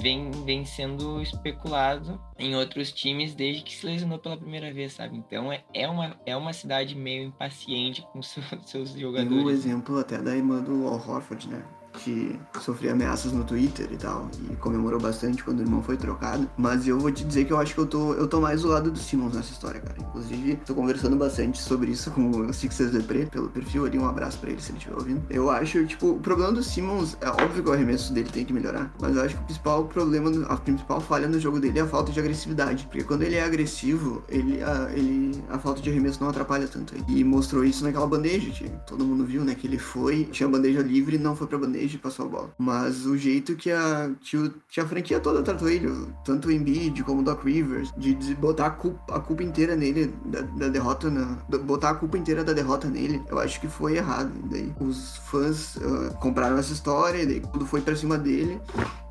Vem, 0.00 0.30
vem 0.44 0.64
sendo 0.64 1.22
especulado 1.22 2.20
em 2.38 2.54
outros 2.54 2.92
times 2.92 3.34
desde 3.34 3.62
que 3.62 3.74
se 3.74 3.86
lesionou 3.86 4.18
pela 4.18 4.36
primeira 4.36 4.72
vez, 4.72 4.92
sabe? 4.92 5.16
Então 5.16 5.52
é, 5.52 5.64
é, 5.72 5.88
uma, 5.88 6.16
é 6.26 6.36
uma 6.36 6.52
cidade 6.52 6.94
meio 6.94 7.24
impaciente 7.24 8.06
com 8.12 8.20
seus, 8.22 8.44
seus 8.66 8.90
jogadores. 8.90 9.42
E 9.42 9.46
o 9.46 9.50
exemplo 9.50 9.98
até 9.98 10.20
da 10.20 10.36
irmã 10.36 10.60
do 10.62 10.86
Al 10.86 10.94
Horford, 10.94 11.48
né? 11.48 11.64
Que 11.98 12.38
sofria 12.60 12.92
ameaças 12.92 13.32
no 13.32 13.44
Twitter 13.44 13.88
e 13.90 13.96
tal, 13.96 14.28
e 14.50 14.56
comemorou 14.56 15.00
bastante 15.00 15.42
quando 15.44 15.60
o 15.60 15.62
irmão 15.62 15.82
foi 15.82 15.96
trocado. 15.96 16.48
Mas 16.56 16.86
eu 16.86 16.98
vou 16.98 17.10
te 17.10 17.24
dizer 17.24 17.44
que 17.44 17.52
eu 17.52 17.58
acho 17.58 17.74
que 17.74 17.80
eu 17.80 17.86
tô, 17.86 18.14
eu 18.14 18.26
tô 18.26 18.40
mais 18.40 18.62
do 18.62 18.68
lado 18.68 18.90
do 18.90 18.98
Simmons 18.98 19.34
nessa 19.34 19.52
história, 19.52 19.80
cara. 19.80 19.96
Inclusive, 19.98 20.56
tô 20.66 20.74
conversando 20.74 21.16
bastante 21.16 21.60
sobre 21.60 21.90
isso 21.90 22.10
com 22.12 22.30
o 22.30 22.52
Sixers 22.52 22.90
Depre 22.90 23.26
pelo 23.26 23.48
perfil 23.48 23.86
ali. 23.86 23.98
Um 23.98 24.06
abraço 24.06 24.38
pra 24.38 24.50
ele 24.50 24.60
se 24.60 24.70
ele 24.70 24.78
estiver 24.78 24.96
ouvindo. 24.96 25.22
Eu 25.30 25.50
acho, 25.50 25.84
tipo, 25.86 26.10
o 26.10 26.20
problema 26.20 26.52
do 26.52 26.62
Simmons 26.62 27.16
é 27.20 27.28
óbvio 27.28 27.62
que 27.62 27.68
o 27.68 27.72
arremesso 27.72 28.12
dele 28.12 28.28
tem 28.30 28.44
que 28.44 28.52
melhorar, 28.52 28.92
mas 29.00 29.16
eu 29.16 29.22
acho 29.22 29.36
que 29.36 29.42
o 29.42 29.44
principal 29.44 29.84
problema, 29.84 30.30
a 30.46 30.56
principal 30.56 31.00
falha 31.00 31.28
no 31.28 31.38
jogo 31.38 31.60
dele 31.60 31.78
é 31.78 31.82
a 31.82 31.86
falta 31.86 32.12
de 32.12 32.18
agressividade. 32.18 32.86
Porque 32.86 33.04
quando 33.04 33.22
ele 33.22 33.36
é 33.36 33.44
agressivo, 33.44 34.22
ele, 34.28 34.62
a, 34.62 34.90
ele, 34.92 35.42
a 35.48 35.58
falta 35.58 35.80
de 35.80 35.90
arremesso 35.90 36.20
não 36.20 36.28
atrapalha 36.28 36.66
tanto. 36.66 36.94
E 37.08 37.22
mostrou 37.22 37.64
isso 37.64 37.84
naquela 37.84 38.06
bandeja, 38.06 38.50
que 38.50 38.68
todo 38.86 39.04
mundo 39.04 39.24
viu, 39.24 39.44
né? 39.44 39.54
Que 39.54 39.66
ele 39.66 39.78
foi, 39.78 40.24
tinha 40.24 40.48
bandeja 40.48 40.80
livre, 40.80 41.18
não 41.18 41.36
foi 41.36 41.46
pra 41.46 41.58
bandeja 41.58 41.83
passou 41.98 42.26
a 42.26 42.28
bola. 42.28 42.54
Mas 42.58 43.06
o 43.06 43.16
jeito 43.16 43.56
que 43.56 43.70
a, 43.70 44.10
que, 44.20 44.36
o, 44.36 44.54
que 44.68 44.80
a 44.80 44.86
franquia 44.86 45.20
toda 45.20 45.42
tratou 45.42 45.68
ele, 45.68 45.88
tanto 46.24 46.48
o 46.48 46.52
Embiid 46.52 47.02
como 47.04 47.20
o 47.20 47.24
Doc 47.24 47.44
Rivers, 47.44 47.92
de, 47.96 48.14
de 48.14 48.34
botar 48.34 48.66
a 48.66 48.70
culpa, 48.70 49.16
a 49.16 49.20
culpa, 49.20 49.42
inteira 49.42 49.76
nele, 49.76 50.14
da, 50.24 50.40
da 50.40 50.68
derrota, 50.68 51.10
na, 51.10 51.38
botar 51.58 51.90
a 51.90 51.94
culpa 51.94 52.18
inteira 52.18 52.42
da 52.42 52.52
derrota 52.52 52.88
nele, 52.88 53.22
eu 53.28 53.38
acho 53.38 53.60
que 53.60 53.68
foi 53.68 53.96
errado. 53.96 54.32
daí 54.50 54.72
os 54.80 55.16
fãs 55.30 55.76
uh, 55.76 56.14
compraram 56.20 56.56
essa 56.58 56.72
história, 56.72 57.22
e 57.22 57.26
daí 57.26 57.40
tudo 57.40 57.66
foi 57.66 57.80
pra 57.80 57.96
cima 57.96 58.18
dele. 58.18 58.60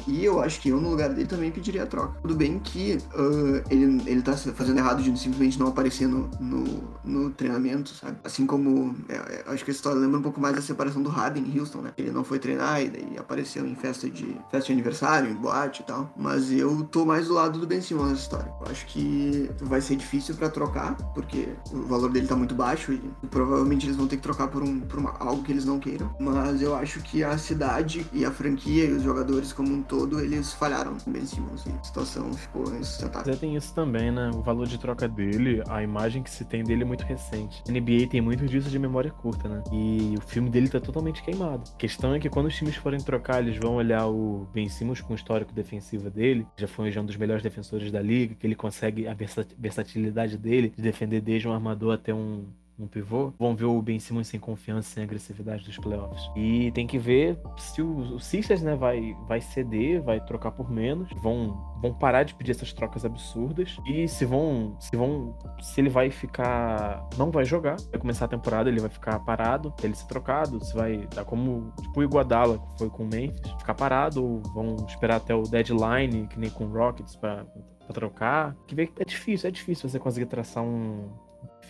E 0.07 0.25
eu 0.25 0.41
acho 0.41 0.59
que 0.59 0.69
eu, 0.69 0.81
no 0.81 0.89
lugar 0.89 1.09
dele, 1.09 1.27
também 1.27 1.51
pediria 1.51 1.83
a 1.83 1.85
troca. 1.85 2.19
Tudo 2.21 2.35
bem 2.35 2.59
que 2.59 2.97
uh, 3.15 3.63
ele, 3.69 4.01
ele 4.05 4.21
tá 4.21 4.35
fazendo 4.35 4.77
errado 4.77 5.01
de 5.01 5.17
simplesmente 5.17 5.57
não 5.57 5.67
aparecer 5.67 6.07
no, 6.07 6.29
no, 6.39 6.83
no 7.03 7.29
treinamento, 7.29 7.91
sabe? 7.91 8.17
Assim 8.23 8.45
como. 8.45 8.95
É, 9.07 9.15
é, 9.15 9.43
acho 9.47 9.63
que 9.63 9.71
a 9.71 9.73
história 9.73 9.99
lembra 9.99 10.19
um 10.19 10.23
pouco 10.23 10.41
mais 10.41 10.55
da 10.55 10.61
separação 10.61 11.01
do 11.01 11.09
Harden 11.09 11.43
em 11.43 11.59
Houston, 11.59 11.79
né? 11.79 11.93
Ele 11.97 12.11
não 12.11 12.23
foi 12.23 12.39
e 12.81 12.89
daí 12.89 13.17
apareceu 13.17 13.65
em 13.65 13.75
festa 13.75 14.09
de, 14.09 14.37
festa 14.49 14.67
de 14.67 14.73
aniversário, 14.73 15.29
em 15.29 15.35
boate 15.35 15.81
e 15.81 15.85
tal. 15.85 16.11
Mas 16.15 16.51
eu 16.51 16.83
tô 16.85 17.05
mais 17.05 17.27
do 17.27 17.33
lado 17.33 17.59
do 17.59 17.67
Ben 17.67 17.81
Simmons 17.81 18.09
nessa 18.09 18.21
história. 18.21 18.53
Eu 18.61 18.71
acho 18.71 18.85
que 18.87 19.49
vai 19.61 19.81
ser 19.81 19.95
difícil 19.95 20.35
para 20.35 20.49
trocar, 20.49 20.95
porque 21.13 21.49
o 21.71 21.83
valor 21.83 22.11
dele 22.11 22.27
tá 22.27 22.35
muito 22.35 22.55
baixo 22.55 22.93
e 22.93 23.01
provavelmente 23.27 23.85
eles 23.85 23.95
vão 23.95 24.07
ter 24.07 24.17
que 24.17 24.23
trocar 24.23 24.47
por, 24.47 24.63
um, 24.63 24.79
por 24.79 24.99
uma, 24.99 25.15
algo 25.19 25.43
que 25.43 25.51
eles 25.51 25.65
não 25.65 25.79
queiram. 25.79 26.13
Mas 26.19 26.61
eu 26.61 26.75
acho 26.75 27.01
que 27.01 27.23
a 27.23 27.37
cidade 27.37 28.05
e 28.13 28.25
a 28.25 28.31
franquia 28.31 28.85
e 28.85 28.91
os 28.91 29.03
jogadores 29.03 29.51
como 29.53 29.73
um 29.73 29.81
todo, 29.81 30.19
eles 30.19 30.53
falharam 30.53 30.97
com 30.97 31.11
Ben 31.11 31.25
Simmons 31.25 31.65
e 31.65 31.69
a 31.69 31.83
situação 31.83 32.31
ficou 32.33 32.63
insustentável. 32.75 33.35
Tem 33.37 33.55
isso 33.55 33.73
também, 33.73 34.11
né? 34.11 34.31
O 34.33 34.41
valor 34.41 34.67
de 34.67 34.77
troca 34.77 35.07
dele, 35.07 35.61
a 35.67 35.83
imagem 35.83 36.23
que 36.23 36.29
se 36.29 36.45
tem 36.45 36.63
dele 36.63 36.83
é 36.83 36.85
muito 36.85 37.03
recente. 37.03 37.63
A 37.67 37.71
NBA 37.71 38.07
tem 38.09 38.21
muito 38.21 38.45
disso 38.45 38.69
de 38.69 38.79
memória 38.79 39.11
curta, 39.11 39.49
né? 39.49 39.63
E 39.71 40.15
o 40.17 40.21
filme 40.21 40.49
dele 40.49 40.69
tá 40.69 40.79
totalmente 40.79 41.21
queimado. 41.21 41.63
A 41.73 41.77
questão 41.77 42.13
é 42.13 42.19
que 42.19 42.29
quando 42.29 42.49
os 42.53 42.57
times 42.57 42.75
forem 42.75 42.99
trocar, 42.99 43.41
eles 43.41 43.57
vão 43.57 43.75
olhar 43.75 44.05
o 44.07 44.47
Ben 44.53 44.69
Simmons 44.69 45.01
com 45.01 45.13
o 45.13 45.15
histórico 45.15 45.51
defensivo 45.51 46.09
dele, 46.11 46.45
já 46.55 46.67
foi 46.67 46.95
um 46.95 47.05
dos 47.05 47.17
melhores 47.17 47.41
defensores 47.41 47.91
da 47.91 47.99
liga, 47.99 48.35
que 48.35 48.45
ele 48.45 48.53
consegue 48.53 49.07
a 49.07 49.15
versatilidade 49.57 50.37
dele 50.37 50.69
de 50.69 50.81
defender 50.81 51.19
desde 51.19 51.47
um 51.47 51.53
armador 51.53 51.95
até 51.95 52.13
um 52.13 52.45
um 52.77 52.87
pivô, 52.87 53.33
vão 53.37 53.55
ver 53.55 53.65
o 53.65 53.81
Ben 53.81 53.99
Simmons 53.99 54.27
sem 54.27 54.39
confiança, 54.39 54.89
sem 54.89 55.03
agressividade 55.03 55.63
dos 55.63 55.77
playoffs. 55.77 56.29
E 56.35 56.71
tem 56.71 56.87
que 56.87 56.97
ver 56.97 57.39
se 57.57 57.81
o, 57.81 58.15
o 58.15 58.19
Sixers, 58.19 58.61
né, 58.61 58.75
vai, 58.75 59.15
vai 59.27 59.41
ceder, 59.41 60.01
vai 60.01 60.19
trocar 60.19 60.51
por 60.51 60.69
menos, 60.69 61.09
vão 61.21 61.71
vão 61.81 61.93
parar 61.93 62.23
de 62.23 62.33
pedir 62.33 62.51
essas 62.51 62.71
trocas 62.71 63.03
absurdas 63.03 63.75
e 63.85 64.07
se 64.07 64.23
vão 64.23 64.77
se 64.79 64.95
vão 64.95 65.37
se 65.61 65.81
ele 65.81 65.89
vai 65.89 66.09
ficar 66.09 67.05
não 67.17 67.29
vai 67.29 67.43
jogar, 67.43 67.75
vai 67.91 67.99
começar 67.99 68.23
a 68.23 68.27
temporada, 68.29 68.69
ele 68.69 68.79
vai 68.79 68.89
ficar 68.89 69.19
parado, 69.19 69.73
ele 69.83 69.93
ser 69.93 70.07
trocado, 70.07 70.63
se 70.63 70.73
vai 70.73 71.05
dar 71.13 71.25
como 71.25 71.73
tipo 71.81 71.99
o 71.99 72.03
Iguodala 72.03 72.57
que 72.57 72.77
foi 72.77 72.89
com 72.89 73.03
o 73.03 73.07
Memphis, 73.07 73.51
ficar 73.59 73.73
parado 73.73 74.23
ou 74.23 74.41
vão 74.53 74.77
esperar 74.87 75.17
até 75.17 75.35
o 75.35 75.43
deadline, 75.43 76.25
que 76.27 76.39
nem 76.39 76.49
com 76.49 76.65
o 76.65 76.71
Rockets 76.71 77.17
para 77.17 77.45
trocar. 77.91 78.55
Que 78.65 78.89
é 78.99 79.05
difícil, 79.05 79.47
é 79.47 79.51
difícil 79.51 79.89
você 79.89 79.99
conseguir 79.99 80.27
traçar 80.27 80.63
um 80.63 81.09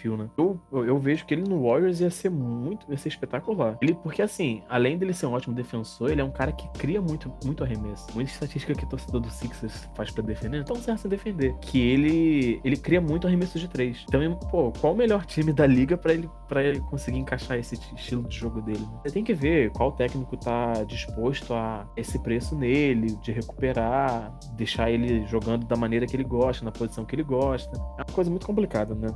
perfil, 0.04 0.18
né? 0.18 0.30
Eu, 0.38 0.60
eu 0.72 1.00
vejo 1.00 1.26
que 1.26 1.34
ele 1.34 1.44
no 1.44 1.64
Warriors 1.64 2.02
ia 2.02 2.10
ser 2.10 2.30
muito, 2.30 2.86
ia 2.92 2.98
ser 2.98 3.10
espetacular. 3.10 3.78
Ele, 3.82 3.94
porque 3.94 4.22
assim, 4.22 4.62
além 4.68 4.98
dele 4.98 5.14
ser 5.14 5.26
um 5.26 5.34
ótimo 5.34 5.56
defensor, 5.56 6.12
ele 6.12 6.22
é 6.22 6.24
um 6.24 6.32
cara 6.32 6.52
que 6.52 6.68
cria 6.78 7.02
muito, 7.02 7.34
muito 7.44 7.64
arremesso. 7.64 8.08
Muita 8.14 8.32
estatística 8.32 8.76
que 8.76 8.84
o 8.84 8.90
torcedor 8.90 9.22
do 9.22 9.30
Sixers 9.30 9.90
faz 9.96 10.12
para 10.12 10.24
defender, 10.24 10.60
então 10.60 10.76
serve 10.76 11.08
defender. 11.08 11.56
Que 11.60 11.80
ele, 11.80 12.60
ele 12.64 12.78
cria 12.78 13.00
muito 13.00 13.26
arremesso 13.26 13.58
de 13.58 13.68
três. 13.68 14.06
Então, 14.08 14.36
pô, 14.52 14.72
qual 14.72 14.94
o 14.94 14.98
melhor 14.98 15.26
time 15.26 15.54
da 15.54 15.66
liga 15.66 15.98
para 15.98 16.14
ele, 16.14 16.30
pra 16.48 16.64
ele 16.64 16.80
conseguir 16.82 17.20
encaixar 17.20 17.58
esse 17.58 17.76
estilo 17.96 18.28
de 18.28 18.36
jogo 18.36 18.62
dele? 18.62 18.80
Né? 18.80 19.00
Você 19.04 19.14
tem 19.14 19.24
que 19.24 19.34
ver 19.34 19.72
qual 19.72 19.92
técnico 19.92 20.36
tá 20.38 20.84
disposto 20.84 21.54
a 21.54 21.88
esse 21.96 22.20
preço 22.20 22.56
nele, 22.56 23.16
de 23.22 23.32
recuperar, 23.32 24.38
deixar 24.56 24.92
ele 24.92 25.26
jogando 25.28 25.66
da 25.66 25.76
maneira 25.76 26.06
que 26.06 26.16
ele 26.16 26.24
gosta, 26.24 26.66
na 26.66 26.72
posição 26.72 27.06
que 27.06 27.16
ele 27.16 27.24
gosta. 27.24 27.76
É 27.98 28.02
uma 28.02 28.14
coisa 28.14 28.30
muito 28.30 28.46
complicada, 28.46 28.94
né? 28.96 29.08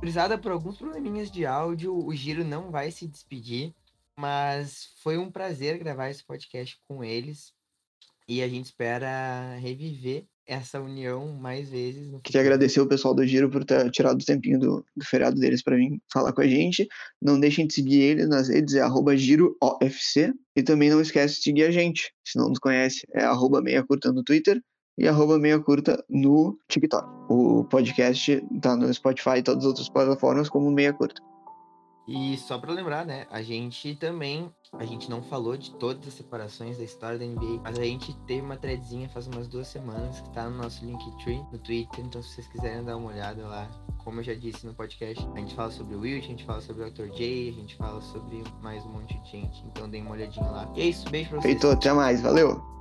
Brisada 0.00 0.38
por 0.38 0.52
alguns 0.52 0.78
probleminhas 0.78 1.28
de 1.30 1.44
áudio, 1.44 1.92
o 1.92 2.14
Giro 2.14 2.44
não 2.44 2.70
vai 2.70 2.90
se 2.90 3.06
despedir, 3.06 3.74
mas 4.16 4.90
foi 5.02 5.18
um 5.18 5.30
prazer 5.30 5.76
gravar 5.76 6.08
esse 6.08 6.24
podcast 6.24 6.78
com 6.86 7.02
eles 7.02 7.52
e 8.28 8.40
a 8.40 8.48
gente 8.48 8.66
espera 8.66 9.56
reviver 9.56 10.24
essa 10.46 10.80
união 10.80 11.34
mais 11.34 11.68
vezes. 11.70 12.08
Queria 12.22 12.40
agradecer 12.40 12.80
o 12.80 12.86
pessoal 12.86 13.12
do 13.12 13.26
Giro 13.26 13.50
por 13.50 13.64
ter 13.64 13.90
tirado 13.90 14.20
o 14.20 14.24
tempinho 14.24 14.58
do, 14.58 14.86
do 14.96 15.04
feriado 15.04 15.38
deles 15.38 15.62
para 15.62 15.76
vir 15.76 16.00
falar 16.12 16.32
com 16.32 16.42
a 16.42 16.46
gente. 16.46 16.86
Não 17.20 17.38
deixem 17.38 17.66
de 17.66 17.74
seguir 17.74 18.00
eles 18.00 18.28
nas 18.28 18.48
redes, 18.48 18.74
é 18.74 19.16
GiroOFC. 19.16 20.32
E 20.56 20.62
também 20.62 20.90
não 20.90 21.00
esquece 21.00 21.36
de 21.36 21.42
seguir 21.42 21.64
a 21.64 21.70
gente. 21.70 22.12
Se 22.24 22.38
não 22.38 22.48
nos 22.48 22.58
conhece, 22.58 23.06
é 23.12 23.26
meia 23.60 23.84
curta 23.84 24.12
no 24.12 24.22
Twitter 24.22 24.62
e 24.98 25.06
arroba 25.06 25.38
meia 25.38 25.58
curta 25.60 26.04
no 26.10 26.58
TikTok. 26.68 27.08
O 27.28 27.64
podcast 27.64 28.44
tá 28.60 28.76
no 28.76 28.92
Spotify 28.92 29.38
e 29.38 29.42
todas 29.42 29.64
as 29.64 29.68
outras 29.68 29.88
plataformas 29.88 30.48
como 30.48 30.70
meia 30.70 30.92
curta. 30.92 31.22
E 32.08 32.38
só 32.38 32.58
para 32.58 32.72
lembrar, 32.72 33.04
né, 33.04 33.26
a 33.30 33.42
gente 33.42 33.94
também, 33.94 34.50
a 34.72 34.84
gente 34.86 35.10
não 35.10 35.22
falou 35.22 35.58
de 35.58 35.74
todas 35.74 36.08
as 36.08 36.14
separações 36.14 36.78
da 36.78 36.84
história 36.84 37.18
da 37.18 37.24
NBA, 37.26 37.60
mas 37.62 37.78
a 37.78 37.84
gente 37.84 38.16
teve 38.26 38.40
uma 38.40 38.56
threadzinha 38.56 39.10
faz 39.10 39.26
umas 39.26 39.46
duas 39.46 39.68
semanas 39.68 40.18
que 40.22 40.30
tá 40.30 40.48
no 40.48 40.56
nosso 40.56 40.86
Linktree, 40.86 41.44
no 41.52 41.58
Twitter, 41.58 42.02
então 42.02 42.22
se 42.22 42.30
vocês 42.30 42.48
quiserem 42.48 42.82
dar 42.82 42.96
uma 42.96 43.10
olhada 43.10 43.46
lá, 43.46 43.68
como 43.98 44.20
eu 44.20 44.24
já 44.24 44.32
disse 44.32 44.66
no 44.66 44.72
podcast, 44.72 45.22
a 45.34 45.38
gente 45.38 45.54
fala 45.54 45.70
sobre 45.70 45.96
o 45.96 46.00
Wilt, 46.00 46.24
a 46.24 46.28
gente 46.28 46.44
fala 46.46 46.62
sobre 46.62 46.84
o 46.84 46.90
Dr. 46.90 47.10
J, 47.10 47.50
a 47.50 47.52
gente 47.52 47.76
fala 47.76 48.00
sobre 48.00 48.42
mais 48.62 48.82
um 48.86 48.88
monte 48.88 49.18
de 49.20 49.30
gente, 49.30 49.62
então 49.66 49.86
dê 49.86 50.00
uma 50.00 50.12
olhadinha 50.12 50.48
lá. 50.48 50.72
E 50.74 50.80
é 50.80 50.84
isso, 50.86 51.10
beijo 51.10 51.28
pra 51.28 51.42
vocês. 51.42 51.60
Feito, 51.60 51.68
até 51.68 51.92
mais, 51.92 52.22
valeu! 52.22 52.77